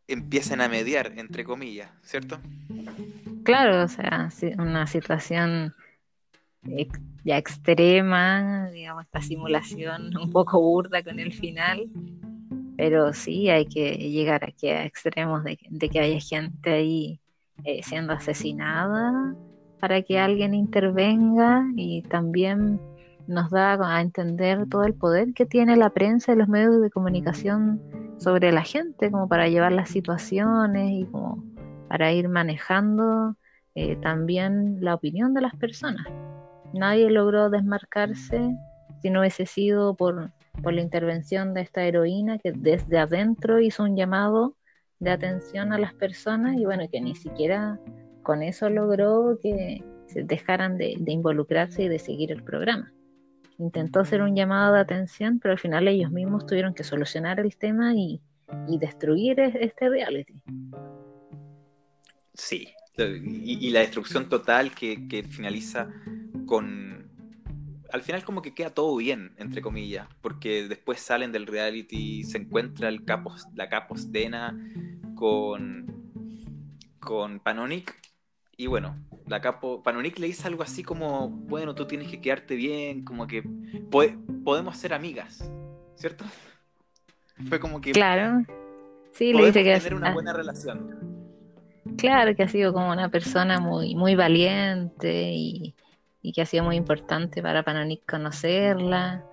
empiecen 0.08 0.62
a 0.62 0.70
mediar, 0.70 1.14
entre 1.18 1.44
comillas, 1.44 1.92
¿cierto? 2.04 2.40
Claro, 3.44 3.84
o 3.84 3.88
sea, 3.88 4.30
una 4.58 4.88
situación 4.88 5.74
ya 7.24 7.38
extrema, 7.38 8.70
digamos, 8.72 9.06
esta 9.06 9.22
simulación 9.22 10.16
un 10.22 10.32
poco 10.32 10.62
burda 10.62 11.04
con 11.04 11.20
el 11.20 11.34
final, 11.34 11.90
pero 12.78 13.14
sí 13.14 13.50
hay 13.50 13.66
que 13.66 13.94
llegar 13.96 14.44
aquí 14.44 14.70
a 14.70 14.86
extremos 14.86 15.44
de, 15.44 15.58
que 15.58 16.00
haya 16.00 16.20
gente 16.20 16.70
ahí 16.72 17.20
eh, 17.64 17.82
siendo 17.84 18.14
asesinada 18.14 19.36
para 19.80 20.02
que 20.02 20.20
alguien 20.20 20.54
intervenga 20.54 21.66
y 21.76 22.02
también 22.04 22.80
nos 23.28 23.52
da 23.52 23.74
a 23.74 24.02
entender 24.02 24.68
todo 24.70 24.84
el 24.84 24.94
poder 24.94 25.34
que 25.34 25.46
tiene 25.46 25.78
la 25.78 25.90
prensa 25.92 26.34
y 26.34 26.36
los 26.36 26.48
medios 26.48 26.82
de 26.82 26.90
comunicación 26.90 27.82
sobre 28.18 28.52
la 28.52 28.64
gente, 28.64 29.12
como 29.12 29.28
para 29.28 29.48
llevar 29.48 29.72
las 29.72 29.90
situaciones 29.90 30.92
y 30.92 31.06
como 31.06 31.44
para 31.90 32.12
ir 32.12 32.28
manejando 32.30 33.36
eh, 33.76 33.96
también 33.98 34.78
la 34.82 34.96
opinión 34.96 35.34
de 35.34 35.42
las 35.42 35.56
personas. 35.56 36.08
Nadie 36.74 37.10
logró 37.10 37.50
desmarcarse 37.50 38.56
si 39.02 39.10
no 39.10 39.22
hubiese 39.22 39.46
sido 39.46 39.96
por, 39.96 40.32
por 40.62 40.74
la 40.74 40.82
intervención 40.82 41.54
de 41.54 41.62
esta 41.62 41.84
heroína 41.84 42.38
que 42.38 42.52
desde 42.52 42.98
adentro 42.98 43.60
hizo 43.60 43.84
un 43.84 43.96
llamado 43.96 44.56
de 45.00 45.12
atención 45.12 45.74
a 45.74 45.78
las 45.78 45.94
personas 45.94 46.56
y 46.58 46.66
bueno, 46.66 46.86
que 46.92 47.02
ni 47.02 47.16
siquiera 47.16 47.80
con 48.24 48.42
eso 48.42 48.70
logró 48.70 49.38
que 49.42 49.84
se 50.08 50.24
dejaran 50.24 50.78
de 50.78 50.96
involucrarse 51.08 51.84
y 51.84 51.90
de 51.90 52.00
seguir 52.00 52.32
el 52.32 52.44
programa 52.44 52.94
intentó 53.58 54.00
hacer 54.02 54.22
un 54.22 54.36
llamado 54.36 54.74
de 54.76 54.82
atención, 54.82 55.40
pero 55.40 55.54
al 55.54 55.60
final 55.60 55.88
ellos 55.88 56.12
mismos 56.12 56.46
tuvieron 56.46 56.74
que 56.74 56.84
solucionar 56.84 57.40
el 57.40 57.56
tema 57.58 57.94
y, 57.96 58.22
destruir 58.68 59.40
este 59.40 59.90
reality. 59.90 60.34
Sí, 62.34 62.68
y, 62.98 63.70
la 63.72 63.80
destrucción 63.80 64.30
total 64.30 64.76
que, 64.76 65.26
finaliza 65.30 65.90
con... 66.54 67.10
Al 67.92 68.04
final 68.04 68.24
como 68.24 68.44
que 68.44 68.54
queda 68.54 68.70
todo 68.70 68.96
bien, 68.98 69.34
entre 69.40 69.64
comillas, 69.64 70.08
porque 70.22 70.68
después 70.68 71.00
salen 71.00 71.32
del 71.32 71.48
reality, 71.48 72.24
se 72.26 72.38
encuentra 72.38 72.90
el 72.90 73.06
capos, 73.06 73.48
la 73.56 73.70
Capostena 73.70 74.56
con, 75.16 76.12
con 77.00 77.40
Panonic 77.40 78.00
y 78.56 78.68
bueno, 78.68 78.96
la 79.26 79.42
capo, 79.42 79.82
Panonic 79.82 80.20
le 80.20 80.28
dice 80.28 80.46
algo 80.48 80.62
así 80.62 80.84
como, 80.84 81.30
bueno, 81.30 81.74
tú 81.74 81.88
tienes 81.88 82.08
que 82.08 82.22
quedarte 82.22 82.54
bien, 82.56 83.04
como 83.04 83.26
que 83.26 83.42
podemos 83.90 84.78
ser 84.78 84.94
amigas, 84.94 85.52
¿cierto? 85.96 86.24
Fue 87.50 87.60
como 87.60 87.82
que... 87.82 87.94
Claro. 87.94 88.46
Sí, 89.12 89.34
le 89.34 89.48
dice 89.48 89.64
que 89.64 89.80
tener 89.80 89.96
una 89.96 90.14
buena 90.14 90.34
relación. 90.34 91.00
Claro, 91.98 92.36
que 92.36 92.44
ha 92.44 92.48
sido 92.48 92.74
como 92.74 92.92
una 92.92 93.10
persona 93.10 93.60
muy, 93.60 93.96
muy 93.96 94.14
valiente 94.14 95.32
y, 95.34 95.76
que 96.32 96.42
ha 96.42 96.46
sido 96.46 96.64
muy 96.64 96.76
importante 96.76 97.42
para 97.42 97.64
Panonic 97.64 98.10
conocerla. 98.10 99.24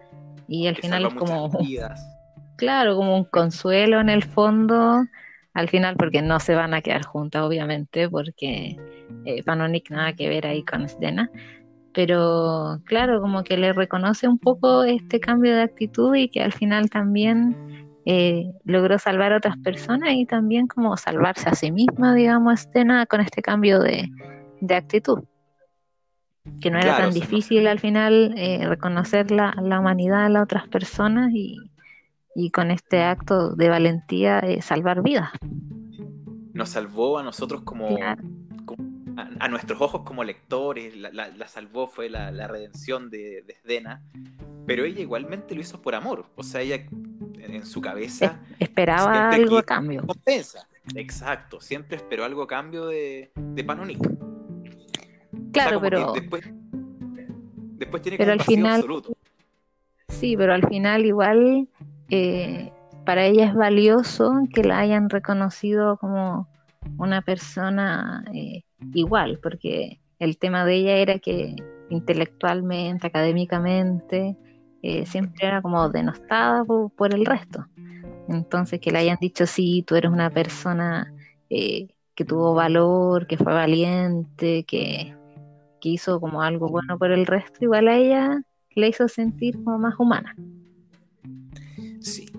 Y 0.48 0.66
al 0.66 0.76
final 0.76 1.06
es 1.06 1.14
como... 1.14 1.50
Claro, 2.56 2.94
como 2.94 3.16
un 3.16 3.24
consuelo 3.24 4.00
en 4.00 4.10
el 4.10 4.22
fondo 4.22 5.02
al 5.54 5.68
final 5.68 5.96
porque 5.96 6.22
no 6.22 6.40
se 6.40 6.54
van 6.54 6.74
a 6.74 6.80
quedar 6.80 7.04
juntas, 7.04 7.42
obviamente, 7.42 8.08
porque 8.08 8.76
eh, 9.24 9.42
Panonic 9.42 9.90
nada 9.90 10.12
que 10.12 10.28
ver 10.28 10.46
ahí 10.46 10.64
con 10.64 10.88
Stena. 10.88 11.30
Pero 11.92 12.80
claro, 12.84 13.20
como 13.20 13.42
que 13.42 13.56
le 13.56 13.72
reconoce 13.72 14.28
un 14.28 14.38
poco 14.38 14.84
este 14.84 15.18
cambio 15.18 15.54
de 15.54 15.62
actitud 15.62 16.14
y 16.14 16.28
que 16.28 16.40
al 16.40 16.52
final 16.52 16.88
también 16.88 17.56
eh, 18.06 18.52
logró 18.64 18.98
salvar 18.98 19.32
a 19.32 19.38
otras 19.38 19.56
personas 19.58 20.10
y 20.12 20.24
también 20.24 20.68
como 20.68 20.96
salvarse 20.96 21.48
a 21.48 21.54
sí 21.54 21.72
misma, 21.72 22.14
digamos, 22.14 22.60
Stena 22.60 23.06
con 23.06 23.20
este 23.20 23.42
cambio 23.42 23.80
de, 23.80 24.08
actitud. 24.70 25.24
Que 26.60 26.70
no 26.70 26.78
era 26.78 26.96
tan 26.96 27.12
difícil 27.12 27.66
al 27.66 27.80
final 27.80 28.34
eh, 28.36 28.66
reconocer 28.66 29.30
la, 29.30 29.54
la 29.62 29.80
humanidad 29.80 30.24
de 30.24 30.30
las 30.30 30.44
otras 30.44 30.68
personas 30.68 31.30
y, 31.34 31.70
y 32.34 32.50
con 32.50 32.70
este 32.70 33.02
acto 33.02 33.54
de 33.54 33.68
valentía 33.68 34.38
eh, 34.40 34.62
salvar 34.62 35.02
vidas. 35.02 35.30
Nos 36.52 36.70
salvó 36.70 37.18
a 37.18 37.22
nosotros 37.22 37.62
como, 37.62 37.98
a, 39.38 39.48
nuestros 39.48 39.80
ojos 39.80 40.02
como 40.04 40.24
lectores, 40.24 40.96
la, 40.96 41.48
salvó, 41.48 41.86
fue 41.86 42.08
la, 42.08 42.46
redención 42.48 43.10
de, 43.10 43.44
de 43.46 43.98
pero 44.66 44.84
ella 44.84 45.00
igualmente 45.00 45.54
lo 45.54 45.60
hizo 45.60 45.80
por 45.80 45.94
amor, 45.94 46.26
o 46.36 46.42
sea, 46.42 46.60
ella 46.60 46.86
en 47.38 47.66
su 47.66 47.80
cabeza... 47.80 48.40
esperaba 48.58 49.30
algo 49.30 49.58
a 49.58 49.62
cambio. 49.62 50.06
Compensa. 50.06 50.66
Exacto, 50.94 51.60
siempre 51.60 51.96
esperó 51.96 52.24
algo 52.24 52.42
a 52.42 52.46
cambio 52.46 52.86
de, 52.86 53.32
de 53.34 53.64
Panonic. 53.64 54.00
Claro, 55.52 55.80
pero... 55.80 56.12
Después, 56.12 56.42
después 57.78 58.02
tiene 58.02 58.18
pero 58.18 58.32
al 58.32 58.42
final, 58.42 58.80
absoluto. 58.80 59.16
Sí, 60.10 60.36
pero 60.36 60.52
al 60.52 60.68
final 60.68 61.06
igual 61.06 61.68
eh, 62.10 62.70
para 63.06 63.24
ella 63.24 63.46
es 63.46 63.54
valioso 63.54 64.32
que 64.52 64.64
la 64.64 64.80
hayan 64.80 65.08
reconocido 65.08 65.96
como 65.96 66.48
una 66.98 67.22
persona 67.22 68.24
eh, 68.34 68.64
igual, 68.92 69.38
porque 69.42 70.00
el 70.18 70.36
tema 70.36 70.64
de 70.64 70.74
ella 70.74 70.96
era 70.96 71.18
que 71.18 71.56
intelectualmente, 71.88 73.06
académicamente, 73.06 74.36
eh, 74.82 75.06
siempre 75.06 75.46
era 75.46 75.62
como 75.62 75.88
denostada 75.88 76.64
por, 76.64 77.14
el 77.14 77.24
resto. 77.24 77.66
Entonces 78.28 78.80
que 78.80 78.90
le 78.90 78.98
hayan 78.98 79.18
dicho, 79.20 79.46
sí, 79.46 79.82
tú 79.86 79.96
eres 79.96 80.10
una 80.10 80.30
persona 80.30 81.12
que 81.48 82.24
tuvo 82.26 82.54
valor, 82.54 83.26
que 83.26 83.36
fue 83.36 83.52
valiente, 83.52 84.64
que, 84.64 85.14
que 85.80 85.90
hizo 85.90 86.20
como 86.20 86.42
algo 86.42 86.68
bueno 86.68 86.98
por 86.98 87.10
el 87.10 87.26
resto, 87.26 87.64
igual 87.64 87.88
a 87.88 87.96
ella 87.96 88.42
le 88.74 88.88
hizo 88.88 89.08
sentir 89.08 89.62
como 89.62 89.78
más 89.78 89.94
humana. 89.98 90.34
Sí. 92.00 92.30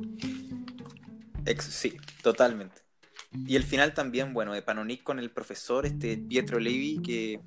sí, 1.60 1.98
totalmente. 2.22 2.82
Y 3.46 3.56
el 3.56 3.64
final 3.64 3.94
también, 3.94 4.34
bueno, 4.34 4.54
de 4.54 4.62
Panonic 4.62 5.04
con 5.04 5.20
el 5.20 5.32
profesor, 5.32 5.86
este 5.86 6.18
Pietro 6.18 6.60
Levi, 6.60 7.02
que, 7.02 7.40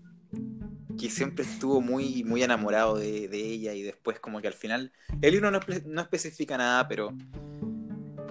que 0.98 1.10
siempre 1.10 1.44
estuvo 1.44 1.80
muy, 1.80 2.24
muy 2.24 2.42
enamorado 2.42 2.96
de, 2.96 3.28
ella 3.32 3.74
y 3.74 3.82
después 3.82 4.18
como 4.18 4.40
que 4.40 4.48
al 4.48 4.54
final, 4.54 4.92
el 5.20 5.32
libro 5.32 5.50
no, 5.50 5.60
no 5.86 6.00
especifica 6.00 6.56
nada, 6.56 6.88
pero 6.88 7.12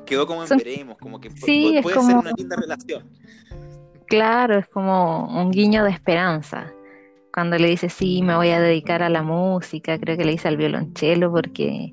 quedó 0.05 0.27
como 0.27 0.43
en 0.43 0.49
veremos, 0.57 0.97
como 0.97 1.19
que 1.19 1.29
puede, 1.29 1.83
ser 1.83 2.15
una 2.15 2.31
linda 2.35 2.55
relación. 2.55 3.09
Claro, 4.07 4.57
es 4.57 4.67
como 4.67 5.41
un 5.41 5.51
guiño 5.51 5.83
de 5.83 5.91
esperanza. 5.91 6.71
Cuando 7.33 7.57
le 7.57 7.67
dice, 7.67 7.89
sí, 7.89 8.21
me 8.21 8.35
voy 8.35 8.49
a 8.49 8.61
dedicar 8.61 9.01
a 9.01 9.09
la 9.09 9.23
música, 9.23 9.97
creo 9.97 10.15
que 10.15 10.23
le 10.23 10.33
dice 10.33 10.47
al 10.47 10.57
violonchelo 10.57 11.31
porque 11.31 11.89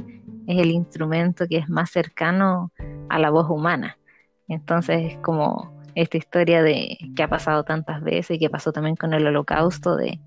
es 0.46 0.58
el 0.58 0.70
instrumento 0.70 1.46
que 1.48 1.56
es 1.56 1.68
más 1.70 1.90
cercano 1.90 2.72
a 3.08 3.18
la 3.18 3.30
voz 3.30 3.48
humana. 3.48 3.96
Entonces 4.48 5.12
es 5.12 5.18
como 5.18 5.80
esta 5.94 6.18
historia 6.18 6.62
de 6.62 6.98
que 7.16 7.22
ha 7.22 7.28
pasado 7.28 7.64
tantas 7.64 8.02
veces 8.02 8.36
y 8.36 8.38
que 8.38 8.50
pasó 8.50 8.70
también 8.70 8.96
con 8.96 9.14
el 9.14 9.26
holocausto 9.26 9.96
de, 9.96 10.20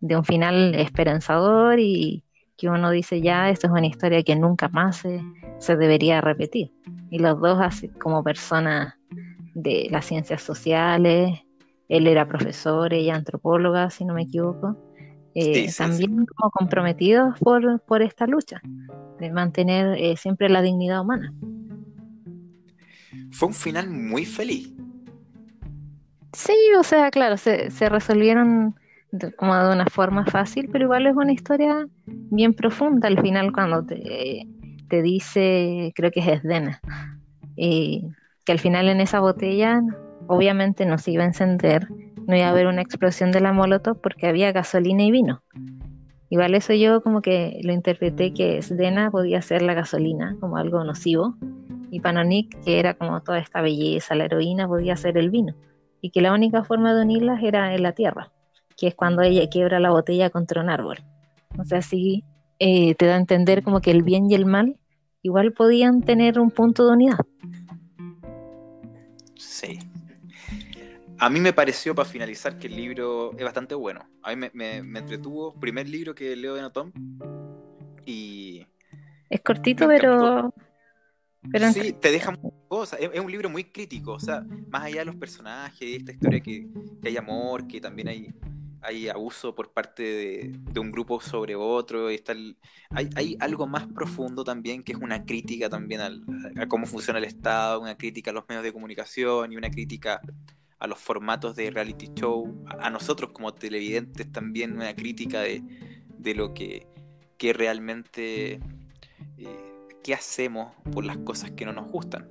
un 0.00 0.24
final 0.24 0.74
esperanzador 0.74 1.78
y 1.78 2.24
que 2.56 2.68
uno 2.68 2.90
dice 2.90 3.20
ya, 3.20 3.50
esto 3.50 3.68
es 3.68 3.72
una 3.72 3.86
historia 3.86 4.24
que 4.24 4.34
nunca 4.34 4.68
más 4.68 5.04
se, 5.58 5.76
debería 5.76 6.20
repetir. 6.20 6.72
Y 7.10 7.20
los 7.20 7.40
dos 7.40 7.58
como 8.00 8.24
personas 8.24 8.94
de 9.54 9.86
las 9.92 10.04
ciencias 10.04 10.42
sociales, 10.42 11.42
él 11.88 12.06
era 12.06 12.28
profesor, 12.28 12.92
ella 12.92 13.14
antropóloga, 13.14 13.90
si 13.90 14.04
no 14.04 14.14
me 14.14 14.22
equivoco, 14.22 14.76
eh, 15.34 15.70
también 15.76 16.26
como 16.26 16.50
comprometidos 16.50 17.38
por, 17.38 17.80
por, 17.82 18.02
esta 18.02 18.26
lucha 18.26 18.60
de 19.20 19.30
mantener 19.30 19.96
eh, 19.98 20.16
siempre 20.16 20.48
la 20.48 20.62
dignidad 20.62 21.02
humana. 21.02 21.32
Fue 23.30 23.48
un 23.48 23.54
final 23.54 23.88
muy 23.90 24.24
feliz. 24.24 24.72
Sí, 26.32 26.54
o 26.78 26.82
sea, 26.82 27.10
claro, 27.10 27.36
se, 27.36 27.70
se 27.70 27.88
resolvieron 27.88 28.74
como 29.36 29.56
de 29.56 29.72
una 29.72 29.86
forma 29.86 30.26
fácil, 30.26 30.68
pero 30.70 30.84
igual 30.84 31.06
es 31.06 31.16
una 31.16 31.32
historia 31.32 31.86
bien 32.06 32.52
profunda 32.52 33.08
al 33.08 33.20
final 33.20 33.52
cuando 33.52 33.84
te, 33.84 34.46
te 34.88 35.02
dice, 35.02 35.92
creo 35.94 36.10
que 36.10 36.20
es 36.20 36.28
Esdena, 36.28 36.80
eh, 37.56 38.02
que 38.44 38.52
al 38.52 38.58
final 38.58 38.88
en 38.88 39.00
esa 39.00 39.20
botella 39.20 39.82
obviamente 40.28 40.86
no 40.86 40.98
se 40.98 41.10
iba 41.10 41.24
a 41.24 41.26
encender, 41.26 41.88
no 42.26 42.36
iba 42.36 42.46
a 42.46 42.50
haber 42.50 42.66
una 42.66 42.82
explosión 42.82 43.32
de 43.32 43.40
la 43.40 43.52
molotov 43.52 44.00
porque 44.00 44.28
había 44.28 44.52
gasolina 44.52 45.02
y 45.02 45.10
vino. 45.10 45.42
Igual 46.30 46.54
eso 46.54 46.74
yo 46.74 47.02
como 47.02 47.22
que 47.22 47.58
lo 47.64 47.72
interpreté 47.72 48.32
que 48.32 48.58
Esdena 48.58 49.10
podía 49.10 49.42
ser 49.42 49.62
la 49.62 49.74
gasolina 49.74 50.36
como 50.40 50.58
algo 50.58 50.84
nocivo 50.84 51.36
y 51.90 52.00
Panonik 52.00 52.62
que 52.62 52.78
era 52.78 52.94
como 52.94 53.22
toda 53.22 53.38
esta 53.38 53.62
belleza, 53.62 54.14
la 54.14 54.26
heroína 54.26 54.68
podía 54.68 54.94
ser 54.96 55.16
el 55.16 55.30
vino 55.30 55.54
y 56.02 56.10
que 56.10 56.20
la 56.20 56.32
única 56.32 56.62
forma 56.64 56.94
de 56.94 57.02
unirlas 57.02 57.42
era 57.42 57.74
en 57.74 57.82
la 57.82 57.92
tierra 57.92 58.30
que 58.78 58.86
es 58.86 58.94
cuando 58.94 59.22
ella 59.22 59.48
quiebra 59.50 59.80
la 59.80 59.90
botella 59.90 60.30
contra 60.30 60.62
un 60.62 60.70
árbol. 60.70 60.98
O 61.58 61.64
sea, 61.64 61.82
sí 61.82 62.24
eh, 62.60 62.94
te 62.94 63.06
da 63.06 63.14
a 63.14 63.18
entender 63.18 63.62
como 63.62 63.80
que 63.80 63.90
el 63.90 64.02
bien 64.02 64.30
y 64.30 64.34
el 64.34 64.46
mal 64.46 64.78
igual 65.22 65.52
podían 65.52 66.02
tener 66.02 66.38
un 66.38 66.50
punto 66.50 66.86
de 66.86 66.92
unidad. 66.92 67.18
Sí. 69.34 69.80
A 71.20 71.30
mí 71.30 71.40
me 71.40 71.52
pareció, 71.52 71.94
para 71.94 72.08
finalizar, 72.08 72.58
que 72.58 72.68
el 72.68 72.76
libro 72.76 73.32
es 73.36 73.44
bastante 73.44 73.74
bueno. 73.74 74.08
A 74.22 74.34
mí 74.34 74.48
me, 74.52 74.76
entretuvo. 74.76 75.58
Primer 75.58 75.88
libro 75.88 76.14
que 76.14 76.36
leo 76.36 76.54
de 76.54 76.62
Notom. 76.62 76.92
Y. 78.06 78.66
Es 79.28 79.40
cortito, 79.40 79.88
pero. 79.88 80.54
sí, 81.72 81.92
te 81.92 82.12
deja 82.12 82.36
cosas. 82.68 83.00
Es, 83.00 83.20
un 83.20 83.30
libro 83.30 83.50
muy 83.50 83.64
crítico. 83.64 84.12
O 84.12 84.20
sea, 84.20 84.44
más 84.68 84.84
allá 84.84 85.00
de 85.00 85.06
los 85.06 85.16
personajes, 85.16 85.80
de 85.80 85.96
esta 85.96 86.12
historia 86.12 86.40
que, 86.40 86.68
que 87.02 87.08
hay 87.08 87.16
amor, 87.16 87.66
que 87.66 87.80
también 87.80 88.08
hay 88.08 88.32
hay 88.80 89.08
abuso 89.08 89.54
por 89.54 89.72
parte 89.72 90.02
de, 90.02 90.80
un 90.80 90.90
grupo 90.90 91.20
sobre 91.20 91.56
otro, 91.56 92.10
está 92.10 92.34
hay, 92.90 93.10
hay, 93.16 93.36
algo 93.40 93.66
más 93.66 93.86
profundo 93.88 94.44
también 94.44 94.82
que 94.82 94.92
es 94.92 94.98
una 94.98 95.24
crítica 95.24 95.68
también 95.68 96.00
a 96.00 96.68
cómo 96.68 96.86
funciona 96.86 97.18
el 97.18 97.24
Estado, 97.24 97.80
una 97.80 97.96
crítica 97.96 98.30
a 98.30 98.34
los 98.34 98.44
medios 98.48 98.64
de 98.64 98.72
comunicación 98.72 99.52
y 99.52 99.56
una 99.56 99.70
crítica 99.70 100.20
a 100.78 100.86
los 100.86 100.98
formatos 100.98 101.56
de 101.56 101.70
reality 101.70 102.10
show, 102.14 102.64
a, 102.66 102.90
nosotros 102.90 103.30
como 103.32 103.52
televidentes 103.52 104.30
también 104.30 104.74
una 104.74 104.94
crítica 104.94 105.40
de, 105.40 106.34
lo 106.34 106.54
que, 106.54 106.86
que 107.36 107.52
realmente, 107.52 108.60
eh, 109.36 109.86
qué 110.02 110.14
hacemos 110.14 110.74
por 110.92 111.04
las 111.04 111.18
cosas 111.18 111.50
que 111.52 111.64
no 111.64 111.72
nos 111.72 111.90
gustan. 111.90 112.28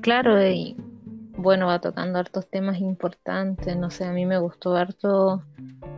Claro, 0.00 0.40
y 0.46 0.76
bueno, 1.36 1.66
va 1.66 1.80
tocando 1.80 2.18
hartos 2.18 2.48
temas 2.48 2.80
importantes, 2.80 3.76
no 3.76 3.90
sé, 3.90 4.04
a 4.04 4.12
mí 4.12 4.26
me 4.26 4.38
gustó 4.38 4.76
harto 4.76 5.42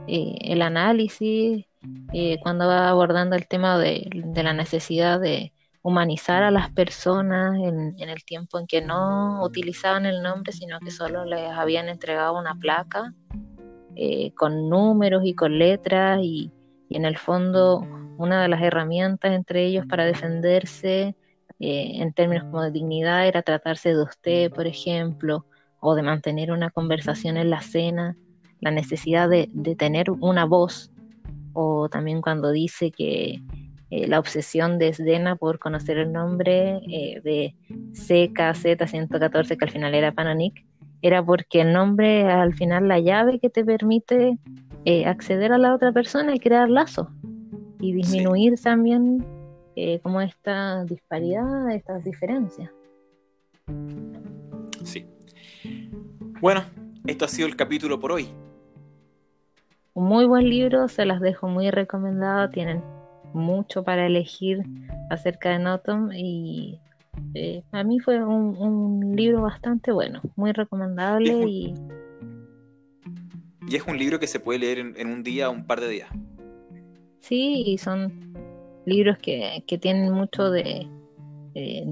eh, 0.07 0.37
el 0.41 0.63
análisis, 0.63 1.67
eh, 2.13 2.39
cuando 2.43 2.67
va 2.67 2.89
abordando 2.89 3.37
el 3.37 3.47
tema 3.47 3.79
de, 3.79 4.11
la 4.35 4.53
necesidad 4.53 5.21
de 5.21 5.53
humanizar 5.83 6.43
a 6.43 6.51
las 6.51 6.71
personas 6.71 7.59
en, 7.59 7.95
el 7.99 8.25
tiempo 8.25 8.59
en 8.59 8.67
que 8.67 8.83
no 8.83 9.43
utilizaban 9.43 10.07
el 10.07 10.23
nombre, 10.23 10.53
sino 10.53 10.79
que 10.81 10.91
solo 10.91 11.25
les 11.25 11.51
habían 11.51 11.89
entregado 11.89 12.39
una 12.39 12.55
placa 12.55 13.15
eh, 13.97 14.33
con 14.35 14.69
números 14.69 15.23
y 15.25 15.35
con 15.35 15.59
letras 15.59 16.21
y, 16.23 16.53
y 16.89 16.97
en 16.97 17.05
el 17.05 17.17
fondo 17.17 17.87
una 18.19 18.43
de 18.43 18.49
las 18.49 18.61
herramientas 18.61 19.33
entre 19.33 19.65
ellos 19.65 19.87
para 19.87 20.05
defenderse 20.05 21.15
eh, 21.61 22.01
en 22.03 22.15
términos 22.15 22.45
como 22.45 22.63
de 22.63 22.71
dignidad 22.71 23.27
era 23.27 23.43
tratarse 23.43 23.91
de 23.91 24.03
usted, 24.03 24.51
por 24.51 24.67
ejemplo, 24.67 25.45
o 25.81 25.95
de 25.95 26.03
mantener 26.03 26.53
una 26.53 26.71
conversación 26.71 27.37
en 27.37 27.51
la 27.51 27.61
cena, 27.61 28.17
la 28.61 28.71
necesidad 28.71 29.29
de, 29.29 29.51
tener 29.79 30.11
una 30.11 30.47
voz, 30.47 30.91
o 31.53 31.91
también 31.91 32.23
cuando 32.23 32.51
dice 32.51 32.91
que 32.91 33.43
eh, 33.91 34.07
la 34.07 34.19
obsesión 34.19 34.79
de 34.79 34.93
Sdena 34.93 35.37
por 35.37 35.59
conocer 35.59 35.99
el 35.99 36.13
nombre 36.13 36.81
eh, 36.89 37.21
de 37.23 37.55
CKZ114, 37.93 39.57
que 39.57 39.65
al 39.65 39.71
final 39.71 39.95
era 39.95 40.13
Panonik, 40.13 40.65
era 41.03 41.25
porque 41.25 41.63
el 41.63 41.73
nombre 41.73 42.31
al 42.31 42.55
final 42.55 42.89
la 42.89 42.99
llave 42.99 43.39
que 43.39 43.51
te 43.51 43.65
permite 43.65 44.39
acceder 45.07 45.53
a 45.53 45.59
la 45.59 45.75
otra 45.75 45.93
persona 45.93 46.35
y 46.35 46.41
crear 46.41 46.69
lazos 46.69 47.07
y 47.81 47.93
disminuir 47.93 48.61
también 48.61 49.25
eh, 49.77 50.01
como 50.03 50.21
esta 50.21 50.85
disparidad, 50.85 51.71
estas 51.71 52.05
diferencias. 52.05 52.71
Sí. 54.85 55.07
Bueno, 56.41 56.65
esto 57.07 57.25
ha 57.25 57.29
sido 57.29 57.49
el 57.49 57.57
capítulo 57.57 57.99
por 57.99 58.13
hoy. 58.13 58.29
Un 59.95 60.05
muy 60.05 60.27
buen 60.27 60.49
libro, 60.49 60.89
se 60.89 61.05
las 61.05 61.21
dejo 61.21 61.49
muy 61.49 61.71
recomendado, 61.71 62.51
tienen 62.51 62.83
mucho 63.33 63.83
para 63.85 64.07
elegir 64.07 64.63
acerca 65.11 65.51
de 65.51 65.59
Notom 65.59 66.13
y 66.13 66.79
eh, 67.35 67.63
a 67.73 67.85
mí 67.85 68.01
fue 68.01 68.23
un, 68.25 69.15
libro 69.17 69.43
bastante 69.43 69.93
bueno, 69.93 70.21
muy 70.37 70.53
recomendable 70.53 71.33
y, 71.47 71.75
y... 73.69 73.77
es 73.77 73.87
un 73.87 73.99
libro 73.99 74.19
que 74.19 74.27
se 74.27 74.41
puede 74.41 74.61
leer 74.61 74.79
en, 74.79 74.95
en 74.97 75.09
un 75.09 75.23
día 75.23 75.49
o 75.51 75.53
un 75.53 75.67
par 75.67 75.81
de 75.81 75.89
días. 75.89 76.11
Sí, 77.21 77.63
y 77.67 77.79
son 77.79 78.35
libros 78.91 79.19
que, 79.19 79.63
tienen 79.81 80.13
mucho 80.13 80.51
de, 80.51 80.89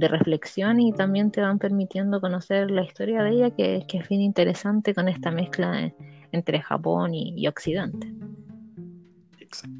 reflexión 0.00 0.80
y 0.80 0.92
también 0.92 1.30
te 1.30 1.40
van 1.40 1.58
permitiendo 1.58 2.20
conocer 2.20 2.70
la 2.70 2.82
historia 2.82 3.22
de 3.22 3.30
ella, 3.30 3.50
que, 3.50 3.84
es 3.88 4.08
bien 4.08 4.22
interesante 4.22 4.94
con 4.94 5.08
esta 5.08 5.30
mezcla 5.30 5.92
entre 6.32 6.60
Japón 6.60 7.14
y, 7.14 7.46
Occidente. 7.46 8.12
Exacto. 9.38 9.77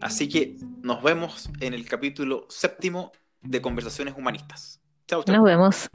Así 0.00 0.28
que 0.28 0.56
nos 0.82 1.02
vemos 1.02 1.50
en 1.60 1.74
el 1.74 1.86
capítulo 1.86 2.46
séptimo 2.48 3.12
de 3.42 3.60
Conversaciones 3.60 4.14
Humanistas. 4.16 4.80
Chao, 5.06 5.22
chao. 5.22 5.36
Nos 5.36 5.44
vemos. 5.44 5.90